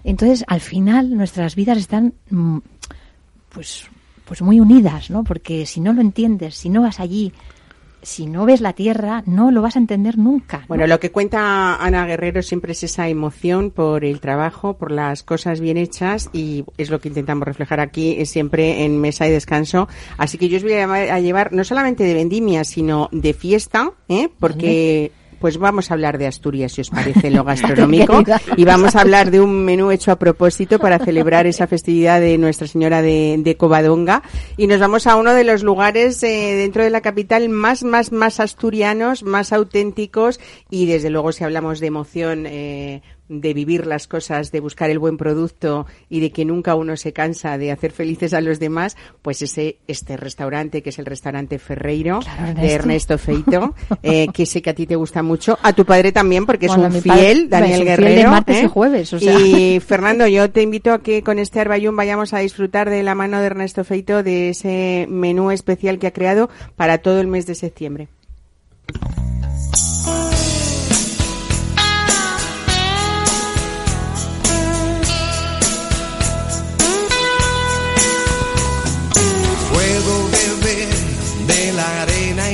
Entonces, 0.03 0.43
al 0.47 0.59
final, 0.61 1.15
nuestras 1.15 1.55
vidas 1.55 1.77
están, 1.77 2.13
mm, 2.29 2.57
pues, 3.49 3.87
pues 4.25 4.41
muy 4.41 4.59
unidas, 4.59 5.09
¿no? 5.09 5.23
Porque 5.23 5.65
si 5.65 5.79
no 5.79 5.93
lo 5.93 6.01
entiendes, 6.01 6.55
si 6.55 6.69
no 6.69 6.81
vas 6.81 6.99
allí, 6.99 7.31
si 8.05 8.27
no 8.27 8.45
ves 8.45 8.61
la 8.61 8.73
tierra, 8.73 9.23
no 9.25 9.51
lo 9.51 9.61
vas 9.61 9.75
a 9.75 9.79
entender 9.79 10.17
nunca. 10.17 10.59
¿no? 10.59 10.67
Bueno, 10.67 10.87
lo 10.87 10.99
que 10.99 11.11
cuenta 11.11 11.75
Ana 11.75 12.05
Guerrero 12.05 12.41
siempre 12.41 12.71
es 12.73 12.83
esa 12.83 13.09
emoción 13.09 13.71
por 13.71 14.05
el 14.05 14.19
trabajo, 14.19 14.77
por 14.77 14.91
las 14.91 15.23
cosas 15.23 15.59
bien 15.59 15.77
hechas 15.77 16.29
y 16.31 16.65
es 16.77 16.89
lo 16.89 16.99
que 16.99 17.09
intentamos 17.09 17.47
reflejar 17.47 17.79
aquí 17.79 18.25
siempre 18.25 18.85
en 18.85 18.99
mesa 19.01 19.27
y 19.27 19.31
descanso. 19.31 19.87
Así 20.17 20.37
que 20.37 20.49
yo 20.49 20.57
os 20.57 20.63
voy 20.63 20.73
a 20.73 21.19
llevar 21.19 21.51
no 21.51 21.63
solamente 21.63 22.03
de 22.03 22.13
vendimia, 22.13 22.63
sino 22.63 23.09
de 23.11 23.33
fiesta, 23.33 23.91
¿eh? 24.07 24.29
porque 24.39 25.11
pues 25.39 25.57
vamos 25.57 25.91
a 25.91 25.93
hablar 25.93 26.17
de 26.17 26.27
Asturias, 26.27 26.73
si 26.73 26.81
os 26.81 26.89
parece, 26.89 27.31
lo 27.31 27.43
gastronómico. 27.43 28.23
Y 28.57 28.65
vamos 28.65 28.95
a 28.95 29.01
hablar 29.01 29.31
de 29.31 29.41
un 29.41 29.65
menú 29.65 29.91
hecho 29.91 30.11
a 30.11 30.19
propósito 30.19 30.79
para 30.79 30.99
celebrar 30.99 31.45
esa 31.47 31.67
festividad 31.67 32.21
de 32.21 32.37
Nuestra 32.37 32.67
Señora 32.67 33.01
de, 33.01 33.35
de 33.39 33.57
Covadonga. 33.57 34.23
Y 34.57 34.67
nos 34.67 34.79
vamos 34.79 35.07
a 35.07 35.15
uno 35.15 35.33
de 35.33 35.43
los 35.43 35.63
lugares 35.63 36.21
eh, 36.23 36.55
dentro 36.55 36.83
de 36.83 36.89
la 36.89 37.01
capital 37.01 37.49
más, 37.49 37.83
más, 37.83 38.11
más 38.11 38.39
asturianos, 38.39 39.23
más 39.23 39.51
auténticos 39.53 40.39
y 40.69 40.85
desde 40.85 41.09
luego 41.09 41.31
si 41.31 41.43
hablamos 41.43 41.79
de 41.79 41.87
emoción, 41.87 42.45
eh, 42.47 43.01
de 43.27 43.53
vivir 43.55 43.87
las 43.87 44.07
cosas, 44.07 44.51
de 44.51 44.59
buscar 44.59 44.89
el 44.91 44.99
buen 44.99 45.17
producto 45.17 45.87
y 46.09 46.19
de 46.19 46.31
que 46.31 46.45
nunca 46.45 46.75
uno 46.75 46.95
se 46.95 47.11
cansa 47.11 47.57
de 47.57 47.71
hacer 47.71 47.91
felices 47.91 48.33
a 48.35 48.41
los 48.41 48.59
demás, 48.59 48.95
pues 49.21 49.41
ese 49.41 49.77
este 49.87 50.15
restaurante 50.15 50.83
que 50.83 50.89
es 50.91 50.99
el 50.99 51.05
restaurante 51.07 51.57
Ferreiro 51.57 52.19
Claro, 52.19 52.59
de 52.59 52.71
Ernesto. 52.71 53.17
Feito, 53.17 53.73
eh, 54.03 54.27
que 54.33 54.45
sé 54.45 54.61
que 54.61 54.69
a 54.69 54.75
ti 54.75 54.85
te 54.85 54.95
gusta 54.95 55.23
mucho, 55.23 55.57
a 55.63 55.73
tu 55.73 55.85
padre 55.85 56.11
también 56.11 56.45
porque 56.45 56.67
Bueno, 56.67 56.87
es 56.87 56.95
un 56.95 57.01
padre- 57.01 57.21
fiel, 57.21 57.49
Daniel 57.49 57.75
fiel 57.77 57.87
Guerrero. 57.87 58.15
de 58.21 58.27
martes 58.27 58.61
y 58.61 58.65
¿eh? 58.65 58.67
jueves, 58.67 59.13
o 59.13 59.19
sea. 59.19 59.39
Y 59.39 59.79
Fernando, 59.79 60.27
yo 60.27 60.51
te 60.51 60.61
invito 60.61 60.93
a 60.93 61.01
que 61.01 61.23
con 61.23 61.39
este 61.39 61.59
Arballón 61.59 61.95
vayamos 61.95 62.33
a 62.33 62.39
disfrutar 62.39 62.89
de 62.89 63.01
la 63.03 63.15
mano 63.15 63.39
de 63.39 63.45
Ernesto 63.47 63.83
Feito 63.83 64.21
de 64.21 64.49
ese 64.49 65.07
menú 65.09 65.49
especial 65.51 65.97
que 65.97 66.07
ha 66.07 66.13
creado 66.13 66.49
para 66.75 66.99
todo 66.99 67.19
el 67.21 67.27
mes 67.27 67.47
de 67.47 67.55
septiembre. 67.55 68.07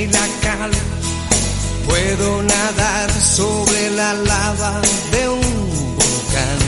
Final. 0.08 0.72
Puedo 1.86 2.44
nadar 2.44 3.12
sobre 3.12 3.90
la 3.92 4.14
lava 4.14 4.82
de 5.12 5.30
un 5.30 5.96
volcán. 5.96 6.60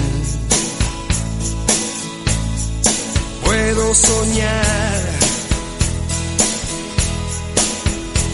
Puedo 3.44 3.94
soñar 3.96 5.02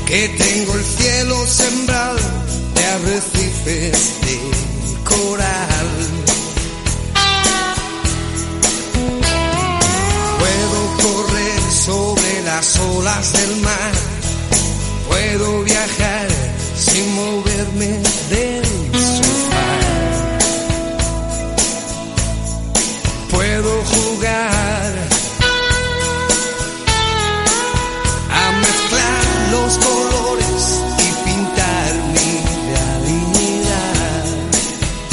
que 0.06 0.30
tengo 0.30 0.74
el 0.76 0.84
cielo 0.84 1.48
sembrado 1.48 2.20
de 2.76 2.86
arrecifes 2.86 4.22
de 4.22 4.40
coral. 5.04 5.90
Puedo 10.40 10.80
correr 11.04 11.62
sobre 11.86 12.42
las 12.44 12.80
olas 12.80 13.34
del 13.34 13.56
mar. 13.62 14.19
Puedo 15.10 15.64
viajar 15.64 16.28
sin 16.76 17.16
moverme 17.16 17.88
del 18.30 18.66
sofá. 18.94 19.72
Puedo 23.32 23.72
jugar 23.94 24.94
a 28.32 28.52
mezclar 28.62 29.24
los 29.52 29.78
colores 29.80 30.62
y 31.00 31.08
pintar 31.28 31.94
mi 32.14 32.32
realidad. 32.70 34.26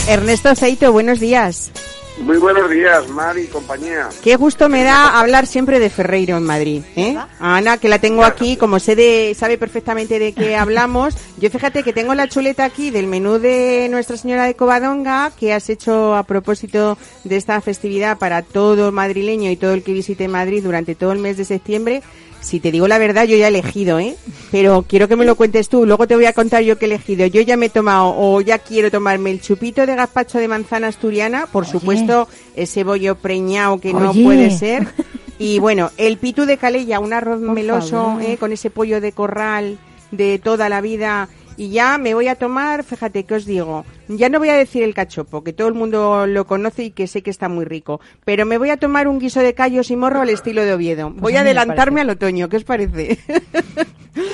Ernesto 0.09 0.51
Aceito, 0.51 0.93
buenos 0.93 1.21
días. 1.21 1.71
Muy 2.19 2.39
buenos 2.39 2.71
días, 2.71 3.09
Mar 3.11 3.37
y 3.39 3.47
compañía. 3.47 4.09
Qué 4.23 4.37
gusto 4.37 4.69
me 4.69 4.85
da 4.85 5.21
hablar 5.21 5.47
siempre 5.47 5.79
de 5.79 5.91
Ferreiro 5.91 6.37
en 6.39 6.45
Madrid. 6.45 6.83
¿eh? 6.97 7.17
A 7.17 7.57
Ana, 7.57 7.77
que 7.77 7.91
la 7.91 7.99
tengo 7.99 8.25
aquí, 8.25 8.57
como 8.57 8.79
sé 8.79 8.97
de, 8.97 9.35
sabe 9.39 9.59
perfectamente 9.59 10.19
de 10.19 10.33
qué 10.33 10.57
hablamos. 10.57 11.15
Yo 11.39 11.51
fíjate 11.51 11.83
que 11.83 11.93
tengo 11.93 12.15
la 12.15 12.29
chuleta 12.29 12.65
aquí 12.65 12.91
del 12.91 13.07
menú 13.07 13.39
de 13.39 13.89
Nuestra 13.91 14.17
Señora 14.17 14.45
de 14.45 14.55
Covadonga, 14.55 15.31
que 15.39 15.53
has 15.53 15.69
hecho 15.69 16.17
a 16.17 16.23
propósito 16.23 16.97
de 17.25 17.37
esta 17.37 17.61
festividad 17.61 18.19
para 18.19 18.41
todo 18.43 18.93
madrileño 18.93 19.51
y 19.51 19.57
todo 19.57 19.75
el 19.75 19.83
que 19.83 19.93
visite 19.93 20.27
Madrid 20.27 20.65
durante 20.65 20.95
todo 20.95 21.13
el 21.13 21.19
mes 21.19 21.37
de 21.37 21.45
septiembre. 21.45 22.03
Si 22.41 22.61
te 22.61 22.71
digo 22.71 22.87
la 22.87 22.99
verdad, 22.99 23.25
yo 23.25 23.37
ya 23.37 23.47
he 23.47 23.49
elegido, 23.49 23.99
¿eh? 23.99 24.17
Pero 24.53 24.85
quiero 24.89 25.09
que 25.09 25.17
me 25.17 25.25
lo 25.25 25.35
cuentes 25.35 25.69
tú. 25.69 25.85
Luego 25.85 26.07
te 26.07 26.15
voy 26.15 26.27
a 26.27 26.33
contar 26.33 26.63
yo 26.63 26.79
qué 26.79 26.85
he 26.85 26.89
elegido. 26.89 27.27
Yo 27.27 27.41
ya 27.41 27.57
me 27.57 27.67
he 27.67 27.71
tomado, 27.71 28.15
o 28.17 28.41
ya 28.41 28.59
quiero 28.59 28.91
tomarme 28.91 29.31
el 29.31 29.41
chupito 29.41 29.85
de 29.85 29.97
gazpacho 29.97 30.39
de 30.39 30.47
manzana 30.49 30.89
asturiana. 30.89 31.47
Por 31.47 31.65
Oye. 31.65 31.73
supuesto, 31.73 32.29
ese 32.55 32.85
bollo 32.85 33.17
preñado 33.17 33.79
que 33.81 33.93
no 33.93 34.13
puede 34.13 34.51
ser. 34.51 34.87
Y 35.39 35.59
bueno, 35.59 35.91
el 35.99 36.17
pitu 36.17 36.47
de 36.47 36.57
calella, 36.57 36.99
un 36.99 37.13
arroz 37.13 37.41
Por 37.41 37.55
meloso. 37.55 38.19
¿eh? 38.21 38.39
Con 38.39 38.53
ese 38.53 38.71
pollo 38.71 39.03
de 39.03 39.13
corral 39.13 39.79
de 40.11 40.39
toda 40.39 40.69
la 40.69 40.81
vida. 40.81 41.29
Y 41.57 41.71
ya 41.71 41.99
me 41.99 42.15
voy 42.15 42.29
a 42.29 42.37
tomar, 42.37 42.85
fíjate 42.85 43.25
que 43.25 43.35
os 43.35 43.45
digo, 43.45 43.85
ya 44.09 44.29
no 44.29 44.39
voy 44.39 44.49
a 44.51 44.55
decir 44.57 44.83
el 44.83 44.95
cachopo, 44.95 45.43
que 45.45 45.53
todo 45.53 45.69
el 45.69 45.75
mundo 45.75 46.27
lo 46.27 46.47
conoce 46.47 46.85
y 46.85 46.91
que 46.91 47.07
sé 47.07 47.23
que 47.23 47.31
está 47.31 47.49
muy 47.49 47.65
rico, 47.65 48.01
pero 48.25 48.47
me 48.47 48.59
voy 48.59 48.71
a 48.71 48.77
tomar 48.77 49.09
un 49.09 49.19
guiso 49.19 49.41
de 49.41 49.55
callos 49.55 49.91
y 49.91 49.97
morro 49.97 50.21
al 50.21 50.31
estilo 50.31 50.63
de 50.65 50.75
Oviedo. 50.75 51.11
Voy 51.11 51.37
a 51.37 51.41
adelantarme 51.41 52.01
al 52.01 52.11
otoño, 52.11 52.49
¿qué 52.49 52.57
os 52.59 52.65
parece? 52.65 53.19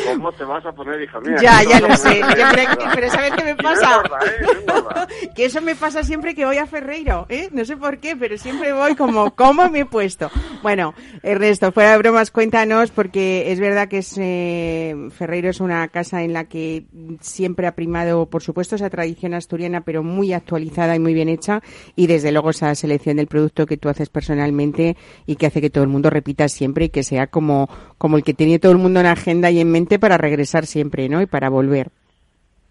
¿Cómo 0.06 0.30
te 0.32 0.44
vas 0.44 0.64
a 0.64 0.72
poner, 0.72 1.00
hija 1.02 1.18
mía? 1.20 1.36
ya, 1.42 1.60
¿Qué 1.60 1.68
ya 1.70 1.80
lo 1.80 1.96
sé, 1.96 2.20
que- 2.20 2.86
pero 2.94 3.10
¿sabes 3.10 3.32
qué 3.32 3.44
me 3.44 3.50
no 3.54 3.56
pasa? 3.62 3.96
engorda, 3.96 4.18
¿eh? 4.26 4.46
No 4.66 4.76
engorda. 4.76 5.08
que 5.34 5.44
eso 5.46 5.60
me 5.60 5.74
pasa 5.74 6.04
siempre 6.04 6.34
que 6.36 6.44
voy 6.46 6.58
a 6.58 6.66
Ferreiro, 6.66 7.26
¿eh? 7.28 7.48
No 7.52 7.64
sé 7.64 7.76
por 7.76 7.98
qué, 7.98 8.14
pero 8.14 8.38
siempre 8.38 8.72
voy 8.72 8.94
como, 8.94 9.32
¿cómo 9.34 9.68
me 9.70 9.80
he 9.80 9.86
puesto? 9.86 10.30
Bueno, 10.62 10.94
Ernesto, 11.24 11.72
fuera 11.72 11.92
de 11.92 11.98
bromas, 11.98 12.30
cuéntanos, 12.30 12.90
porque 12.92 13.50
es 13.50 13.58
verdad 13.58 13.88
que 13.88 13.98
es, 13.98 14.14
eh, 14.18 14.94
Ferreiro 15.16 15.50
es 15.50 15.58
una 15.60 15.88
casa 15.88 16.22
en 16.22 16.32
la 16.32 16.44
que 16.44 16.84
siempre 17.20 17.66
ha 17.66 17.74
primado, 17.74 18.26
por 18.26 18.42
supuesto, 18.42 18.76
esa 18.76 18.88
tradición 18.90 19.34
asturiana, 19.34 19.61
pero 19.82 20.02
muy 20.02 20.32
actualizada 20.32 20.96
y 20.96 20.98
muy 20.98 21.14
bien 21.14 21.28
hecha, 21.28 21.60
y 21.96 22.06
desde 22.06 22.32
luego 22.32 22.50
esa 22.50 22.74
selección 22.74 23.16
del 23.16 23.26
producto 23.26 23.66
que 23.66 23.76
tú 23.76 23.88
haces 23.88 24.08
personalmente 24.08 24.96
y 25.26 25.36
que 25.36 25.46
hace 25.46 25.60
que 25.60 25.70
todo 25.70 25.84
el 25.84 25.90
mundo 25.90 26.10
repita 26.10 26.48
siempre 26.48 26.86
y 26.86 26.88
que 26.88 27.02
sea 27.02 27.26
como, 27.26 27.68
como 27.98 28.16
el 28.16 28.24
que 28.24 28.34
tiene 28.34 28.58
todo 28.58 28.72
el 28.72 28.78
mundo 28.78 29.00
en 29.00 29.06
agenda 29.06 29.50
y 29.50 29.60
en 29.60 29.70
mente 29.70 29.98
para 29.98 30.18
regresar 30.18 30.66
siempre, 30.66 31.08
¿no? 31.08 31.22
Y 31.22 31.26
para 31.26 31.48
volver. 31.48 31.88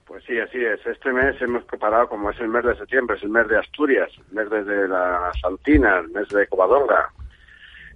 Pues 0.05 0.23
sí, 0.25 0.37
así 0.39 0.57
es. 0.57 0.85
Este 0.85 1.11
mes 1.13 1.41
hemos 1.41 1.63
preparado, 1.63 2.09
como 2.09 2.31
es 2.31 2.39
el 2.41 2.49
mes 2.49 2.65
de 2.65 2.75
septiembre, 2.75 3.15
es 3.15 3.23
el 3.23 3.29
mes 3.29 3.47
de 3.47 3.57
Asturias, 3.57 4.09
el 4.29 4.35
mes 4.35 4.49
de 4.65 4.87
la 4.87 5.31
Santina, 5.41 5.99
el 5.99 6.09
mes 6.09 6.27
de 6.29 6.47
Covadonga. 6.47 7.11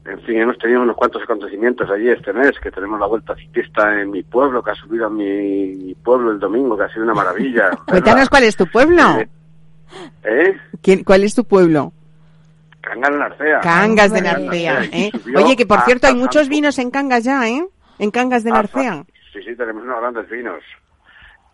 En 0.05 0.21
fin, 0.21 0.37
hemos 0.37 0.57
tenido 0.59 0.81
unos 0.83 0.95
cuantos 0.95 1.23
acontecimientos 1.23 1.89
allí 1.89 2.09
este 2.09 2.31
mes, 2.31 2.51
que 2.61 2.69
tenemos 2.71 2.99
la 2.99 3.07
vuelta 3.07 3.33
ciclista 3.35 3.99
en 3.99 4.11
mi 4.11 4.21
pueblo, 4.21 4.63
que 4.63 4.71
ha 4.71 4.75
subido 4.75 5.07
a 5.07 5.09
mi, 5.09 5.23
mi 5.75 5.95
pueblo 5.95 6.31
el 6.31 6.39
domingo, 6.39 6.77
que 6.77 6.83
ha 6.83 6.89
sido 6.89 7.03
una 7.05 7.15
maravilla. 7.15 7.71
Cuéntanos 7.87 8.29
cuál 8.29 8.43
es 8.43 8.55
tu 8.55 8.67
pueblo. 8.67 9.01
¿Eh? 10.23 10.57
¿Quién, 10.81 11.03
¿Cuál 11.03 11.23
es 11.23 11.33
tu 11.33 11.43
pueblo? 11.43 11.91
Cangas 12.81 13.11
de 13.11 13.17
Narcea. 13.17 13.59
Cangas 13.61 14.11
de. 14.13 14.21
Narcea, 14.21 14.83
¿eh? 14.91 15.11
Oye, 15.35 15.55
que 15.55 15.65
por 15.65 15.81
cierto 15.81 16.05
hay 16.05 16.13
muchos 16.13 16.43
Santo- 16.43 16.49
vinos 16.51 16.77
en 16.77 16.91
Cangas 16.91 17.23
ya, 17.23 17.47
¿eh? 17.49 17.65
En 17.97 18.11
Cangas 18.11 18.43
de 18.43 18.51
hasta- 18.51 18.61
Narcea. 18.61 19.05
Sí, 19.33 19.39
sí, 19.43 19.55
tenemos 19.55 19.83
unos 19.83 19.99
grandes 19.99 20.29
vinos. 20.29 20.61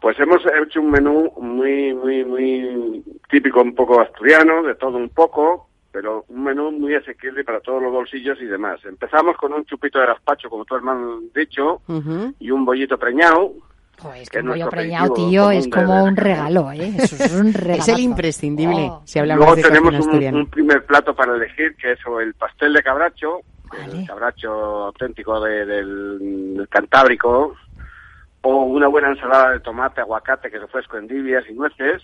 Pues 0.01 0.19
hemos 0.19 0.41
hecho 0.61 0.81
un 0.81 0.91
menú 0.91 1.31
muy, 1.39 1.93
muy, 1.93 2.25
muy 2.25 3.03
típico, 3.29 3.61
un 3.61 3.73
poco 3.75 4.01
asturiano, 4.01 4.61
de 4.63 4.75
todo 4.75 4.97
un 4.97 5.09
poco, 5.09 5.69
pero 5.91 6.25
un 6.29 6.43
menú 6.43 6.71
muy 6.71 6.95
asequible 6.95 7.43
para 7.43 7.59
todos 7.59 7.81
los 7.81 7.91
bolsillos 7.91 8.37
y 8.41 8.45
demás. 8.45 8.79
Empezamos 8.85 9.35
con 9.37 9.53
un 9.53 9.65
chupito 9.65 9.99
de 9.99 10.07
gazpacho, 10.07 10.49
como 10.49 10.65
todos 10.65 10.81
me 10.83 10.91
han 10.91 11.29
dicho, 11.35 11.81
y 12.39 12.51
un 12.51 12.65
bollito 12.65 12.97
preñado. 12.97 13.51
Pues 14.01 14.29
Que 14.31 14.39
un 14.39 14.47
bollo 14.47 14.67
preñado, 14.69 15.13
tío, 15.13 15.51
es 15.51 15.65
de- 15.65 15.69
como 15.69 15.93
de- 15.95 16.03
un 16.09 16.15
regalo, 16.15 16.71
¿eh? 16.71 16.91
Eso 16.97 17.23
es 17.23 17.35
un 17.35 17.53
regalo. 17.53 17.79
Es 17.83 17.87
el 17.87 17.99
imprescindible, 17.99 18.87
Oh. 18.89 19.01
si 19.05 19.19
hablamos 19.19 19.45
Luego 19.45 19.55
de 19.57 19.61
tenemos 19.61 20.07
un, 20.07 20.47
primer 20.47 20.85
plato 20.85 21.13
para 21.13 21.35
elegir, 21.35 21.75
que 21.75 21.91
es 21.91 21.99
el 22.19 22.33
pastel 22.33 22.73
de 22.73 22.81
cabracho, 22.81 23.41
Vale. 23.69 23.99
el 24.01 24.07
cabracho 24.07 24.49
auténtico 24.85 25.39
de- 25.41 25.65
del, 25.67 26.55
del 26.57 26.67
Cantábrico, 26.69 27.55
o 28.43 28.55
una 28.65 28.87
buena 28.87 29.09
ensalada 29.09 29.51
de 29.51 29.59
tomate, 29.59 30.01
aguacate, 30.01 30.49
que 30.49 30.59
refresco 30.59 30.97
en 30.97 31.07
divias 31.07 31.43
y 31.49 31.53
nueces, 31.53 32.01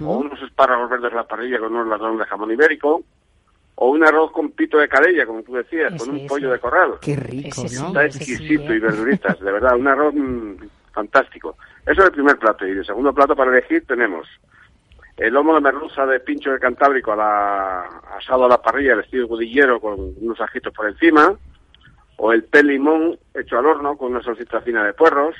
o 0.00 0.18
unos 0.18 0.40
espárragos 0.42 0.88
verdes 0.88 1.12
a 1.12 1.16
la 1.16 1.26
parrilla 1.26 1.58
con 1.58 1.74
unos 1.74 1.88
ladrones 1.88 2.20
de 2.20 2.26
jamón 2.26 2.52
ibérico, 2.52 3.02
o 3.74 3.90
un 3.90 4.04
arroz 4.04 4.32
con 4.32 4.50
pito 4.52 4.78
de 4.78 4.88
calella, 4.88 5.26
como 5.26 5.42
tú 5.42 5.54
decías, 5.54 5.92
Ese, 5.92 5.98
con 5.98 6.10
un 6.10 6.16
ese. 6.20 6.28
pollo 6.28 6.50
de 6.50 6.58
corral. 6.58 6.94
Qué 7.00 7.16
rico. 7.16 7.62
¿no? 7.62 7.88
Está 7.88 8.04
exquisito 8.06 8.72
¿eh? 8.72 8.76
y 8.76 8.78
verduritas, 8.78 9.38
de 9.40 9.52
verdad, 9.52 9.76
un 9.76 9.88
arroz 9.88 10.14
mm, 10.14 10.54
fantástico. 10.92 11.56
Eso 11.84 12.00
es 12.00 12.06
el 12.06 12.12
primer 12.12 12.38
plato. 12.38 12.66
Y 12.66 12.70
el 12.70 12.86
segundo 12.86 13.12
plato 13.12 13.36
para 13.36 13.50
elegir 13.50 13.84
tenemos 13.86 14.26
el 15.18 15.32
lomo 15.34 15.54
de 15.54 15.60
merluza 15.60 16.06
de 16.06 16.20
pincho 16.20 16.52
de 16.52 16.58
Cantábrico 16.58 17.12
a 17.12 17.16
la, 17.16 17.80
asado 18.18 18.46
a 18.46 18.48
la 18.48 18.62
parrilla, 18.62 18.94
el 18.94 19.00
estilo 19.00 19.28
budillero 19.28 19.80
con 19.80 19.94
unos 19.98 20.40
ajitos 20.40 20.72
por 20.72 20.88
encima, 20.88 21.34
o 22.16 22.32
el 22.32 22.44
pel 22.44 22.68
limón 22.68 23.18
hecho 23.34 23.58
al 23.58 23.66
horno 23.66 23.96
con 23.96 24.12
una 24.12 24.22
salsita 24.22 24.60
fina 24.60 24.84
de 24.84 24.94
puerros, 24.94 25.34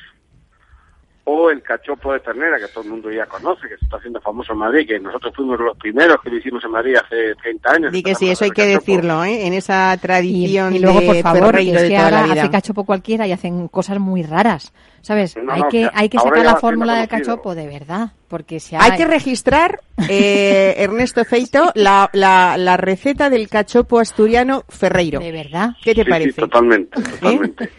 o 1.28 1.50
el 1.50 1.60
cachopo 1.60 2.12
de 2.12 2.20
ternera, 2.20 2.56
que 2.58 2.68
todo 2.68 2.84
el 2.84 2.90
mundo 2.90 3.10
ya 3.10 3.26
conoce, 3.26 3.62
que 3.68 3.76
se 3.78 3.84
está 3.84 3.96
haciendo 3.96 4.20
famoso 4.20 4.52
en 4.52 4.58
Madrid, 4.60 4.86
que 4.86 5.00
nosotros 5.00 5.32
fuimos 5.34 5.58
los 5.58 5.76
primeros 5.76 6.18
que 6.22 6.30
lo 6.30 6.36
hicimos 6.36 6.64
en 6.64 6.70
Madrid 6.70 6.94
hace 6.96 7.34
30 7.42 7.70
años. 7.72 7.92
Di 7.92 8.02
que 8.04 8.14
sí, 8.14 8.30
eso 8.30 8.44
hay 8.44 8.50
hacer 8.50 8.54
que 8.54 8.72
cachopo. 8.74 8.92
decirlo, 8.92 9.24
¿eh? 9.24 9.46
En 9.46 9.52
esa 9.52 9.92
Y, 9.94 9.98
tradición 9.98 10.74
y 10.76 10.78
luego, 10.78 11.00
de 11.00 11.06
por 11.06 11.16
favor, 11.22 11.56
que 11.56 11.70
es 11.72 11.82
que 11.88 11.96
ahora 11.96 12.24
hace 12.24 12.50
cachopo 12.50 12.84
cualquiera 12.84 13.26
y 13.26 13.32
hacen 13.32 13.66
cosas 13.66 13.98
muy 13.98 14.22
raras, 14.22 14.72
¿sabes? 15.02 15.36
No, 15.36 15.52
hay 15.52 15.62
no, 15.62 15.68
que 15.68 15.90
hay 15.92 16.08
que 16.08 16.18
sacar 16.18 16.44
la 16.44 16.56
fórmula 16.56 16.94
del 16.94 17.08
cachopo, 17.08 17.56
de 17.56 17.66
verdad, 17.66 18.10
porque 18.28 18.60
si 18.60 18.76
Hay 18.76 18.96
que 18.96 19.04
registrar, 19.06 19.80
eh, 20.08 20.74
Ernesto 20.78 21.24
Feito, 21.24 21.72
la, 21.74 22.08
la, 22.12 22.56
la 22.56 22.76
receta 22.76 23.30
del 23.30 23.48
cachopo 23.48 23.98
asturiano 23.98 24.62
Ferreiro. 24.68 25.18
de 25.18 25.32
verdad. 25.32 25.70
¿Qué 25.82 25.92
te 25.92 26.04
Sí, 26.04 26.10
parece? 26.10 26.30
¿Eh? 26.30 26.34
Sí, 26.34 26.40
totalmente, 26.40 27.02
totalmente. 27.02 27.70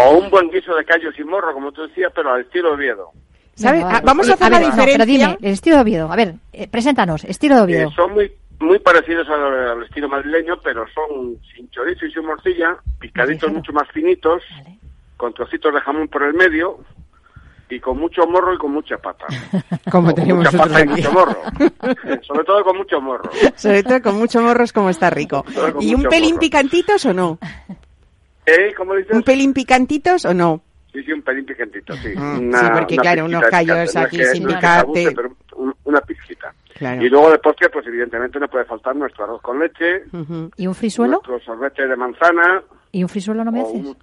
O 0.00 0.18
un 0.18 0.30
buen 0.30 0.48
guiso 0.50 0.74
de 0.76 0.84
callos 0.84 1.14
y 1.18 1.24
morro, 1.24 1.52
como 1.52 1.72
tú 1.72 1.82
decías, 1.88 2.12
pero 2.14 2.32
al 2.32 2.42
estilo 2.42 2.74
Oviedo. 2.74 3.10
¿Sabes? 3.54 3.82
Ah, 3.84 4.00
vamos 4.04 4.28
a 4.30 4.34
hacer 4.34 4.50
la 4.52 4.58
ver, 4.60 4.68
no, 4.68 4.74
diferencia. 4.74 5.04
pero 5.04 5.06
dime, 5.06 5.38
el 5.42 5.52
estilo 5.54 5.76
de 5.76 5.82
Oviedo, 5.82 6.12
a 6.12 6.14
ver, 6.16 6.34
eh, 6.52 6.68
preséntanos, 6.68 7.24
estilo 7.24 7.56
de 7.56 7.60
Oviedo. 7.62 7.88
Eh, 7.88 7.92
son 7.96 8.12
muy 8.14 8.32
muy 8.60 8.78
parecidos 8.80 9.28
al, 9.28 9.42
al 9.70 9.82
estilo 9.84 10.08
madrileño, 10.08 10.54
pero 10.62 10.84
son 10.94 11.36
sin 11.54 11.68
chorizo 11.70 12.06
y 12.06 12.12
sin 12.12 12.24
morcilla, 12.26 12.76
picaditos 13.00 13.52
mucho 13.52 13.72
más 13.72 13.88
finitos, 13.92 14.42
Vale. 14.56 14.78
con 15.16 15.32
trocitos 15.34 15.72
de 15.74 15.80
jamón 15.80 16.08
por 16.08 16.22
el 16.24 16.34
medio 16.34 16.78
y 17.70 17.78
con 17.80 17.98
mucho 17.98 18.26
morro 18.26 18.54
y 18.54 18.58
con 18.58 18.72
mucha 18.72 18.96
pata. 18.98 19.26
Como 19.90 20.08
O 20.10 20.14
tenemos 20.14 20.44
mucha 20.44 20.58
pata 20.58 20.78
y 20.80 20.82
aquí. 20.82 20.90
mucho 20.90 21.12
morro. 21.12 21.36
Sobre 22.22 22.44
todo 22.44 22.64
con 22.64 22.76
mucho 22.78 23.00
morro. 23.00 23.30
Sobre 23.56 23.82
todo 23.82 24.02
con 24.02 24.16
mucho 24.18 24.40
morros 24.40 24.72
como 24.72 24.90
está 24.90 25.10
rico. 25.10 25.44
¿Y 25.80 25.94
un 25.94 26.04
pelín 26.04 26.30
morro. 26.34 26.40
picantitos 26.40 27.04
o 27.06 27.12
no? 27.14 27.38
¿Eh? 28.48 28.74
¿Cómo 28.76 28.94
dices? 28.94 29.12
¿Un 29.14 29.22
pelín 29.22 29.52
picantitos 29.52 30.24
o 30.24 30.34
no? 30.34 30.62
Sí, 30.92 31.02
sí, 31.04 31.12
un 31.12 31.22
pelín 31.22 31.44
picantito, 31.44 31.94
sí. 31.96 32.08
Mm, 32.16 32.52
sí, 32.52 32.66
porque 32.72 32.96
claro, 32.96 33.26
unos 33.26 33.42
callos 33.44 33.76
picante, 33.76 33.76
no 33.76 33.82
es 33.82 33.96
aquí 34.06 34.16
que- 34.16 34.24
sin 34.26 34.42
no 34.44 34.48
es 34.48 34.54
que 34.54 34.58
picarte. 34.60 34.80
abuse, 34.80 35.12
pero 35.14 35.36
un- 35.56 35.74
una 35.84 36.00
pizquita. 36.00 36.54
Claro. 36.76 37.02
Y 37.04 37.08
luego 37.08 37.30
de 37.30 37.38
postre, 37.40 37.68
pues 37.70 37.86
evidentemente 37.86 38.38
no 38.40 38.48
puede 38.48 38.64
faltar 38.64 38.96
nuestro 38.96 39.24
arroz 39.24 39.42
con 39.42 39.58
leche, 39.58 40.04
Ujú. 40.12 40.50
¿Y 40.56 40.66
un 40.66 40.74
frisuelo? 40.74 41.20
nuestro 41.28 41.40
sorbete 41.40 41.86
de 41.86 41.96
manzana, 41.96 42.62
¿Y 42.92 43.02
un 43.02 43.08
frisuelo 43.08 43.44
no 43.44 43.52
me 43.52 43.60
o 43.62 43.66
haces? 43.68 43.84
un, 43.84 43.96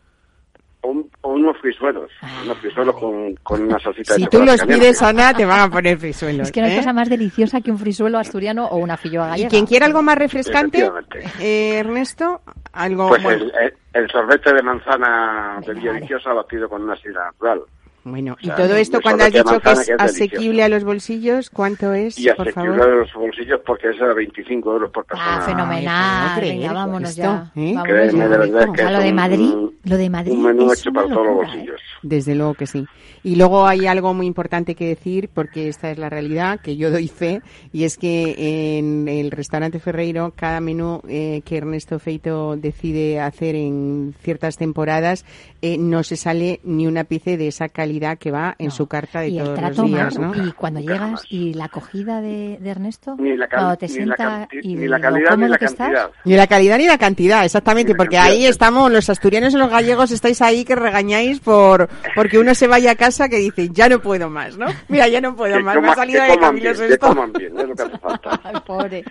un- 0.84 1.10
o 1.22 1.32
unos 1.34 1.58
frisuelos, 1.60 2.12
unos 2.44 2.58
frisuelos 2.60 2.96
con, 2.98 3.34
con 3.38 3.64
una 3.64 3.80
salsita 3.80 4.14
de 4.14 4.20
Si 4.20 4.26
tú 4.26 4.32
chocolate 4.38 4.52
los 4.52 4.60
caliente. 4.62 4.86
pides, 4.86 5.02
Ana, 5.02 5.34
te 5.34 5.46
van 5.46 5.60
a 5.62 5.70
poner 5.72 5.98
frisuelos. 5.98 6.48
Es 6.48 6.52
que 6.52 6.62
no 6.62 6.68
hay 6.68 6.74
¿eh? 6.74 6.78
cosa 6.78 6.94
más 6.94 7.10
deliciosa 7.10 7.62
que 7.62 7.72
un 7.72 7.80
frisuelo 7.80 8.20
asturiano 8.20 8.68
o 8.68 8.78
una 8.78 8.96
filloa 8.98 9.26
Y 9.26 9.30
gallega. 9.32 9.50
quien 9.50 9.66
quiera 9.66 9.86
algo 9.88 10.04
más 10.04 10.18
refrescante, 10.18 10.78
Efectivamente. 10.86 11.24
eh, 11.40 11.78
Ernesto, 11.80 12.42
algo 12.76 13.08
Pues 13.08 13.24
bueno. 13.24 13.44
el, 13.60 13.74
el- 13.94 14.10
sorbete 14.10 14.54
de 14.54 14.62
manzana 14.62 15.56
de 15.62 15.68
Venga, 15.68 15.74
Villa 15.80 15.92
vale. 15.92 16.02
Viciosa 16.02 16.34
batido 16.34 16.70
con 16.70 16.84
una 16.84 16.96
sidra 16.98 17.26
natural. 17.26 17.62
Bueno, 18.08 18.38
y 18.40 18.46
sea, 18.46 18.56
todo 18.56 18.76
esto 18.76 19.02
cuando 19.02 19.24
has 19.24 19.34
dicho 19.34 19.44
que 19.46 19.56
es 19.58 19.64
manzana 19.66 19.84
que 19.86 19.92
es 19.94 20.12
asequible 20.12 20.62
a 20.64 20.70
los 20.70 20.84
bolsillos, 20.84 21.50
¿cuánto 21.50 21.92
es, 21.92 22.20
Y 22.20 22.30
por 22.30 22.48
asequible 22.50 22.78
favor? 22.78 22.90
de 22.92 22.96
los 23.02 23.14
bolsillos 23.16 23.60
porque 23.66 23.90
es 23.90 24.00
a 24.00 24.14
25 24.14 24.74
euros 24.74 24.92
por 24.92 25.06
persona. 25.06 25.38
Ah, 25.38 25.42
fenomenal. 25.42 26.24
¿puedo 26.28 26.40
creer 26.40 26.56
Venga, 26.60 26.74
vámonos 26.74 27.10
esto, 27.10 27.22
ya. 27.24 27.52
eh? 27.56 27.74
Vámonos 27.76 28.14
ya. 28.14 28.28
de 28.28 28.38
verdad 28.38 28.66
que 28.66 28.70
O 28.70 28.76
sea, 28.76 28.92
lo 28.92 29.00
de 29.00 29.12
Madrid, 29.12 29.50
un- 29.50 29.76
lo 29.86 29.98
de 29.98 30.10
Madrid 30.12 30.34
un 30.34 30.44
menú 30.44 30.72
es 30.72 30.80
hecho 30.82 30.92
una 30.92 31.02
para 31.02 31.14
todos 31.16 31.26
los 31.26 31.34
¿eh? 31.36 31.38
bolsillos. 31.48 31.82
Desde 32.04 32.36
luego 32.36 32.54
que 32.54 32.68
sí. 32.68 32.86
Y 33.24 33.38
luego 33.38 33.66
hay 33.66 33.88
algo 33.88 34.14
muy 34.14 34.28
importante 34.28 34.76
que 34.76 34.86
decir, 34.88 35.30
porque 35.34 35.68
esta 35.68 35.90
es 35.90 35.98
la 35.98 36.08
realidad, 36.12 36.60
que 36.62 36.78
yo 36.78 36.92
doy 36.92 37.08
fe, 37.08 37.42
y 37.74 37.86
es 37.86 37.98
que 37.98 38.78
en 38.78 39.08
el 39.08 39.32
restaurante 39.32 39.80
Ferreiro, 39.80 40.32
cada 40.36 40.60
menú 40.62 41.02
eh, 41.08 41.42
que 41.44 41.58
Ernesto 41.58 41.98
Feito 41.98 42.56
decide 42.56 43.20
hacer 43.20 43.56
en 43.56 44.14
ciertas 44.22 44.58
temporadas, 44.58 45.26
eh, 45.64 45.80
no 45.80 46.04
se 46.04 46.18
sale 46.18 46.60
ni 46.64 46.86
un 46.86 47.00
ápice 47.00 47.36
de 47.38 47.48
esa 47.48 47.68
calidad 47.68 47.95
que 48.18 48.32
va 48.32 48.56
en 48.60 48.68
No. 48.68 48.72
su 48.72 48.88
carta 48.88 49.22
de 49.22 49.30
y 49.30 49.38
el 49.40 49.46
todos 49.46 49.60
trato 49.60 49.82
los 49.84 49.92
días, 49.92 50.16
humano, 50.18 50.34
¿no? 50.36 50.48
y 50.48 50.52
cuando 50.52 50.80
Nunca 50.80 50.94
llegas 50.94 51.06
jamás. 51.08 51.26
y 51.30 51.54
la 51.54 51.66
acogida 51.66 52.22
de, 52.22 52.58
de 52.60 52.70
Ernesto, 52.70 53.16
Ni 53.18 53.36
la, 53.38 53.48
cal- 53.48 53.60
cuando 53.60 53.78
te 53.78 53.88
sienta 53.88 54.48
y 54.62 54.76
ni 54.76 54.88
la 54.88 54.98
lo 54.98 55.02
calidad 55.04 55.30
ni 55.30 55.36
cómodo 55.36 55.48
la 55.50 55.58
que 55.58 55.66
estás, 55.66 55.88
cantidad. 55.88 56.12
Ni 56.26 56.36
la 56.36 56.48
calidad 56.48 56.78
ni 56.78 56.86
la 56.88 56.98
cantidad, 56.98 57.46
exactamente, 57.46 57.94
la 57.94 57.98
porque 57.98 58.16
cantidad. 58.18 58.36
ahí 58.38 58.46
estamos 58.46 58.92
los 58.92 59.10
asturianos 59.10 59.54
y 59.54 59.58
los 59.58 59.70
gallegos, 59.70 60.12
estáis 60.12 60.42
ahí 60.42 60.66
que 60.66 60.76
regañáis 60.76 61.40
por 61.40 61.90
porque 62.16 62.38
uno 62.40 62.54
se 62.56 62.68
vaya 62.68 62.92
a 62.92 62.96
casa 62.96 63.30
que 63.30 63.38
dice, 63.38 63.70
ya 63.72 63.88
no 63.90 64.02
puedo 64.02 64.30
más, 64.30 64.58
¿no? 64.58 64.66
Mira, 64.90 65.08
ya 65.08 65.22
no 65.22 65.36
puedo 65.36 65.60
más, 65.62 65.82
me 65.82 65.88
ha 65.90 65.96
salido 65.96 66.22
de 66.22 66.28
coman 66.30 66.40
Camilo 66.42 66.64
bien, 66.64 66.74
que 66.76 66.88
Sesto. 66.90 67.08
coman 67.08 67.34
bien, 67.34 67.58
es 67.58 67.68
lo 67.68 67.76
que 67.76 67.82
hace 67.84 67.98
falta. 67.98 68.42
Ay, 68.44 68.56
pobre. 68.66 69.04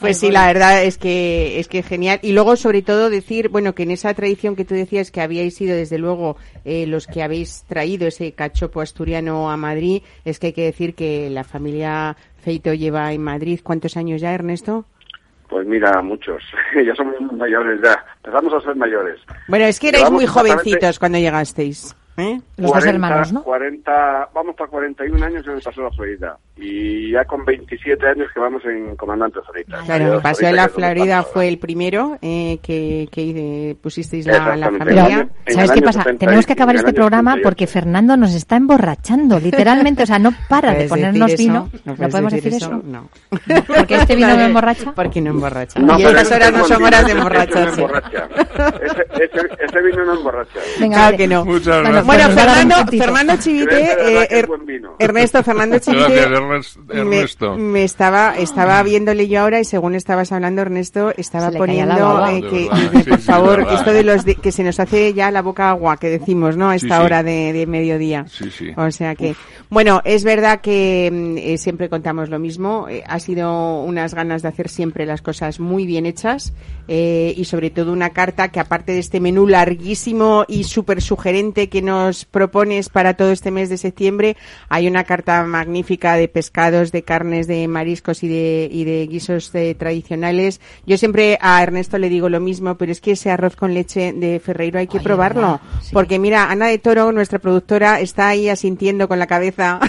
Pues 0.00 0.18
sí, 0.18 0.30
la 0.30 0.46
verdad 0.46 0.82
es 0.84 0.98
que 0.98 1.60
es 1.60 1.68
que 1.68 1.82
genial. 1.82 2.18
Y 2.22 2.32
luego, 2.32 2.56
sobre 2.56 2.82
todo, 2.82 3.10
decir, 3.10 3.48
bueno, 3.48 3.74
que 3.74 3.82
en 3.84 3.90
esa 3.90 4.12
tradición 4.14 4.56
que 4.56 4.64
tú 4.64 4.74
decías 4.74 5.10
que 5.10 5.20
habíais 5.20 5.54
sido, 5.54 5.76
desde 5.76 5.98
luego, 5.98 6.36
eh, 6.64 6.86
los 6.86 7.06
que 7.06 7.22
habéis 7.22 7.64
traído 7.68 8.07
ese 8.08 8.32
cachopo 8.32 8.80
asturiano 8.80 9.50
a 9.50 9.56
Madrid, 9.56 10.02
es 10.24 10.38
que 10.38 10.48
hay 10.48 10.52
que 10.52 10.64
decir 10.64 10.94
que 10.94 11.30
la 11.30 11.44
familia 11.44 12.16
Feito 12.38 12.74
lleva 12.74 13.12
en 13.12 13.22
Madrid, 13.22 13.60
¿cuántos 13.62 13.96
años 13.96 14.20
ya, 14.20 14.34
Ernesto? 14.34 14.84
Pues 15.48 15.66
mira, 15.66 16.02
muchos. 16.02 16.42
ya 16.86 16.94
somos 16.94 17.14
mayores 17.32 17.80
ya. 17.82 18.04
Empezamos 18.24 18.52
a 18.54 18.60
ser 18.66 18.76
mayores. 18.76 19.20
Bueno, 19.48 19.64
es 19.64 19.80
que 19.80 19.88
erais 19.88 20.02
Llevamos 20.02 20.16
muy 20.16 20.24
exactamente 20.24 20.62
jovencitos 20.62 20.98
cuando 20.98 21.18
llegasteis. 21.18 21.96
¿Eh? 22.18 22.40
Los 22.56 22.72
dos 22.72 22.84
hermanos, 22.86 23.32
¿no? 23.32 23.42
40, 23.42 24.28
vamos 24.34 24.54
para 24.56 24.70
41 24.70 25.24
años 25.24 25.46
en 25.46 25.52
el 25.54 25.60
Paseo 25.62 25.84
de 25.84 25.90
la 25.90 25.96
Florida. 25.96 26.38
Y 26.56 27.12
ya 27.12 27.24
con 27.24 27.44
27 27.44 28.04
años 28.06 28.28
que 28.34 28.40
vamos 28.40 28.62
en 28.64 28.96
Comandante 28.96 29.38
Zorita. 29.46 29.78
Claro, 29.84 30.14
el 30.14 30.20
Paseo 30.22 30.48
de 30.48 30.54
la 30.56 30.68
Florida 30.68 31.22
fue 31.22 31.48
el 31.48 31.58
primero 31.58 32.18
eh, 32.20 32.58
que, 32.62 33.08
que 33.12 33.76
pusisteis 33.80 34.26
la, 34.26 34.56
la. 34.56 34.68
Pero, 34.70 34.78
familia. 34.78 35.28
¿sabes 35.48 35.70
qué 35.70 35.82
pasa? 35.82 36.02
70 36.02 36.18
Tenemos 36.26 36.46
que 36.46 36.52
acabar 36.54 36.76
este 36.76 36.92
programa 36.92 37.32
78. 37.32 37.48
porque 37.48 37.66
Fernando 37.66 38.16
nos 38.16 38.34
está 38.34 38.56
emborrachando, 38.56 39.38
literalmente. 39.38 40.02
O 40.02 40.06
sea, 40.06 40.18
no 40.18 40.32
para 40.48 40.70
de 40.70 40.74
¿Puedes 40.74 40.90
ponernos 40.90 41.30
decir 41.30 41.46
vino. 41.48 41.68
eso? 41.72 41.82
¿No, 41.84 41.94
puedes 41.94 42.10
podemos 42.12 42.32
decir 42.32 42.54
eso? 42.54 42.82
No. 42.84 43.08
¿Porque 43.66 43.94
este 43.94 44.16
vino 44.16 44.36
no 44.36 44.42
emborracha? 44.42 44.92
Porque 44.92 45.20
no 45.20 45.30
emborracha. 45.30 45.78
No, 45.80 45.98
y 45.98 46.02
estas 46.04 46.32
horas 46.32 46.52
no 46.52 46.64
son 46.64 46.82
horas 46.82 47.06
de 47.06 47.14
no 47.14 47.18
emborracharse. 47.20 47.86
ese 49.60 49.82
vino 49.82 50.04
no 50.04 50.14
emborracha. 50.14 50.58
Venga, 50.80 50.96
Claro 50.96 51.16
que 51.16 51.28
no. 51.28 51.44
Muchas 51.44 51.82
gracias. 51.82 52.07
Bueno, 52.08 52.30
Fernando. 52.30 52.74
Fernando 52.98 53.36
Chivite, 53.38 53.76
eh, 53.82 54.28
Er-. 54.30 54.48
Ernesto, 54.98 55.42
Fernando 55.44 55.78
Chivite, 55.78 56.02
Gracias, 56.02 56.26
Ernest- 56.30 56.76
me, 56.86 57.00
Ernesto. 57.00 57.56
me 57.56 57.84
estaba, 57.84 58.36
estaba 58.36 58.82
viéndole 58.82 59.28
yo 59.28 59.40
ahora 59.42 59.60
y 59.60 59.64
según 59.64 59.94
estabas 59.94 60.32
hablando, 60.32 60.62
Ernesto, 60.62 61.12
estaba 61.16 61.50
poniendo 61.50 62.26
eh, 62.28 62.40
que, 62.50 62.68
verdad, 62.68 62.80
dice, 62.92 63.02
sí, 63.04 63.10
por 63.10 63.18
sí, 63.20 63.24
favor, 63.26 63.66
esto 63.72 63.92
de 63.92 64.02
los 64.02 64.24
de- 64.24 64.34
que 64.34 64.50
se 64.52 64.64
nos 64.64 64.80
hace 64.80 65.12
ya 65.14 65.30
la 65.30 65.42
boca 65.42 65.70
agua, 65.70 65.96
que 65.98 66.08
decimos, 66.08 66.56
¿no? 66.56 66.70
A 66.70 66.76
esta 66.76 66.94
Sí, 66.96 67.00
sí. 67.00 67.04
hora 67.04 67.22
de, 67.22 67.52
de 67.52 67.66
mediodía. 67.66 68.26
Sí, 68.28 68.50
sí. 68.50 68.70
O 68.76 68.90
sea 68.90 69.14
que, 69.14 69.34
bueno, 69.70 70.00
es 70.04 70.24
verdad 70.24 70.60
que 70.60 71.10
mm, 71.12 71.36
eh, 71.38 71.58
siempre 71.58 71.88
contamos 71.88 72.28
lo 72.30 72.38
mismo. 72.38 72.86
eh, 72.88 73.04
ha 73.06 73.20
sido 73.20 73.82
unas 73.82 74.14
ganas 74.14 74.42
de 74.42 74.48
hacer 74.48 74.68
siempre 74.68 75.06
las 75.06 75.22
cosas 75.22 75.60
muy 75.60 75.86
bien 75.86 76.06
hechas 76.06 76.52
eh, 76.88 77.34
y 77.36 77.44
sobre 77.44 77.70
todo 77.70 77.92
una 77.92 78.10
carta 78.10 78.48
que 78.48 78.60
aparte 78.60 78.92
de 78.92 78.98
este 78.98 79.20
menú 79.20 79.46
larguísimo 79.46 80.44
y 80.48 80.64
súper 80.64 81.02
sugerente 81.02 81.68
que 81.68 81.82
nos 81.98 82.24
propones 82.24 82.88
para 82.88 83.14
todo 83.14 83.32
este 83.32 83.50
mes 83.50 83.68
de 83.68 83.76
septiembre, 83.76 84.36
hay 84.68 84.86
una 84.86 85.04
carta 85.04 85.44
magnífica 85.44 86.14
de 86.16 86.28
pescados, 86.28 86.92
de 86.92 87.02
carnes, 87.02 87.46
de 87.46 87.66
mariscos 87.68 88.22
y 88.22 88.28
de, 88.28 88.68
y 88.70 88.84
de 88.84 89.06
guisos 89.06 89.54
eh, 89.54 89.74
tradicionales. 89.74 90.60
Yo 90.86 90.96
siempre 90.96 91.38
a 91.40 91.62
Ernesto 91.62 91.98
le 91.98 92.08
digo 92.08 92.28
lo 92.28 92.40
mismo, 92.40 92.76
pero 92.76 92.92
es 92.92 93.00
que 93.00 93.12
ese 93.12 93.30
arroz 93.30 93.56
con 93.56 93.74
leche 93.74 94.12
de 94.12 94.40
Ferreiro 94.40 94.78
hay 94.78 94.86
que 94.86 95.00
probarlo. 95.00 95.60
sí. 95.82 95.90
Porque 95.92 96.18
mira, 96.18 96.50
Ana 96.50 96.66
de 96.66 96.78
Toro, 96.78 97.12
nuestra 97.12 97.38
productora, 97.38 98.00
está 98.00 98.28
ahí 98.28 98.48
asintiendo 98.48 99.08
con 99.08 99.18
la 99.18 99.26
cabeza, 99.26 99.80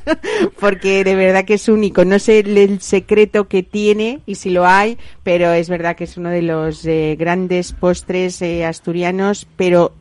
porque 0.60 1.04
de 1.04 1.14
verdad 1.14 1.44
que 1.44 1.54
es 1.54 1.68
único. 1.68 2.04
No 2.04 2.18
sé 2.18 2.40
el, 2.40 2.80
secreto 2.80 3.48
que 3.48 3.62
tiene 3.62 4.20
y 4.26 4.36
si 4.36 4.50
lo 4.50 4.66
hay, 4.66 4.98
pero 5.22 5.52
es 5.52 5.68
verdad 5.68 5.96
que 5.96 6.04
es 6.04 6.16
uno 6.16 6.30
de 6.30 6.42
los 6.42 6.84
eh, 6.86 7.16
grandes 7.18 7.72
postres 7.72 8.40
eh, 8.42 8.64
asturianos, 8.64 9.46
pero 9.56 9.94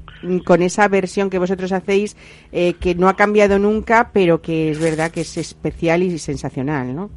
con 0.45 0.61
esa 0.61 0.87
versión 0.87 1.29
que 1.29 1.39
vosotros 1.39 1.71
hacéis, 1.71 2.17
eh, 2.51 2.73
que 2.73 2.95
no 2.95 3.09
ha 3.09 3.15
cambiado 3.15 3.59
nunca, 3.59 4.11
pero 4.13 4.41
que 4.41 4.71
es 4.71 4.79
verdad 4.79 5.11
que 5.11 5.21
es 5.21 5.37
especial 5.37 6.03
y 6.03 6.17
sensacional, 6.17 6.95
¿no? 6.95 7.09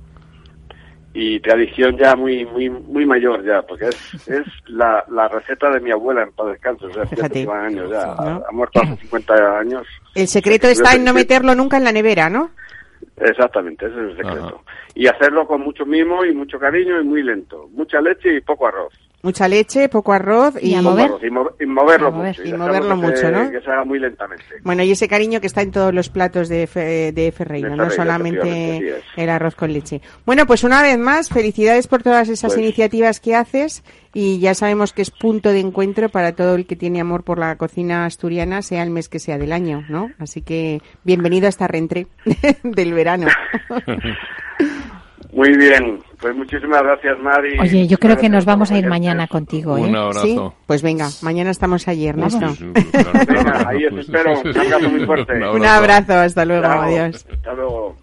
y 1.13 1.41
tradición 1.41 1.97
ya 1.99 2.15
muy 2.15 2.47
muy 2.47 2.71
muy 2.71 3.05
mayor 3.05 3.45
ya, 3.45 3.63
porque 3.63 3.87
es, 3.87 4.29
es 4.29 4.47
la, 4.67 5.05
la 5.11 5.27
receta 5.29 5.69
de 5.71 5.81
mi 5.81 5.91
abuela 5.91 6.23
en 6.23 6.33
paz 6.33 6.47
descanso, 6.49 6.87
o 6.87 6.93
sea, 6.93 7.05
Fíjate. 7.05 7.49
años 7.51 7.91
ya, 7.91 8.07
¿No? 8.07 8.23
ha, 8.23 8.43
ha 8.49 8.53
muerto 8.53 8.81
hace 8.81 8.97
50 9.03 9.59
años. 9.59 9.87
El 10.15 10.29
secreto 10.29 10.69
O 10.69 10.71
sea, 10.71 10.75
que 10.77 10.83
está 10.83 10.95
en 10.95 11.05
no 11.05 11.13
meterlo 11.13 11.55
nunca 11.55 11.79
en 11.79 11.85
la 11.85 11.93
nevera, 11.93 12.31
¿no? 12.31 12.51
Exactamente, 13.17 13.87
ese 13.87 13.95
es 13.97 14.11
el 14.11 14.17
secreto. 14.17 14.63
Y 14.95 15.07
hacerlo 15.09 15.47
con 15.47 15.63
mucho 15.63 15.85
mimo 15.85 16.25
y 16.25 16.33
mucho 16.33 16.59
cariño 16.59 17.01
y 17.01 17.05
muy 17.05 17.23
lento. 17.23 17.69
Mucha 17.73 18.01
leche 18.01 18.37
y 18.37 18.41
poco 18.41 18.67
arroz. 18.69 18.95
Mucha 19.23 19.49
leche, 19.49 19.89
poco 19.91 20.13
arroz 20.15 20.55
y, 20.63 20.71
Y 20.71 20.75
a 20.75 20.79
Poco 20.79 20.91
mover. 20.93 21.05
arroz, 21.07 21.23
Y, 21.25 21.31
mo- 21.31 21.51
y 21.61 21.67
moverlo 21.67 22.07
A 22.09 22.11
mover. 22.11 22.29
mucho. 22.39 22.43
Y 22.49 22.53
moverlo 22.55 22.95
que 22.95 23.01
se- 23.17 23.27
mucho, 23.27 23.31
¿no? 23.31 23.51
Que 23.51 23.61
se 23.61 23.71
haga 23.71 23.85
muy 23.85 23.99
lentamente. 23.99 24.45
Bueno, 24.63 24.83
y 24.83 24.91
ese 24.93 25.09
cariño 25.09 25.41
que 25.43 25.47
está 25.47 25.61
en 25.61 25.71
todos 25.73 25.93
los 25.93 26.09
platos 26.09 26.49
de, 26.49 26.67
Fe- 26.67 27.13
de 27.13 27.31
no 27.77 27.91
solamente 27.91 28.95
el 29.17 29.29
arroz 29.31 29.55
con 29.55 29.73
leche. 29.73 30.01
Bueno, 30.25 30.47
pues 30.47 30.65
una 30.65 30.81
vez 30.83 30.97
más, 30.99 31.29
felicidades 31.29 31.87
por 31.87 32.03
todas 32.03 32.29
esas 32.31 32.55
Pues- 32.55 32.65
iniciativas 32.65 33.21
que 33.21 33.35
haces 33.37 33.85
y 34.15 34.39
ya 34.41 34.55
sabemos 34.55 34.93
que 34.93 35.03
es 35.03 35.11
punto 35.11 35.51
de 35.51 35.61
encuentro 35.61 36.09
para 36.09 36.35
todo 36.35 36.55
el 36.55 36.67
que 36.67 36.75
tiene 36.77 37.01
amor 37.01 37.23
por 37.23 37.39
la 37.39 37.57
cocina 37.57 38.07
asturiana, 38.07 38.63
sea 38.63 38.83
el 38.83 38.91
mes 38.91 39.09
que 39.11 39.19
sea 39.19 39.37
del 39.39 39.53
año, 39.53 39.85
¿no? 39.91 40.11
Así 40.19 40.41
que 40.43 40.81
bienvenido 41.05 41.47
a 41.47 41.51
esta 41.51 41.67
rentre 41.69 42.07
del 42.65 42.95
verano. 42.95 43.27
Muy 45.33 45.57
bien, 45.57 46.01
pues 46.21 46.35
muchísimas 46.35 46.83
gracias, 46.83 47.19
Mari. 47.21 47.59
Oye, 47.61 47.87
yo 47.87 47.99
creo 47.99 48.17
que 48.17 48.29
nos 48.29 48.45
vamos 48.45 48.71
a 48.73 48.79
ir 48.79 48.87
mañana 48.87 49.29
contigo, 49.29 49.79
¿eh? 49.79 49.83
Un 49.83 49.97
abrazo. 49.97 50.23
¿Sí? 50.27 50.39
Pues 50.67 50.83
venga, 50.83 51.09
mañana 51.23 51.51
estamos 51.51 51.87
allí, 51.89 52.09
Ernesto. 52.09 52.41
Venga, 52.61 53.25
claro, 53.27 53.69
ahí 53.69 53.87
os 53.87 53.99
espero. 53.99 54.41
Un 54.41 54.57
abrazo 54.59 54.91
muy 54.91 55.07
fuerte. 55.07 55.33
Un 55.49 55.65
abrazo, 55.65 56.15
hasta 56.15 56.45
luego, 56.45 56.65
Chao. 56.65 56.83
adiós. 56.83 57.27
Hasta 57.33 57.55
luego. 57.55 57.97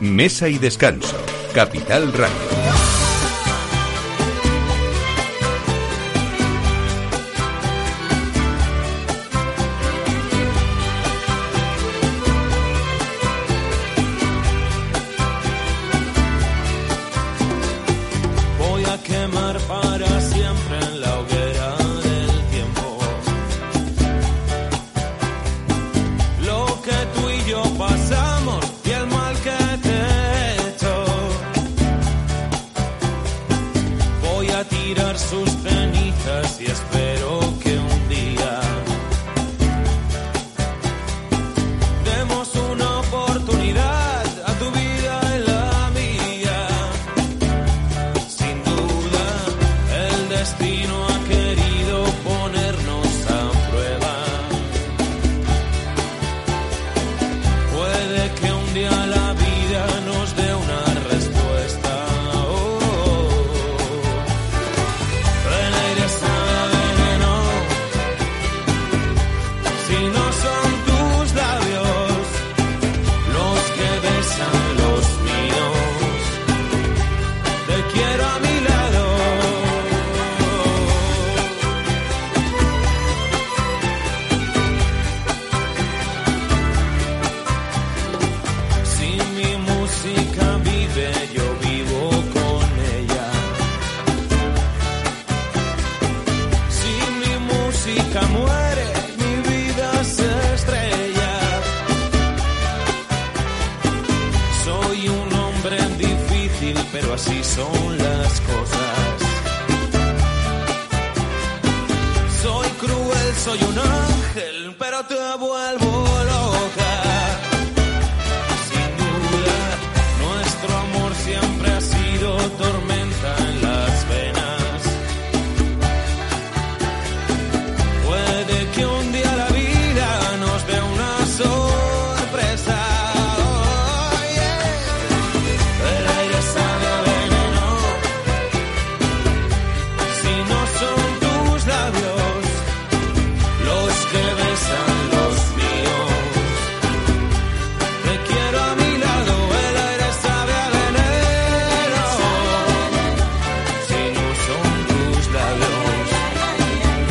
Mesa 0.00 0.48
y 0.48 0.58
descanso. 0.58 1.16
Capital 1.54 2.12
Radio. 2.12 2.89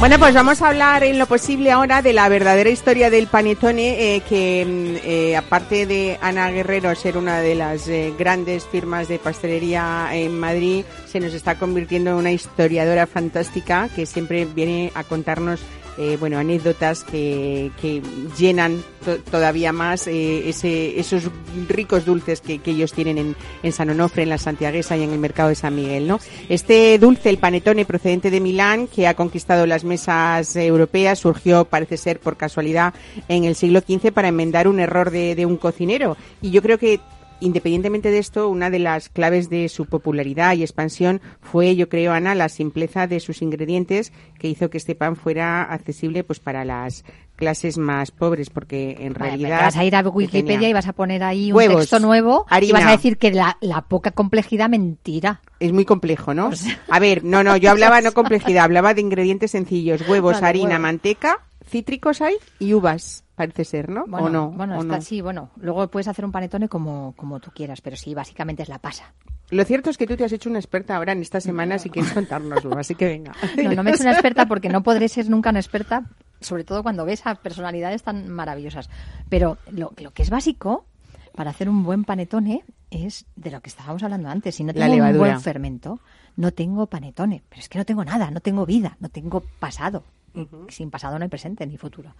Bueno, 0.09 0.23
pues 0.23 0.33
vamos 0.33 0.59
a 0.63 0.69
hablar 0.69 1.03
en 1.03 1.19
lo 1.19 1.27
posible 1.27 1.69
ahora 1.69 2.01
de 2.01 2.13
la 2.13 2.27
verdadera 2.29 2.71
historia 2.71 3.11
del 3.11 3.27
panetone, 3.27 4.15
eh, 4.15 4.21
que 4.27 4.65
mm, 4.65 5.07
eh, 5.07 5.37
aparte 5.37 5.85
de 5.85 6.17
Ana 6.19 6.49
Guerrero 6.49 6.95
ser 6.95 7.15
una 7.15 7.41
de 7.41 7.53
las 7.53 7.87
eh, 7.87 8.11
grandes 8.17 8.65
firmas 8.65 9.07
de 9.07 9.19
pastelería 9.19 10.09
en 10.13 10.39
Madrid, 10.39 10.83
se 11.05 11.19
nos 11.19 11.35
está 11.35 11.59
convirtiendo 11.59 12.09
en 12.09 12.15
una 12.15 12.31
historiadora 12.31 13.05
fantástica 13.05 13.87
que 13.95 14.07
siempre 14.07 14.45
viene 14.45 14.91
a 14.95 15.03
contarnos 15.03 15.59
eh, 15.99 16.17
bueno, 16.19 16.39
anécdotas 16.39 17.03
que, 17.03 17.71
que 17.81 18.01
llenan 18.37 18.81
to- 19.05 19.17
todavía 19.29 19.71
más 19.73 20.07
eh, 20.07 20.47
ese, 20.49 20.99
esos 20.99 21.23
ricos 21.67 22.05
dulces 22.05 22.41
que, 22.41 22.59
que 22.59 22.71
ellos 22.71 22.93
tienen 22.93 23.17
en, 23.17 23.35
en 23.61 23.71
San 23.71 23.89
Onofre, 23.89 24.23
en 24.23 24.29
la 24.29 24.37
Santiaguesa 24.37 24.95
y 24.97 25.03
en 25.03 25.11
el 25.11 25.19
mercado 25.19 25.49
de 25.49 25.55
San 25.55 25.75
Miguel, 25.75 26.07
¿no? 26.07 26.19
Este 26.47 26.97
dulce, 26.97 27.29
el 27.29 27.37
panetone 27.37 27.85
procedente 27.85 28.31
de 28.31 28.39
Milán, 28.39 28.87
que 28.87 29.05
ha 29.07 29.13
conquistado 29.13 29.65
las 29.65 29.83
mesas 29.83 30.55
europeas, 30.55 31.19
surgió, 31.19 31.65
parece 31.65 31.97
ser, 31.97 32.19
por 32.19 32.37
casualidad 32.37 32.93
en 33.27 33.43
el 33.43 33.55
siglo 33.55 33.81
XV 33.81 34.11
para 34.13 34.29
enmendar 34.29 34.67
un 34.67 34.79
error 34.79 35.11
de, 35.11 35.35
de 35.35 35.45
un 35.45 35.57
cocinero. 35.57 36.15
Y 36.41 36.51
yo 36.51 36.61
creo 36.61 36.77
que 36.77 36.99
Independientemente 37.41 38.11
de 38.11 38.19
esto, 38.19 38.49
una 38.49 38.69
de 38.69 38.79
las 38.79 39.09
claves 39.09 39.49
de 39.49 39.69
su 39.69 39.85
popularidad 39.85 40.55
y 40.55 40.61
expansión 40.63 41.21
fue, 41.41 41.75
yo 41.75 41.87
creo, 41.89 42.11
Ana, 42.11 42.35
la 42.35 42.49
simpleza 42.49 43.07
de 43.07 43.19
sus 43.19 43.41
ingredientes 43.41 44.11
que 44.37 44.49
hizo 44.49 44.69
que 44.69 44.77
este 44.77 44.95
pan 44.95 45.15
fuera 45.15 45.63
accesible 45.63 46.23
pues 46.23 46.39
para 46.39 46.65
las 46.65 47.05
clases 47.37 47.77
más 47.77 48.11
pobres, 48.11 48.49
porque 48.49 48.97
en 48.99 49.13
Vale, 49.13 49.29
realidad... 49.29 49.61
vas 49.61 49.77
a 49.77 49.85
ir 49.85 49.95
a 49.95 50.01
Wikipedia 50.01 50.43
tenía- 50.55 50.69
y 50.69 50.73
vas 50.73 50.87
a 50.87 50.93
poner 50.93 51.23
ahí 51.23 51.51
un 51.53 51.57
Huevos, 51.57 51.81
texto 51.81 51.99
nuevo 51.99 52.45
y 52.61 52.71
vas 52.73 52.85
a 52.85 52.91
decir 52.91 53.17
que 53.17 53.31
la, 53.31 53.57
la 53.61 53.83
poca 53.83 54.11
complejidad 54.11 54.67
mentira. 54.69 55.39
Es 55.61 55.71
muy 55.71 55.85
complejo, 55.85 56.33
¿no? 56.33 56.49
A 56.89 56.99
ver, 56.99 57.23
no, 57.23 57.41
no, 57.43 57.55
yo 57.55 57.71
hablaba 57.71 58.01
no 58.01 58.11
complejidad, 58.13 58.65
hablaba 58.65 58.93
de 58.93 58.99
ingredientes 59.01 59.51
sencillos, 59.51 60.01
huevos, 60.09 60.33
Vale, 60.33 60.47
harina, 60.47 60.69
huevo. 60.71 60.81
manteca, 60.81 61.39
cítricos 61.65 62.19
hay 62.21 62.35
y 62.59 62.73
uvas, 62.73 63.23
parece 63.39 63.63
ser, 63.63 63.87
¿no? 63.87 64.03
Bueno, 64.05 64.25
¿O 64.25 64.29
no? 64.29 64.51
bueno, 64.51 64.77
¿O 64.77 64.81
está, 64.81 64.97
no? 64.97 65.01
sí, 65.01 65.21
bueno. 65.21 65.49
Luego 65.61 65.87
puedes 65.87 66.09
hacer 66.09 66.25
un 66.25 66.31
panetone 66.33 66.67
como, 66.67 67.13
como 67.15 67.39
tú 67.39 67.51
quieras, 67.51 67.79
pero 67.79 67.95
sí, 67.95 68.13
básicamente 68.13 68.63
es 68.63 68.69
la 68.69 68.79
pasa. 68.79 69.13
Lo 69.49 69.63
cierto 69.63 69.89
es 69.89 69.97
que 69.97 70.05
tú 70.05 70.17
te 70.17 70.25
has 70.25 70.33
hecho 70.33 70.49
una 70.49 70.59
experta 70.59 70.97
ahora 70.97 71.13
en 71.13 71.21
esta 71.21 71.39
semana, 71.39 71.79
si 71.79 71.89
quieres 71.89 72.11
contárnoslo, 72.11 72.77
así 72.77 72.95
que 72.95 73.05
venga. 73.07 73.31
No, 73.63 73.71
no 73.75 73.83
me 73.83 73.91
he 73.91 73.93
hecho 73.93 74.03
una 74.03 74.11
experta 74.11 74.45
porque 74.45 74.67
no 74.67 74.83
podré 74.83 75.07
ser 75.07 75.29
nunca 75.29 75.51
una 75.51 75.59
experta, 75.59 76.03
sobre 76.41 76.65
todo 76.65 76.83
cuando 76.83 77.05
ves 77.05 77.25
a 77.25 77.35
personalidades 77.35 78.03
tan 78.03 78.27
maravillosas. 78.27 78.89
Pero 79.29 79.57
lo, 79.71 79.93
lo 79.97 80.11
que 80.11 80.23
es 80.23 80.29
básico 80.29 80.85
para 81.33 81.51
hacer 81.51 81.69
un 81.69 81.83
buen 81.85 82.03
panetone 82.03 82.65
es 82.91 83.25
de 83.37 83.51
lo 83.51 83.61
que 83.61 83.69
estábamos 83.69 84.03
hablando 84.03 84.27
antes. 84.27 84.55
Si 84.55 84.65
no 84.65 84.73
tengo 84.73 84.93
un 84.93 85.17
buen 85.17 85.39
fermento, 85.39 86.01
no 86.35 86.51
tengo 86.51 86.87
panetone. 86.87 87.41
Pero 87.47 87.61
es 87.61 87.69
que 87.69 87.77
no 87.79 87.85
tengo 87.85 88.03
nada, 88.03 88.31
no 88.31 88.41
tengo 88.41 88.65
vida, 88.65 88.97
no 88.99 89.07
tengo 89.07 89.41
pasado. 89.59 90.03
Y 90.35 90.47
Sin 90.69 90.91
pasado 90.91 91.17
no 91.17 91.23
hay 91.23 91.29
presente 91.29 91.65
ni 91.65 91.77
futuro. 91.77 92.13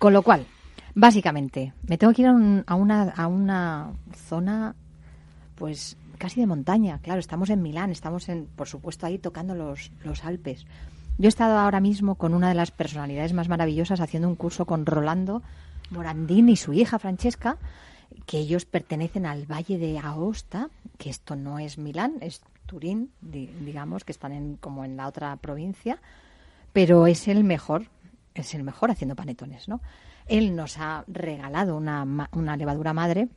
Con 0.00 0.12
lo 0.14 0.22
cual, 0.22 0.46
básicamente, 0.94 1.72
me 1.86 1.96
tengo 1.98 2.12
que 2.12 2.22
ir 2.22 2.28
a, 2.28 2.32
un- 2.32 2.64
a 2.66 2.74
una, 2.74 3.02
a 3.10 3.26
una 3.28 3.92
zona 4.16 4.74
pues 5.54 5.96
casi 6.18 6.40
de 6.40 6.46
montaña. 6.46 6.98
Claro, 7.02 7.20
estamos 7.20 7.50
en 7.50 7.62
Milán, 7.62 7.90
estamos 7.92 8.28
en, 8.28 8.46
por 8.46 8.66
supuesto 8.66 9.06
ahí 9.06 9.18
tocando 9.18 9.54
los, 9.54 9.92
los 10.02 10.24
Alpes. 10.24 10.64
Yo 11.18 11.26
he 11.26 11.28
estado 11.28 11.58
ahora 11.58 11.80
mismo 11.80 12.14
con 12.14 12.32
una 12.34 12.48
de 12.48 12.54
las 12.54 12.70
personalidades 12.70 13.34
más 13.34 13.48
maravillosas 13.50 14.00
haciendo 14.00 14.26
un 14.28 14.36
curso 14.36 14.64
con 14.64 14.86
Rolando 14.86 15.42
Morandini 15.90 16.52
y 16.52 16.56
su 16.56 16.72
hija 16.72 16.98
Francesca, 16.98 17.58
que 18.24 18.38
ellos 18.38 18.64
pertenecen 18.64 19.26
al 19.26 19.44
Valle 19.44 19.76
de 19.78 19.98
Aosta, 19.98 20.70
que 20.96 21.10
esto 21.10 21.36
no 21.36 21.58
es 21.58 21.76
Milán, 21.76 22.14
es 22.22 22.40
Turín, 22.64 23.10
di- 23.20 23.50
digamos, 23.64 24.04
que 24.04 24.12
están 24.12 24.32
en, 24.32 24.56
como 24.56 24.84
en 24.86 24.96
la 24.96 25.06
otra 25.08 25.36
provincia, 25.36 25.98
pero 26.72 27.06
es 27.06 27.28
el 27.28 27.44
mejor, 27.44 27.84
es 28.34 28.54
el 28.54 28.62
mejor 28.62 28.90
haciendo 28.90 29.16
panetones, 29.16 29.68
¿no? 29.68 29.80
Él 30.26 30.54
nos 30.54 30.78
ha 30.78 31.04
regalado 31.08 31.76
una, 31.76 32.28
una 32.32 32.56
levadura 32.56 32.92
madre 32.92 33.28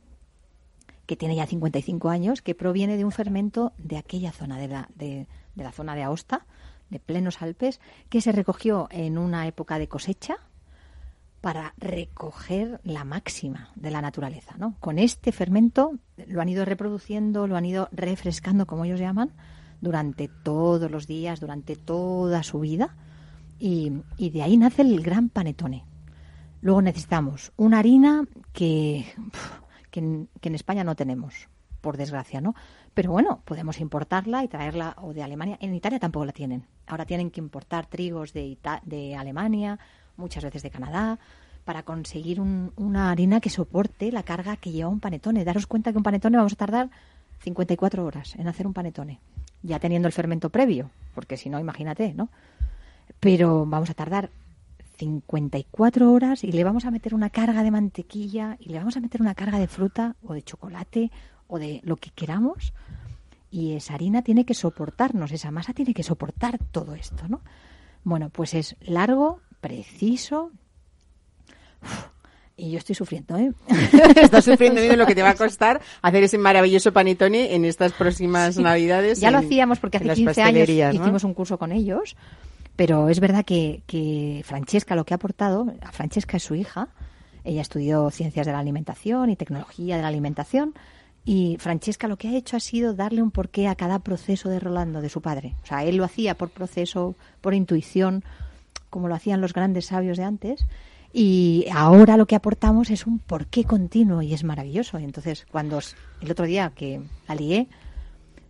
que 1.06 1.16
tiene 1.16 1.36
ya 1.36 1.46
55 1.46 2.08
años, 2.08 2.42
que 2.42 2.54
proviene 2.54 2.96
de 2.96 3.04
un 3.04 3.12
fermento 3.12 3.72
de 3.78 3.98
aquella 3.98 4.32
zona, 4.32 4.58
de 4.58 4.68
la, 4.68 4.88
de 4.94 5.26
la 5.56 5.72
zona 5.72 5.94
de 5.94 6.02
Aosta, 6.02 6.46
de 6.90 6.98
plenos 6.98 7.42
Alpes, 7.42 7.80
que 8.08 8.20
se 8.20 8.32
recogió 8.32 8.88
en 8.90 9.18
una 9.18 9.46
época 9.46 9.78
de 9.78 9.88
cosecha 9.88 10.36
para 11.40 11.74
recoger 11.76 12.80
la 12.84 13.04
máxima 13.04 13.70
de 13.74 13.90
la 13.90 14.00
naturaleza. 14.00 14.54
¿no? 14.56 14.76
Con 14.80 14.98
este 14.98 15.30
fermento 15.30 15.98
lo 16.26 16.40
han 16.40 16.48
ido 16.48 16.64
reproduciendo, 16.64 17.46
lo 17.46 17.56
han 17.56 17.66
ido 17.66 17.88
refrescando, 17.92 18.64
como 18.64 18.86
ellos 18.86 18.98
llaman, 18.98 19.30
durante 19.82 20.28
todos 20.28 20.90
los 20.90 21.06
días, 21.06 21.40
durante 21.40 21.76
toda 21.76 22.42
su 22.42 22.60
vida, 22.60 22.96
y, 23.58 23.92
y 24.16 24.30
de 24.30 24.42
ahí 24.42 24.56
nace 24.56 24.82
el 24.82 25.00
gran 25.02 25.28
panetone. 25.28 25.84
Luego 26.60 26.80
necesitamos 26.82 27.52
una 27.56 27.78
harina 27.78 28.24
que, 28.52 29.04
que, 29.90 30.00
en, 30.00 30.28
que 30.40 30.48
en 30.48 30.54
España 30.54 30.82
no 30.84 30.94
tenemos, 30.96 31.48
por 31.80 31.96
desgracia, 31.96 32.40
¿no? 32.40 32.54
Pero 32.94 33.12
bueno, 33.12 33.42
podemos 33.44 33.80
importarla 33.80 34.44
y 34.44 34.48
traerla 34.48 34.96
o 35.02 35.12
de 35.12 35.22
Alemania. 35.22 35.58
En 35.60 35.74
Italia 35.74 35.98
tampoco 35.98 36.24
la 36.24 36.32
tienen. 36.32 36.64
Ahora 36.86 37.04
tienen 37.06 37.30
que 37.30 37.40
importar 37.40 37.86
trigos 37.86 38.32
de, 38.32 38.56
de 38.84 39.16
Alemania, 39.16 39.78
muchas 40.16 40.44
veces 40.44 40.62
de 40.62 40.70
Canadá, 40.70 41.18
para 41.64 41.82
conseguir 41.82 42.40
un- 42.40 42.72
una 42.76 43.10
harina 43.10 43.40
que 43.40 43.50
soporte 43.50 44.12
la 44.12 44.22
carga 44.22 44.56
que 44.56 44.70
lleva 44.72 44.88
un 44.88 45.00
panetone. 45.00 45.44
Daros 45.44 45.66
cuenta 45.66 45.90
que 45.92 45.98
un 45.98 46.04
panetone 46.04 46.36
vamos 46.36 46.52
a 46.52 46.56
tardar 46.56 46.90
54 47.40 48.04
horas 48.04 48.36
en 48.36 48.48
hacer 48.48 48.66
un 48.66 48.72
panetone, 48.72 49.18
ya 49.62 49.78
teniendo 49.78 50.06
el 50.08 50.12
fermento 50.12 50.50
previo, 50.50 50.90
porque 51.14 51.36
si 51.36 51.50
no, 51.50 51.58
imagínate, 51.58 52.14
¿no? 52.14 52.28
Pero 53.24 53.64
vamos 53.64 53.88
a 53.88 53.94
tardar 53.94 54.28
54 54.98 56.12
horas 56.12 56.44
y 56.44 56.52
le 56.52 56.62
vamos 56.62 56.84
a 56.84 56.90
meter 56.90 57.14
una 57.14 57.30
carga 57.30 57.62
de 57.62 57.70
mantequilla 57.70 58.58
y 58.60 58.68
le 58.68 58.76
vamos 58.76 58.98
a 58.98 59.00
meter 59.00 59.22
una 59.22 59.34
carga 59.34 59.58
de 59.58 59.66
fruta 59.66 60.14
o 60.22 60.34
de 60.34 60.42
chocolate 60.42 61.10
o 61.46 61.58
de 61.58 61.80
lo 61.84 61.96
que 61.96 62.10
queramos 62.10 62.74
y 63.50 63.72
esa 63.76 63.94
harina 63.94 64.20
tiene 64.20 64.44
que 64.44 64.52
soportarnos, 64.52 65.32
esa 65.32 65.50
masa 65.50 65.72
tiene 65.72 65.94
que 65.94 66.02
soportar 66.02 66.58
todo 66.70 66.94
esto, 66.94 67.26
¿no? 67.26 67.40
Bueno, 68.02 68.28
pues 68.28 68.52
es 68.52 68.76
largo, 68.82 69.40
preciso. 69.62 70.50
Uf, 71.82 72.08
y 72.58 72.72
yo 72.72 72.78
estoy 72.78 72.94
sufriendo, 72.94 73.38
¿eh? 73.38 73.52
Estás 74.16 74.44
sufriendo 74.44 74.82
viendo 74.82 74.98
lo 74.98 75.06
que 75.06 75.14
te 75.14 75.22
va 75.22 75.30
a 75.30 75.34
costar 75.34 75.80
hacer 76.02 76.24
ese 76.24 76.36
maravilloso 76.36 76.92
panetone 76.92 77.54
en 77.54 77.64
estas 77.64 77.94
próximas 77.94 78.58
navidades. 78.58 79.18
Ya 79.20 79.30
lo 79.30 79.38
hacíamos 79.38 79.78
porque 79.78 79.96
hace 79.96 80.06
las 80.06 80.18
15 80.18 80.42
años 80.42 80.68
hicimos 80.68 81.24
un 81.24 81.32
curso 81.32 81.58
con 81.58 81.72
ellos, 81.72 82.16
pero 82.76 83.08
es 83.08 83.20
verdad 83.20 83.44
que, 83.44 83.82
que 83.86 84.42
Francesca 84.44 84.96
lo 84.96 85.04
que 85.04 85.14
ha 85.14 85.16
aportado, 85.16 85.72
a 85.80 85.92
Francesca 85.92 86.36
es 86.36 86.42
su 86.42 86.54
hija, 86.54 86.88
ella 87.44 87.62
estudió 87.62 88.10
ciencias 88.10 88.46
de 88.46 88.52
la 88.52 88.58
alimentación 88.58 89.30
y 89.30 89.36
tecnología 89.36 89.96
de 89.96 90.02
la 90.02 90.08
alimentación, 90.08 90.74
y 91.24 91.56
Francesca 91.58 92.06
lo 92.06 92.18
que 92.18 92.28
ha 92.28 92.36
hecho 92.36 92.56
ha 92.56 92.60
sido 92.60 92.92
darle 92.94 93.22
un 93.22 93.30
porqué 93.30 93.66
a 93.68 93.74
cada 93.74 93.98
proceso 94.00 94.50
de 94.50 94.60
Rolando, 94.60 95.00
de 95.00 95.08
su 95.08 95.22
padre. 95.22 95.56
O 95.62 95.66
sea, 95.66 95.82
él 95.84 95.96
lo 95.96 96.04
hacía 96.04 96.36
por 96.36 96.50
proceso, 96.50 97.16
por 97.40 97.54
intuición, 97.54 98.24
como 98.90 99.08
lo 99.08 99.14
hacían 99.14 99.40
los 99.40 99.54
grandes 99.54 99.86
sabios 99.86 100.18
de 100.18 100.24
antes. 100.24 100.66
Y 101.14 101.66
ahora 101.72 102.16
lo 102.16 102.26
que 102.26 102.36
aportamos 102.36 102.90
es 102.90 103.06
un 103.06 103.20
porqué 103.20 103.64
continuo 103.64 104.20
y 104.20 104.34
es 104.34 104.44
maravilloso. 104.44 104.98
Entonces, 104.98 105.46
cuando 105.50 105.78
el 106.20 106.30
otro 106.30 106.44
día 106.44 106.72
que 106.74 107.00
la 107.26 107.34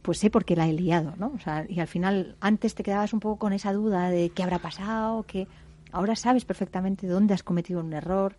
pues 0.05 0.19
sé 0.19 0.29
por 0.29 0.45
qué 0.45 0.55
la 0.55 0.69
he 0.69 0.73
liado, 0.75 1.15
¿no? 1.17 1.33
O 1.35 1.41
sea, 1.41 1.65
y 1.67 1.81
al 1.81 1.87
final, 1.87 2.37
antes 2.39 2.75
te 2.75 2.83
quedabas 2.83 3.15
un 3.15 3.21
poco 3.21 3.39
con 3.39 3.55
esa 3.55 3.73
duda 3.73 4.11
de 4.11 4.29
qué 4.29 4.43
habrá 4.43 4.59
pasado, 4.59 5.23
que 5.23 5.49
ahora 5.93 6.15
sabes 6.15 6.45
perfectamente 6.45 7.07
dónde 7.07 7.33
has 7.33 7.43
cometido 7.43 7.81
un 7.81 7.95
error, 7.95 8.37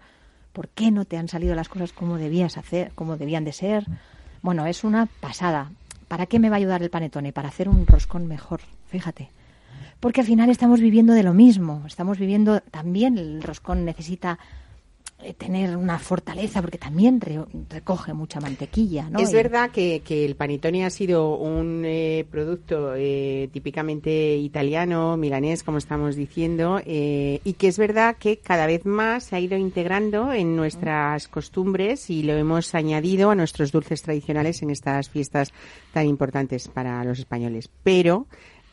por 0.53 0.69
qué 0.69 0.91
no 0.91 1.05
te 1.05 1.17
han 1.17 1.27
salido 1.27 1.55
las 1.55 1.67
cosas 1.67 1.91
como 1.91 2.19
debías 2.19 2.59
hacer, 2.59 2.91
como 2.93 3.17
debían 3.17 3.45
de 3.45 3.51
ser. 3.51 3.87
Bueno, 4.43 4.67
es 4.67 4.83
una 4.83 5.07
pasada. 5.07 5.71
¿Para 6.07 6.27
qué 6.27 6.37
me 6.37 6.51
va 6.51 6.57
a 6.57 6.59
ayudar 6.59 6.83
el 6.83 6.91
panetone? 6.91 7.33
Para 7.33 7.47
hacer 7.47 7.67
un 7.67 7.87
roscón 7.87 8.27
mejor, 8.27 8.61
fíjate. 8.85 9.31
Porque 9.99 10.21
al 10.21 10.27
final 10.27 10.51
estamos 10.51 10.79
viviendo 10.79 11.13
de 11.13 11.23
lo 11.23 11.33
mismo. 11.33 11.81
Estamos 11.87 12.19
viviendo 12.19 12.59
también 12.61 13.17
el 13.17 13.41
roscón 13.41 13.85
necesita 13.85 14.37
tener 15.37 15.75
una 15.75 15.97
fortaleza 15.97 16.61
porque 16.61 16.77
también 16.77 17.19
re- 17.19 17.45
recoge 17.69 18.13
mucha 18.13 18.39
mantequilla, 18.39 19.09
¿no? 19.09 19.19
Es 19.19 19.31
Y- 19.31 19.33
verdad 19.33 19.71
que, 19.71 20.01
que 20.05 20.23
el 20.25 20.35
panetone 20.35 20.85
ha 20.85 20.89
sido 20.89 21.35
un 21.37 21.83
eh, 21.85 22.25
producto 22.29 22.93
eh, 22.95 23.49
típicamente 23.51 24.35
italiano, 24.37 25.17
milanés, 25.17 25.63
como 25.63 25.77
estamos 25.79 26.15
diciendo, 26.15 26.79
eh, 26.85 27.39
y 27.43 27.53
que 27.53 27.69
es 27.69 27.77
verdad 27.79 28.17
que 28.17 28.37
cada 28.37 28.67
vez 28.67 28.85
más 28.85 29.23
se 29.23 29.35
ha 29.35 29.39
ido 29.39 29.57
integrando 29.57 30.31
en 30.31 30.55
nuestras 30.55 31.27
costumbres 31.27 32.09
y 32.09 32.21
lo 32.21 32.33
hemos 32.33 32.75
añadido 32.75 33.31
a 33.31 33.35
nuestros 33.35 33.71
dulces 33.71 34.01
tradicionales 34.03 34.61
en 34.61 34.69
estas 34.69 35.09
fiestas 35.09 35.53
tan 35.91 36.05
importantes 36.07 36.67
para 36.67 37.03
los 37.03 37.19
españoles. 37.19 37.69
Pero 37.83 38.27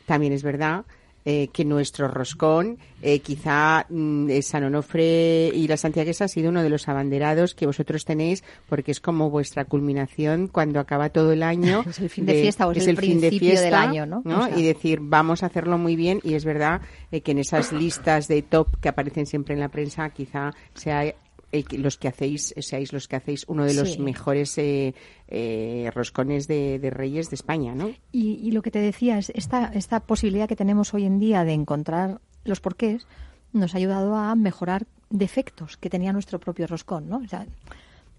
también 0.05 0.33
es 0.33 0.43
verdad 0.43 0.85
eh, 1.25 1.47
que 1.53 1.63
nuestro 1.65 2.07
roscón, 2.07 2.77
eh, 3.01 3.19
quizá 3.19 3.85
mm, 3.89 4.29
eh, 4.29 4.41
San 4.41 4.63
Onofre 4.65 5.47
y 5.53 5.67
la 5.67 5.77
Santiaguesa 5.77 6.25
ha 6.25 6.27
sido 6.27 6.49
uno 6.49 6.63
de 6.63 6.69
los 6.69 6.87
abanderados 6.87 7.55
que 7.55 7.65
vosotros 7.65 8.05
tenéis 8.05 8.43
porque 8.67 8.91
es 8.91 8.99
como 8.99 9.29
vuestra 9.29 9.65
culminación 9.65 10.47
cuando 10.47 10.79
acaba 10.79 11.09
todo 11.09 11.31
el 11.31 11.43
año. 11.43 11.83
Es 11.89 11.99
el 11.99 12.09
fin 12.09 12.25
de 12.25 12.41
fiesta 12.41 12.67
o 12.67 12.71
es 12.71 12.87
el 12.87 12.97
fin 12.97 13.21
de 13.21 13.27
principio 13.29 13.59
del 13.61 13.73
año, 13.73 14.05
¿no? 14.05 14.21
O 14.25 14.47
sea- 14.47 14.57
Y 14.57 14.63
decir, 14.63 14.99
vamos 15.01 15.43
a 15.43 15.45
hacerlo 15.47 15.77
muy 15.77 15.95
bien 15.95 16.19
y 16.23 16.33
es 16.33 16.43
verdad 16.45 16.81
eh, 17.11 17.21
que 17.21 17.31
en 17.31 17.39
esas 17.39 17.71
listas 17.71 18.27
de 18.27 18.41
top 18.41 18.79
que 18.81 18.89
aparecen 18.89 19.25
siempre 19.25 19.53
en 19.53 19.59
la 19.59 19.69
prensa 19.69 20.09
quizá 20.09 20.51
sea 20.73 21.13
el 21.53 21.81
los 21.81 21.97
que 21.97 22.09
hacéis, 22.09 22.53
seáis 22.57 22.91
los 22.91 23.07
que 23.07 23.15
hacéis 23.15 23.45
uno 23.47 23.63
de 23.63 23.73
los 23.75 23.93
Sí. 23.93 23.99
mejores 24.01 24.57
eh, 24.57 24.93
eh, 25.29 25.89
roscones 25.95 26.47
de, 26.47 26.79
de 26.79 26.89
reyes 26.89 27.29
de 27.29 27.35
España, 27.35 27.73
¿no? 27.75 27.91
Y, 28.11 28.33
y 28.45 28.51
lo 28.51 28.61
que 28.61 28.71
te 28.71 28.79
decía 28.79 29.17
es 29.17 29.29
esta, 29.35 29.67
esta 29.67 30.01
posibilidad 30.01 30.49
que 30.49 30.55
tenemos 30.57 30.93
hoy 30.93 31.05
en 31.05 31.19
día 31.19 31.45
de 31.45 31.53
encontrar 31.53 32.19
los 32.43 32.59
porqués 32.59 33.07
nos 33.53 33.73
ha 33.73 33.77
ayudado 33.77 34.15
a 34.15 34.35
mejorar 34.35 34.87
defectos 35.09 35.77
que 35.77 35.89
tenía 35.89 36.11
nuestro 36.11 36.39
propio 36.39 36.65
roscón, 36.67 37.07
¿no? 37.07 37.17
O 37.23 37.27
sea, 37.27 37.45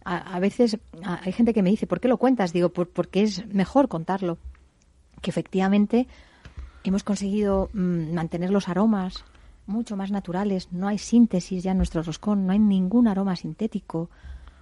a, 0.05 0.37
a 0.37 0.39
veces 0.39 0.79
a- 1.03 1.21
hay 1.25 1.33
gente 1.33 1.53
que 1.53 1.63
me 1.63 1.71
dice, 1.71 1.87
¿por 1.89 2.01
qué 2.01 2.09
lo 2.09 2.19
cuentas? 2.19 2.53
Digo, 2.53 2.69
"Por- 2.69 2.89
porque 2.89 3.23
es 3.23 3.47
mejor 3.53 3.89
contarlo. 3.89 4.39
Que 5.21 5.31
efectivamente 5.31 6.07
hemos 6.85 7.03
conseguido 7.03 7.71
mm, 7.73 8.13
mantener 8.15 8.51
los 8.51 8.69
aromas 8.69 9.25
mucho 9.67 9.97
más 9.97 10.11
naturales. 10.11 10.69
No 10.73 10.89
hay 10.89 10.99
síntesis 10.99 11.63
ya 11.63 11.73
en 11.73 11.79
nuestro 11.79 12.03
roscón, 12.03 12.47
no 12.47 12.53
hay 12.53 12.59
ningún 12.59 13.09
aroma 13.09 13.37
sintético, 13.37 14.11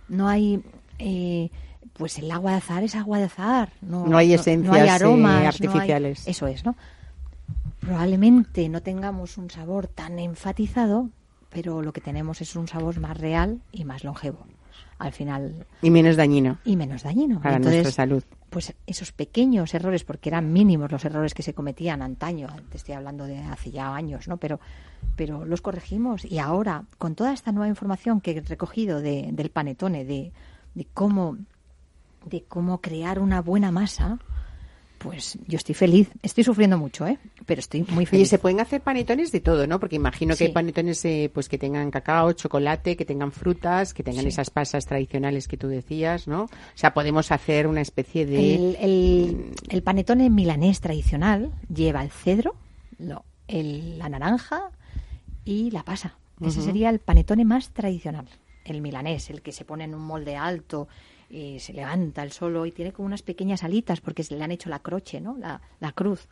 no 0.09 0.28
hay... 0.28 0.62
eh, 0.98 1.50
pues 1.94 2.18
el 2.18 2.30
agua 2.30 2.53
de 2.53 2.57
azahar 2.59 2.84
es 2.84 2.94
agua 2.94 3.18
de 3.18 3.24
azahar. 3.24 3.72
No, 3.82 4.07
No 4.07 4.16
hay 4.16 4.28
no 4.28 4.34
esencias, 4.36 4.74
hay 4.74 4.86
eh, 4.88 4.90
aromas, 4.90 5.32
no 5.34 5.38
hay- 5.40 5.46
artificiales. 5.46 6.26
eso 6.26 6.46
es, 6.46 6.64
¿no? 6.64 6.74
Probablemente 7.80 8.68
no 8.68 8.80
tengamos 8.80 9.36
un 9.38 9.50
sabor 9.50 9.88
tan 9.88 10.18
enfatizado, 10.18 11.09
pero 11.50 11.82
lo 11.82 11.92
que 11.92 12.00
tenemos 12.00 12.40
es 12.40 12.55
un 12.57 12.68
sabor 12.68 12.98
más 13.00 13.18
real 13.18 13.61
y 13.72 13.84
más 13.84 14.05
longevo. 14.05 14.38
Al 14.99 15.12
final, 15.12 15.66
Y 15.83 15.91
menos 15.91 16.16
dañino 16.16 16.59
y 16.64 16.76
menos 16.76 17.03
dañino. 17.03 17.41
para 17.41 17.57
Entonces, 17.57 17.83
nuestra 17.83 18.05
salud. 18.05 18.22
pues 18.51 18.72
esos 18.87 19.11
pequeños 19.11 19.74
errores, 19.74 20.05
porque 20.05 20.28
eran 20.28 20.53
mínimos 20.53 20.93
los 20.93 21.05
errores 21.05 21.35
que 21.35 21.43
se 21.43 21.55
cometían 21.55 22.03
antaño, 22.03 22.49
te 22.70 22.76
estoy 22.76 22.95
hablando 22.95 23.24
de 23.24 23.39
hace 23.39 23.70
ya 23.72 23.95
años, 23.95 24.28
¿no? 24.28 24.37
Pero, 24.37 24.61
pero 25.16 25.45
los 25.45 25.61
corregimos 25.61 26.24
y 26.24 26.39
ahora, 26.39 26.85
con 26.99 27.14
toda 27.16 27.33
esta 27.33 27.51
nueva 27.51 27.68
información 27.68 28.20
que 28.20 28.30
he 28.33 28.41
recogido 28.43 29.01
de, 29.01 29.30
del 29.33 29.51
panetone, 29.51 30.05
de, 30.05 30.33
de 30.74 30.87
cómo, 30.95 31.37
de 32.26 32.45
cómo 32.45 32.80
crear 32.80 33.18
una 33.18 33.43
buena 33.43 33.72
masa, 33.72 34.18
pues 35.03 35.38
yo 35.46 35.57
estoy 35.57 35.74
feliz. 35.74 36.11
Estoy 36.22 36.44
sufriendo 36.44 36.78
mucho, 36.78 37.07
¿eh? 37.07 37.18
Pero 37.46 37.59
estoy 37.59 37.84
muy 37.90 38.07
feliz. 38.07 38.28
se 38.28 38.38
pueden 38.38 38.61
hacer 38.61 38.80
panetones 38.80 39.32
de 39.32 39.40
todo, 39.40 39.66
¿no? 39.66 39.80
Porque 39.80 39.96
imagino 39.96 40.32
que 40.34 40.38
Sí. 40.38 40.44
hay 40.44 40.53
panetones 40.53 41.05
eh, 41.05 41.30
pues 41.32 41.48
que 41.48 41.59
tengan 41.59 41.90
cacao, 41.90 42.32
chocolate, 42.32 42.96
que 42.96 43.05
tengan 43.05 43.32
frutas, 43.32 43.94
que 43.94 44.03
tengan 44.03 44.22
Sí. 44.22 44.28
esas 44.28 44.50
pasas 44.50 44.86
tradicionales 44.86 45.48
que 45.48 45.57
tú 45.57 45.68
decías, 45.68 46.28
¿no? 46.28 46.44
O 46.44 46.48
sea, 46.74 46.94
podemos 46.94 47.32
hacer 47.32 47.66
una 47.66 47.80
especie 47.80 48.26
de... 48.26 48.55
El, 48.55 48.76
el, 48.80 49.53
el 49.68 49.82
panetone 49.82 50.30
milanés 50.30 50.80
tradicional 50.80 51.50
lleva 51.74 52.03
el 52.03 52.11
cedro, 52.11 52.55
lo- 52.98 53.24
el- 53.48 53.98
la 53.98 54.09
naranja 54.09 54.70
y 55.44 55.70
la 55.72 55.82
pasa. 55.84 56.16
Ese 56.40 56.61
sería 56.62 56.90
el 56.90 56.98
panetone 56.98 57.44
más 57.44 57.70
tradicional, 57.70 58.26
el 58.64 58.80
milanés, 58.80 59.30
el 59.30 59.42
que 59.42 59.53
se 59.53 59.64
pone 59.64 59.84
en 59.84 59.94
un 59.94 60.03
molde 60.03 60.36
alto 60.36 60.88
y 61.33 61.59
se 61.61 61.72
levanta 61.72 62.22
el 62.22 62.30
solo 62.30 62.66
y 62.66 62.72
tiene 62.72 62.93
como 62.93 63.07
unas 63.07 63.22
pequeñas 63.22 63.64
alitas 63.64 64.01
porque 64.03 64.22
se 64.22 64.37
le 64.37 64.45
han 64.45 64.53
hecho 64.53 64.68
la 64.68 64.80
croche, 64.80 65.18
¿no? 65.20 65.37
La, 65.39 65.61
la 65.80 65.93
cruz. 65.93 66.28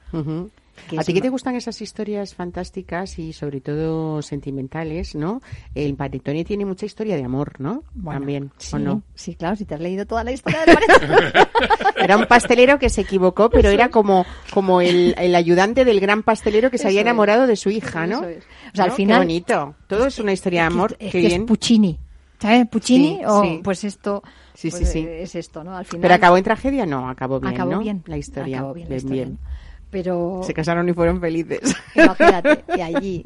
¿A 0.97 1.05
ti 1.05 1.13
qué 1.15 1.21
te 1.21 1.29
gustan 1.31 1.57
esas 1.57 1.81
historias 1.83 2.35
fantásticas 2.35 3.19
y 3.19 3.33
sobre 3.33 3.61
todo 3.61 4.23
sentimentales, 4.23 5.15
no? 5.15 5.41
El 5.75 5.95
panetone 5.95 6.45
tiene 6.45 6.65
mucha 6.65 6.87
historia 6.87 7.17
de 7.17 7.25
amor, 7.25 7.61
¿no? 7.61 7.83
Bueno, 7.95 8.21
También, 8.21 8.51
sí, 8.59 8.77
¿o 8.77 8.79
no? 8.79 9.03
Sí, 9.15 9.35
claro, 9.35 9.57
si 9.57 9.65
te 9.65 9.75
has 9.75 9.81
leído 9.81 10.07
toda 10.07 10.23
la 10.25 10.33
historia 10.33 10.65
del 10.65 10.77
panetone. 10.77 11.33
Era 11.97 12.17
un 12.17 12.27
pastelero 12.27 12.79
que 12.79 12.89
se 12.89 13.03
equivocó, 13.03 13.51
pero 13.51 13.69
era 13.69 13.91
como, 13.91 14.25
como 14.55 14.81
el, 14.81 15.15
el 15.19 15.35
ayudante 15.35 15.85
del 15.85 16.01
gran 16.01 16.23
pastelero 16.23 16.71
que 16.71 16.79
se 16.79 16.87
había 16.89 17.01
es. 17.01 17.07
enamorado 17.07 17.47
de 17.47 17.57
su 17.57 17.69
hija, 17.71 18.07
¿no? 18.07 18.19
Eso 18.21 18.29
es. 18.29 18.45
O 18.73 18.77
sea, 18.77 18.85
al 18.87 18.93
final- 18.93 19.21
Qué 19.21 19.27
bonito. 19.27 19.75
Todo 19.87 20.07
es 20.07 20.19
una 20.19 20.33
historia 20.33 20.63
de 20.63 20.67
Es 20.69 20.73
que- 20.73 20.75
amor. 20.79 20.97
es 20.99 21.13
Qué 21.13 21.19
bien. 21.19 21.43
es 21.43 21.47
Puccini. 21.49 21.99
¿Sabes? 22.39 22.67
Puccini 22.69 23.19
Sí, 23.19 23.23
o 23.27 23.43
sí. 23.43 23.61
pues 23.63 23.85
esto 23.85 24.23
Sí, 24.61 24.71
pues, 24.71 24.87
sí, 24.87 24.93
sí. 24.93 24.99
eh, 25.07 25.23
es 25.23 25.35
esto, 25.35 25.65
¿no? 25.65 25.77
Al 25.77 25.85
final 25.87 26.03
Pero 26.03 26.15
acabó 26.15 26.37
en 26.37 26.45
tragedia, 26.45 26.85
no, 26.87 27.09
acabó 27.09 27.41
bien, 27.41 27.55
acabó 27.55 27.71
¿no? 27.73 27.79
bien. 27.81 28.03
La 28.07 28.17
historia. 28.19 28.59
Acabó 28.59 28.75
bien, 28.75 28.89
la 28.89 28.95
Bien, 28.95 28.99
historia, 28.99 29.25
bien. 29.25 29.39
¿no? 29.43 29.51
Pero 29.91 30.41
Se 30.45 30.55
casaron 30.55 30.89
y 30.89 30.93
fueron 30.93 31.21
felices. 31.21 31.75
imagínate, 31.95 32.65
y 32.77 32.81
allí. 32.81 33.25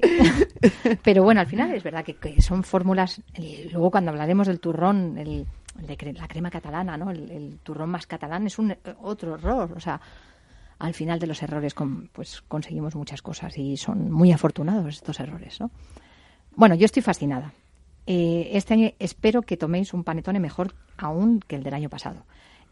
Pero 1.02 1.22
bueno, 1.22 1.40
al 1.40 1.46
final 1.46 1.72
es 1.74 1.82
verdad 1.82 2.04
que, 2.04 2.14
que 2.16 2.40
son 2.40 2.62
fórmulas. 2.62 3.20
luego 3.72 3.90
cuando 3.90 4.10
hablaremos 4.10 4.46
del 4.46 4.60
turrón, 4.60 5.18
el, 5.18 5.46
el 5.80 5.86
de 5.86 5.98
cre- 5.98 6.16
la 6.16 6.26
crema 6.28 6.50
catalana, 6.50 6.96
¿no? 6.96 7.10
El, 7.10 7.30
el 7.30 7.58
turrón 7.62 7.90
más 7.90 8.06
catalán 8.06 8.46
es 8.46 8.58
un 8.58 8.70
eh, 8.70 8.78
otro 9.02 9.34
error. 9.34 9.72
O 9.76 9.80
sea, 9.80 10.00
al 10.78 10.94
final 10.94 11.18
de 11.18 11.26
los 11.26 11.42
errores, 11.42 11.74
con- 11.74 12.08
pues 12.12 12.42
conseguimos 12.48 12.94
muchas 12.94 13.20
cosas 13.22 13.58
y 13.58 13.76
son 13.76 14.10
muy 14.10 14.32
afortunados 14.32 14.94
estos 14.94 15.20
errores, 15.20 15.60
¿no? 15.60 15.70
Bueno, 16.56 16.74
yo 16.76 16.84
estoy 16.86 17.02
fascinada. 17.02 17.52
Eh, 18.06 18.50
este 18.52 18.74
año 18.74 18.90
espero 18.98 19.42
que 19.42 19.56
toméis 19.56 19.94
un 19.94 20.04
panetone 20.04 20.40
mejor 20.40 20.74
aún 20.98 21.40
que 21.46 21.56
el 21.56 21.62
del 21.62 21.74
año 21.74 21.88
pasado. 21.88 22.24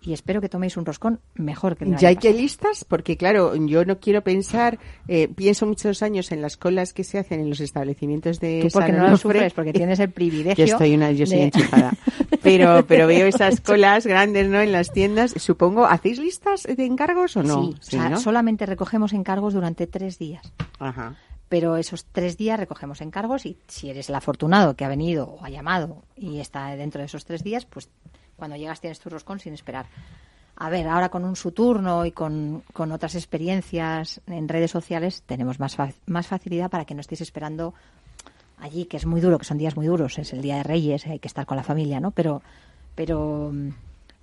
Y 0.04 0.12
espero 0.12 0.40
que 0.40 0.48
toméis 0.48 0.76
un 0.76 0.84
roscón 0.84 1.20
mejor 1.36 1.76
que 1.76 1.84
el 1.84 1.90
del 1.92 2.00
¿Ya 2.00 2.08
año 2.08 2.18
hay 2.18 2.20
que 2.20 2.32
listas? 2.36 2.84
Porque 2.84 3.16
claro, 3.16 3.54
yo 3.54 3.84
no 3.84 4.00
quiero 4.00 4.22
pensar, 4.22 4.80
eh, 5.06 5.28
pienso 5.28 5.64
muchos 5.64 6.02
años 6.02 6.32
en 6.32 6.42
las 6.42 6.56
colas 6.56 6.92
que 6.92 7.04
se 7.04 7.18
hacen 7.20 7.38
en 7.38 7.48
los 7.48 7.60
establecimientos 7.60 8.40
de 8.40 8.62
Tú 8.62 8.68
porque 8.72 8.90
San 8.90 8.98
no 9.00 9.08
lo 9.10 9.16
sufres, 9.16 9.52
porque 9.52 9.72
tienes 9.72 10.00
el 10.00 10.10
privilegio. 10.12 10.66
Yo 10.66 10.72
estoy 10.72 10.94
una, 10.96 11.12
yo 11.12 11.24
soy 11.24 11.36
de- 11.38 11.44
enchufada. 11.44 11.92
Pero, 12.42 12.84
pero 12.88 13.06
veo 13.06 13.28
esas 13.28 13.60
colas 13.60 14.04
grandes, 14.04 14.48
¿no? 14.48 14.60
En 14.60 14.72
las 14.72 14.90
tiendas. 14.92 15.32
Supongo, 15.36 15.84
¿hacéis 15.84 16.18
listas 16.18 16.64
de 16.64 16.84
encargos 16.84 17.36
o 17.36 17.44
no? 17.44 17.66
Sí, 17.66 17.74
o 17.78 17.82
sea, 17.82 18.08
¿no? 18.08 18.18
solamente 18.18 18.66
recogemos 18.66 19.12
encargos 19.12 19.54
durante 19.54 19.86
tres 19.86 20.18
días. 20.18 20.52
Ajá. 20.80 21.14
Pero 21.52 21.76
esos 21.76 22.06
tres 22.06 22.38
días 22.38 22.58
recogemos 22.58 23.02
encargos 23.02 23.44
y 23.44 23.58
si 23.68 23.90
eres 23.90 24.08
el 24.08 24.14
afortunado 24.14 24.74
que 24.74 24.86
ha 24.86 24.88
venido 24.88 25.26
o 25.28 25.44
ha 25.44 25.50
llamado 25.50 26.02
y 26.16 26.38
está 26.40 26.74
dentro 26.76 27.00
de 27.00 27.04
esos 27.04 27.26
tres 27.26 27.44
días, 27.44 27.66
pues 27.66 27.90
cuando 28.36 28.56
llegas 28.56 28.80
tienes 28.80 28.98
tu 29.00 29.10
roscón 29.10 29.38
sin 29.38 29.52
esperar. 29.52 29.84
A 30.56 30.70
ver, 30.70 30.88
ahora 30.88 31.10
con 31.10 31.26
un 31.26 31.36
Saturno 31.36 32.06
y 32.06 32.12
con, 32.12 32.62
con 32.72 32.90
otras 32.90 33.14
experiencias 33.16 34.22
en 34.26 34.48
redes 34.48 34.70
sociales 34.70 35.24
tenemos 35.26 35.60
más, 35.60 35.76
fa- 35.76 35.92
más 36.06 36.26
facilidad 36.26 36.70
para 36.70 36.86
que 36.86 36.94
no 36.94 37.02
estéis 37.02 37.20
esperando 37.20 37.74
allí, 38.58 38.86
que 38.86 38.96
es 38.96 39.04
muy 39.04 39.20
duro, 39.20 39.38
que 39.38 39.44
son 39.44 39.58
días 39.58 39.76
muy 39.76 39.86
duros, 39.86 40.18
es 40.18 40.32
el 40.32 40.40
Día 40.40 40.56
de 40.56 40.62
Reyes, 40.62 41.06
hay 41.06 41.18
que 41.18 41.28
estar 41.28 41.44
con 41.44 41.58
la 41.58 41.64
familia, 41.64 42.00
¿no? 42.00 42.12
Pero, 42.12 42.40
pero 42.94 43.50
mm, 43.52 43.68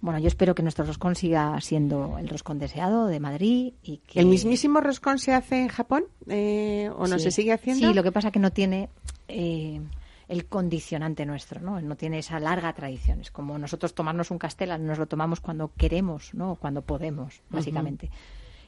bueno, 0.02 0.20
yo 0.20 0.28
espero 0.28 0.56
que 0.56 0.64
nuestro 0.64 0.86
roscón 0.86 1.16
siga 1.16 1.60
siendo 1.62 2.18
el 2.18 2.30
roscón 2.30 2.58
deseado 2.60 3.08
de 3.08 3.20
Madrid 3.20 3.74
y 3.84 3.98
que... 3.98 4.20
¿El 4.20 4.28
mismísimo 4.28 4.80
roscón 4.82 5.20
se 5.20 5.34
hace 5.34 5.62
en 5.62 5.68
Japón? 5.68 6.04
Eh, 6.28 6.90
¿O 6.96 7.08
no 7.08 7.18
Sí. 7.18 7.26
se 7.26 7.32
sigue 7.32 7.52
haciendo? 7.54 7.88
Sí, 7.88 7.94
lo 7.94 8.04
que 8.04 8.12
pasa 8.12 8.32
que 8.32 8.40
no 8.40 8.52
tiene 8.52 8.90
eh, 9.28 9.82
el 10.30 10.46
condicionante 10.46 11.26
nuestro, 11.26 11.60
¿no? 11.60 11.82
No 11.82 11.96
tiene 11.98 12.20
esa 12.20 12.40
larga 12.40 12.72
tradición. 12.74 13.20
Es 13.22 13.32
como 13.32 13.58
nosotros 13.58 13.94
tomarnos 13.94 14.32
un 14.32 14.38
castela, 14.38 14.78
nos 14.78 14.98
lo 15.00 15.08
tomamos 15.08 15.42
cuando 15.42 15.72
queremos, 15.76 16.34
¿no? 16.34 16.56
Cuando 16.56 16.82
podemos, 16.82 17.42
básicamente. 17.50 18.10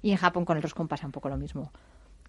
Y 0.02 0.12
en 0.12 0.18
Japón 0.18 0.44
con 0.46 0.58
el 0.58 0.64
roscón 0.64 0.88
pasa 0.88 1.06
un 1.06 1.12
poco 1.12 1.30
lo 1.30 1.38
mismo. 1.38 1.72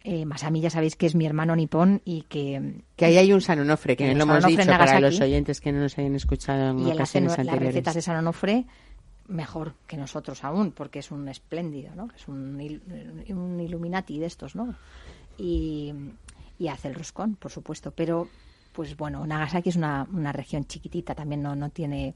Eh, 0.05 0.25
Masami 0.27 0.61
ya 0.61 0.69
sabéis 0.69 0.97
que 0.97 1.07
es 1.07 1.15
mi 1.15 1.27
hermano 1.27 1.55
nipón 1.55 2.03
y 2.05 2.23
que... 2.23 2.83
Que 2.97 3.05
ahí 3.05 3.19
hay 3.19 3.33
un 3.33 3.41
San 3.41 3.61
Onofre, 3.61 3.97
que 3.97 4.13
no 4.15 4.27
lo 4.27 4.33
hemos 4.35 4.45
dicho 4.47 4.67
para 4.67 4.99
los 5.01 5.21
oyentes 5.21 5.61
que 5.61 5.71
no 5.73 5.79
nos 5.81 5.97
hayan 5.97 6.17
escuchado 6.17 6.71
en 6.71 6.81
y 6.81 6.91
él 6.91 7.01
hace 7.01 7.19
ocasiones 7.21 7.31
nu- 7.31 7.31
las 7.31 7.39
anteriores. 7.39 7.75
recetas 7.75 7.95
de 7.95 8.03
San 8.03 8.17
Onofre 8.17 8.65
mejor 9.29 9.75
que 9.87 9.97
nosotros 9.97 10.45
aún, 10.45 10.73
porque 10.73 10.99
es 10.99 11.11
un 11.11 11.29
espléndido, 11.29 11.95
¿no? 11.95 12.09
Es 12.15 12.29
un, 12.29 12.59
un 13.29 13.61
Illuminati 13.61 14.19
de 14.19 14.27
estos, 14.27 14.55
¿no? 14.55 14.75
Y, 15.39 15.93
y 16.59 16.69
hace 16.69 16.89
el 16.89 16.95
roscón, 16.95 17.37
por 17.37 17.51
supuesto. 17.51 17.91
Pero, 17.91 18.29
pues 18.73 18.97
bueno, 18.97 19.27
Nagasaki 19.27 19.71
es 19.71 19.77
una, 19.77 20.07
una 20.13 20.33
región 20.33 20.67
chiquitita, 20.67 21.15
también 21.15 21.43
no, 21.43 21.55
no 21.57 21.71
tiene, 21.71 22.15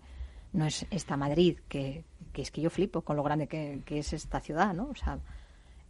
no 0.52 0.66
es 0.66 0.86
esta 0.90 1.16
Madrid, 1.16 1.58
que, 1.68 2.04
que 2.32 2.42
es 2.42 2.50
que 2.50 2.60
yo 2.60 2.70
flipo 2.70 3.02
con 3.02 3.16
lo 3.16 3.22
grande 3.22 3.46
que, 3.46 3.82
que 3.84 3.98
es 3.98 4.12
esta 4.12 4.40
ciudad, 4.40 4.74
¿no? 4.74 4.88
O 4.88 4.94
sea, 4.94 5.18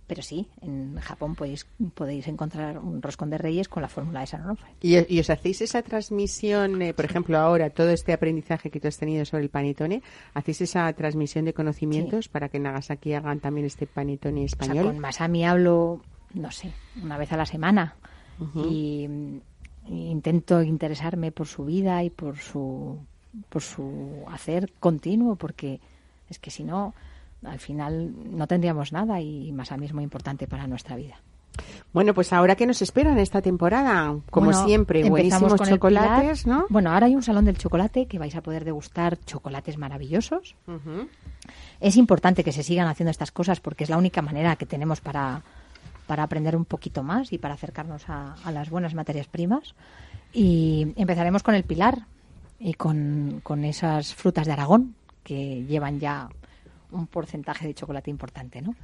pero 0.07 0.23
sí, 0.23 0.49
en 0.61 0.97
Japón 1.01 1.35
podéis, 1.35 1.67
podéis 1.95 2.29
encontrar 2.29 2.79
un 2.79 3.03
roscón 3.03 3.29
de 3.31 3.39
reyes 3.39 3.69
con 3.69 3.83
la 3.83 3.89
fórmula 3.89 4.21
de 4.21 4.27
San 4.29 4.43
Onofre. 4.43 4.71
¿Y, 4.81 5.15
y 5.15 5.19
os 5.21 5.29
hacéis 5.31 5.61
esa 5.63 5.83
transmisión, 5.83 6.81
eh, 6.81 6.95
por 6.95 7.05
ejemplo, 7.05 7.39
ahora, 7.39 7.71
todo 7.71 7.91
este 7.91 8.13
aprendizaje 8.13 8.71
que 8.71 8.79
tú 8.81 8.89
has 8.89 8.97
tenido 8.99 9.25
sobre 9.25 9.43
el 9.45 9.51
panetone, 9.51 10.03
¿hacéis 10.35 10.61
esa 10.61 10.93
transmisión 10.93 11.45
de 11.45 11.55
conocimientos 11.55 12.29
para 12.29 12.49
que 12.49 12.59
en 12.59 12.65
Nagasaki 12.65 13.15
hagan 13.15 13.41
también 13.41 13.67
este 13.67 13.87
panetone 13.87 14.45
O 14.45 14.49
sea, 14.49 14.59
español? 14.59 14.87
con 14.87 14.99
Masami 15.01 15.45
hablo, 15.45 16.01
no 16.35 16.51
sé, 16.53 16.73
una 17.03 17.19
vez 17.19 17.33
a 17.33 17.37
la 17.37 17.47
semana. 17.47 17.97
y, 18.69 19.09
y 19.89 20.07
intento 20.11 20.63
interesarme 20.63 21.33
por 21.33 21.47
su 21.47 21.65
vida 21.65 22.05
y 22.05 22.11
por 22.11 22.37
su, 22.39 22.99
por 23.49 23.63
su 23.63 24.25
hacer 24.31 24.71
continuo, 24.79 25.37
porque 25.37 25.81
es 26.29 26.39
que 26.39 26.51
si 26.51 26.65
no, 26.65 26.95
al 27.47 27.59
final 27.59 28.13
no 28.37 28.47
tendríamos 28.47 28.93
nada 28.93 29.21
y 29.21 29.53
Masami 29.53 29.87
es 29.87 29.93
muy 29.93 30.05
importante 30.05 30.47
para 30.47 30.67
nuestra 30.67 30.97
vida. 30.97 31.17
Bueno, 31.93 32.13
pues 32.13 32.33
ahora 32.33 32.57
que 32.57 32.67
nos 32.67 32.83
esperan 32.83 33.19
esta 33.19 33.41
temporada, 33.41 34.15
como 34.31 34.47
Bueno, 34.47 34.67
siempre, 34.67 35.09
buenísimos 35.09 35.55
con 35.55 35.67
chocolates, 35.67 36.43
Pilar. 36.43 36.59
¿no? 36.59 36.67
Bueno, 36.69 36.93
ahora 36.93 37.07
hay 37.07 37.15
un 37.15 37.23
salón 37.23 37.47
del 37.47 37.57
chocolate 37.57 38.07
que 38.07 38.19
vais 38.19 38.37
a 38.37 38.43
poder 38.43 38.65
degustar 38.65 39.19
chocolates 39.25 39.79
maravillosos. 39.79 40.55
Es 41.81 41.97
importante 41.97 42.45
que 42.45 42.53
se 42.53 42.63
sigan 42.63 42.89
haciendo 42.89 43.11
estas 43.11 43.33
cosas 43.33 43.61
porque 43.61 43.85
es 43.85 43.91
la 43.91 43.97
única 43.97 44.21
manera 44.21 44.57
que 44.57 44.67
tenemos 44.67 45.01
para, 45.01 45.43
para 46.07 46.25
aprender 46.25 46.57
un 46.57 46.67
poquito 46.67 47.03
más 47.03 47.33
y 47.33 47.39
para 47.39 47.55
acercarnos 47.55 48.09
a, 48.09 48.35
a 48.45 48.53
las 48.53 48.69
buenas 48.69 48.95
materias 48.95 49.27
primas. 49.27 49.75
Y 50.35 50.93
empezaremos 50.97 51.43
con 51.43 51.55
el 51.55 51.65
pilar 51.65 52.07
y 52.59 52.75
con, 52.75 53.41
con 53.43 53.65
esas 53.65 54.15
frutas 54.15 54.47
de 54.47 54.53
Aragón 54.53 54.95
que 55.23 55.65
llevan 55.65 55.99
ya 55.99 56.29
un 56.91 57.07
porcentaje 57.07 57.67
de 57.67 57.75
chocolate 57.75 58.11
importante, 58.11 58.63
¿no? 58.63 58.75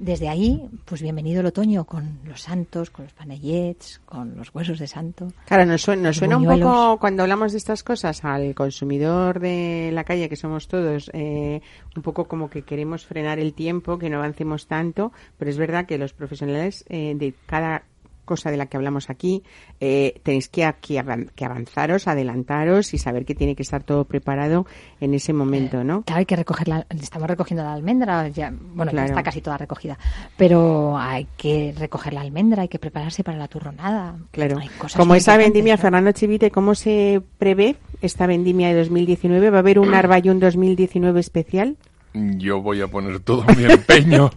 Desde 0.00 0.30
ahí, 0.30 0.66
pues 0.86 1.02
bienvenido 1.02 1.40
el 1.40 1.46
otoño 1.46 1.84
con 1.84 2.20
los 2.24 2.40
santos, 2.40 2.88
con 2.88 3.04
los 3.04 3.12
panellets, 3.12 4.00
con 4.06 4.34
los 4.34 4.54
huesos 4.54 4.78
de 4.78 4.86
santo. 4.86 5.28
Claro, 5.44 5.66
nos 5.66 5.82
suena, 5.82 6.04
nos 6.04 6.16
suena 6.16 6.38
un 6.38 6.46
poco 6.46 6.98
cuando 6.98 7.22
hablamos 7.22 7.52
de 7.52 7.58
estas 7.58 7.82
cosas 7.82 8.24
al 8.24 8.54
consumidor 8.54 9.40
de 9.40 9.90
la 9.92 10.04
calle, 10.04 10.30
que 10.30 10.36
somos 10.36 10.68
todos, 10.68 11.10
eh, 11.12 11.60
un 11.94 12.02
poco 12.02 12.24
como 12.24 12.48
que 12.48 12.62
queremos 12.62 13.04
frenar 13.04 13.38
el 13.38 13.52
tiempo, 13.52 13.98
que 13.98 14.08
no 14.08 14.16
avancemos 14.16 14.66
tanto, 14.66 15.12
pero 15.36 15.50
es 15.50 15.58
verdad 15.58 15.84
que 15.84 15.98
los 15.98 16.14
profesionales 16.14 16.82
eh, 16.88 17.12
de 17.14 17.34
cada 17.44 17.82
cosa 18.30 18.52
de 18.52 18.56
la 18.56 18.66
que 18.66 18.76
hablamos 18.76 19.10
aquí, 19.10 19.42
eh, 19.80 20.20
tenéis 20.22 20.48
que, 20.48 20.64
aquí 20.64 20.94
que 21.34 21.44
avanzaros, 21.44 22.06
adelantaros 22.06 22.94
y 22.94 22.98
saber 22.98 23.24
que 23.24 23.34
tiene 23.34 23.56
que 23.56 23.62
estar 23.64 23.82
todo 23.82 24.04
preparado 24.04 24.66
en 25.00 25.14
ese 25.14 25.32
momento, 25.32 25.82
¿no? 25.82 26.02
Claro, 26.02 26.20
hay 26.20 26.26
que 26.26 26.36
recogerla. 26.36 26.86
Estamos 26.90 27.28
recogiendo 27.28 27.64
la 27.64 27.72
almendra, 27.72 28.28
ya, 28.28 28.52
bueno, 28.54 28.92
ya 28.92 29.06
está 29.06 29.24
casi 29.24 29.40
toda 29.40 29.58
recogida. 29.58 29.98
Pero 30.36 30.96
hay 30.96 31.26
que 31.36 31.74
recoger 31.76 32.12
la 32.12 32.20
almendra, 32.20 32.62
hay 32.62 32.68
que 32.68 32.78
prepararse 32.78 33.24
para 33.24 33.36
la 33.36 33.48
turronada. 33.48 34.14
Claro. 34.30 34.58
Hay 34.60 34.68
cosas 34.68 34.96
Como 34.96 35.16
esa 35.16 35.36
vendimia, 35.36 35.74
¿no? 35.74 35.82
Fernando 35.82 36.12
Chivite, 36.12 36.52
¿cómo 36.52 36.76
se 36.76 37.20
prevé 37.38 37.74
esta 38.00 38.28
vendimia 38.28 38.68
de 38.68 38.74
2019? 38.74 39.50
¿Va 39.50 39.56
a 39.56 39.60
haber 39.60 39.80
un 39.80 39.92
Arbayún 39.92 40.38
2019 40.38 41.18
especial? 41.18 41.76
Yo 42.12 42.60
voy 42.60 42.80
a 42.80 42.88
poner 42.88 43.20
todo 43.20 43.44
mi 43.56 43.64
empeño, 43.70 44.30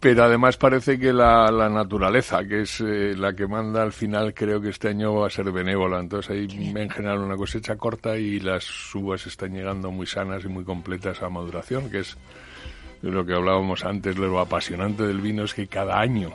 pero 0.00 0.24
además 0.24 0.56
parece 0.56 0.98
que 0.98 1.12
la, 1.12 1.50
la 1.50 1.68
naturaleza, 1.68 2.44
que 2.44 2.62
es 2.62 2.80
eh, 2.80 3.14
la 3.16 3.34
que 3.34 3.46
manda 3.46 3.82
al 3.82 3.92
final, 3.92 4.34
creo 4.34 4.60
que 4.60 4.70
este 4.70 4.88
año 4.88 5.14
va 5.14 5.26
a 5.26 5.30
ser 5.30 5.50
benévola. 5.50 5.98
Entonces 5.98 6.30
hay 6.30 6.72
en 6.76 6.90
general 6.90 7.18
una 7.18 7.36
cosecha 7.36 7.76
corta 7.76 8.16
y 8.16 8.40
las 8.40 8.94
uvas 8.94 9.26
están 9.26 9.54
llegando 9.54 9.90
muy 9.90 10.06
sanas 10.06 10.44
y 10.44 10.48
muy 10.48 10.64
completas 10.64 11.22
a 11.22 11.28
maduración, 11.28 11.90
que 11.90 12.00
es 12.00 12.16
lo 13.02 13.24
que 13.24 13.34
hablábamos 13.34 13.84
antes, 13.84 14.16
lo 14.16 14.38
apasionante 14.40 15.06
del 15.06 15.20
vino 15.20 15.44
es 15.44 15.54
que 15.54 15.68
cada 15.68 16.00
año 16.00 16.32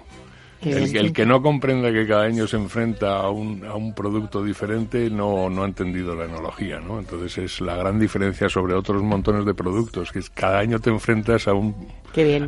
el, 0.72 0.91
que- 0.91 0.97
el 0.99 1.14
que 1.14 1.26
no 1.26 1.41
comprenda 1.41 1.91
que 1.91 2.07
cada 2.07 2.24
año 2.24 2.47
se 2.47 2.57
enfrenta 2.57 3.18
a 3.20 3.30
un, 3.30 3.64
a 3.66 3.76
un 3.76 3.93
producto 3.93 4.43
diferente 4.43 5.09
no, 5.09 5.49
no 5.49 5.64
ha 5.64 5.66
entendido 5.68 6.16
la 6.16 6.26
enología, 6.26 6.80
¿no? 6.80 6.99
Entonces 6.99 7.38
es 7.38 7.61
la 7.61 7.76
gran 7.76 7.99
diferencia 7.99 8.49
sobre 8.49 8.74
otros 8.74 9.01
montones 9.03 9.45
de 9.45 9.53
productos, 9.53 10.11
que 10.11 10.20
es 10.20 10.30
cada 10.30 10.59
año 10.59 10.80
te 10.80 10.89
enfrentas 10.89 11.47
a, 11.47 11.53
un, 11.53 11.76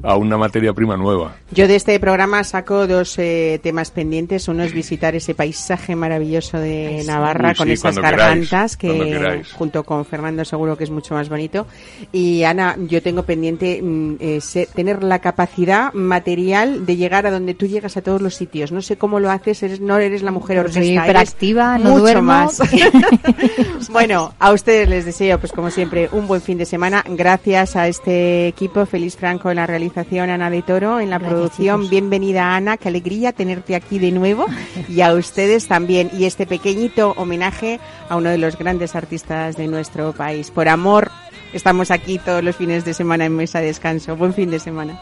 a 0.03 0.15
una 0.15 0.37
materia 0.37 0.73
prima 0.73 0.95
nueva. 0.97 1.35
Yo 1.51 1.67
de 1.67 1.75
este 1.75 1.99
programa 1.99 2.43
saco 2.43 2.87
dos 2.87 3.17
eh, 3.19 3.59
temas 3.63 3.91
pendientes. 3.91 4.47
Uno 4.47 4.63
es 4.63 4.73
visitar 4.73 5.15
ese 5.15 5.33
paisaje 5.35 5.95
maravilloso 5.95 6.59
de 6.59 7.03
Navarra 7.05 7.53
con 7.55 7.67
sí, 7.67 7.73
esas 7.73 7.95
queráis, 7.95 8.17
gargantas 8.17 8.77
que 8.77 9.41
junto 9.53 9.83
con 9.83 10.05
Fernando 10.05 10.45
seguro 10.45 10.77
que 10.77 10.83
es 10.83 10.91
mucho 10.91 11.13
más 11.15 11.29
bonito. 11.29 11.65
Y 12.11 12.43
Ana, 12.43 12.75
yo 12.87 13.01
tengo 13.01 13.23
pendiente 13.23 13.81
mm, 13.81 14.15
eh, 14.19 14.39
tener 14.73 15.03
la 15.03 15.19
capacidad 15.19 15.93
material 15.93 16.85
de 16.85 16.95
llegar 16.95 17.25
a 17.25 17.31
donde 17.31 17.53
tú 17.53 17.65
llegas 17.67 17.97
a 17.97 18.01
todos 18.05 18.21
los 18.21 18.35
sitios. 18.35 18.71
No 18.71 18.81
sé 18.81 18.95
cómo 18.97 19.19
lo 19.19 19.29
haces, 19.29 19.61
eres, 19.63 19.81
no 19.81 19.97
eres 19.97 20.21
la 20.21 20.31
mujer 20.31 20.57
soy 20.57 20.59
orquesta, 20.59 20.79
eres 20.79 21.03
hiperactiva, 21.03 21.77
no 21.77 21.89
mucho 21.89 21.99
duermo. 22.01 22.21
más. 22.21 22.61
bueno, 23.89 24.33
a 24.39 24.53
ustedes 24.53 24.87
les 24.87 25.03
deseo, 25.03 25.39
pues 25.39 25.51
como 25.51 25.71
siempre, 25.71 26.07
un 26.13 26.27
buen 26.27 26.41
fin 26.41 26.57
de 26.57 26.65
semana. 26.65 27.03
Gracias 27.05 27.75
a 27.75 27.89
este 27.89 28.47
equipo, 28.47 28.85
Feliz 28.85 29.17
Franco 29.17 29.49
en 29.49 29.57
la 29.57 29.67
realización, 29.67 30.29
Ana 30.29 30.49
de 30.49 30.61
Toro 30.61 30.99
en 31.01 31.09
la 31.09 31.17
Gracias, 31.17 31.33
producción. 31.33 31.81
chicos. 31.81 31.89
Bienvenida 31.89 32.55
Ana, 32.55 32.77
qué 32.77 32.87
alegría 32.87 33.33
tenerte 33.33 33.75
aquí 33.75 33.99
de 33.99 34.11
nuevo 34.11 34.45
y 34.87 35.01
a 35.01 35.13
ustedes 35.13 35.67
también. 35.67 36.11
Y 36.13 36.25
este 36.25 36.45
pequeñito 36.45 37.13
homenaje 37.17 37.79
a 38.07 38.15
uno 38.15 38.29
de 38.29 38.37
los 38.37 38.57
grandes 38.57 38.95
artistas 38.95 39.57
de 39.57 39.67
nuestro 39.67 40.13
país. 40.13 40.51
Por 40.51 40.69
amor, 40.69 41.11
estamos 41.53 41.89
aquí 41.89 42.19
todos 42.19 42.43
los 42.43 42.55
fines 42.55 42.85
de 42.85 42.93
semana 42.93 43.25
en 43.25 43.35
Mesa 43.35 43.59
de 43.59 43.67
Descanso. 43.67 44.15
Buen 44.15 44.33
fin 44.33 44.51
de 44.51 44.59
semana. 44.59 45.01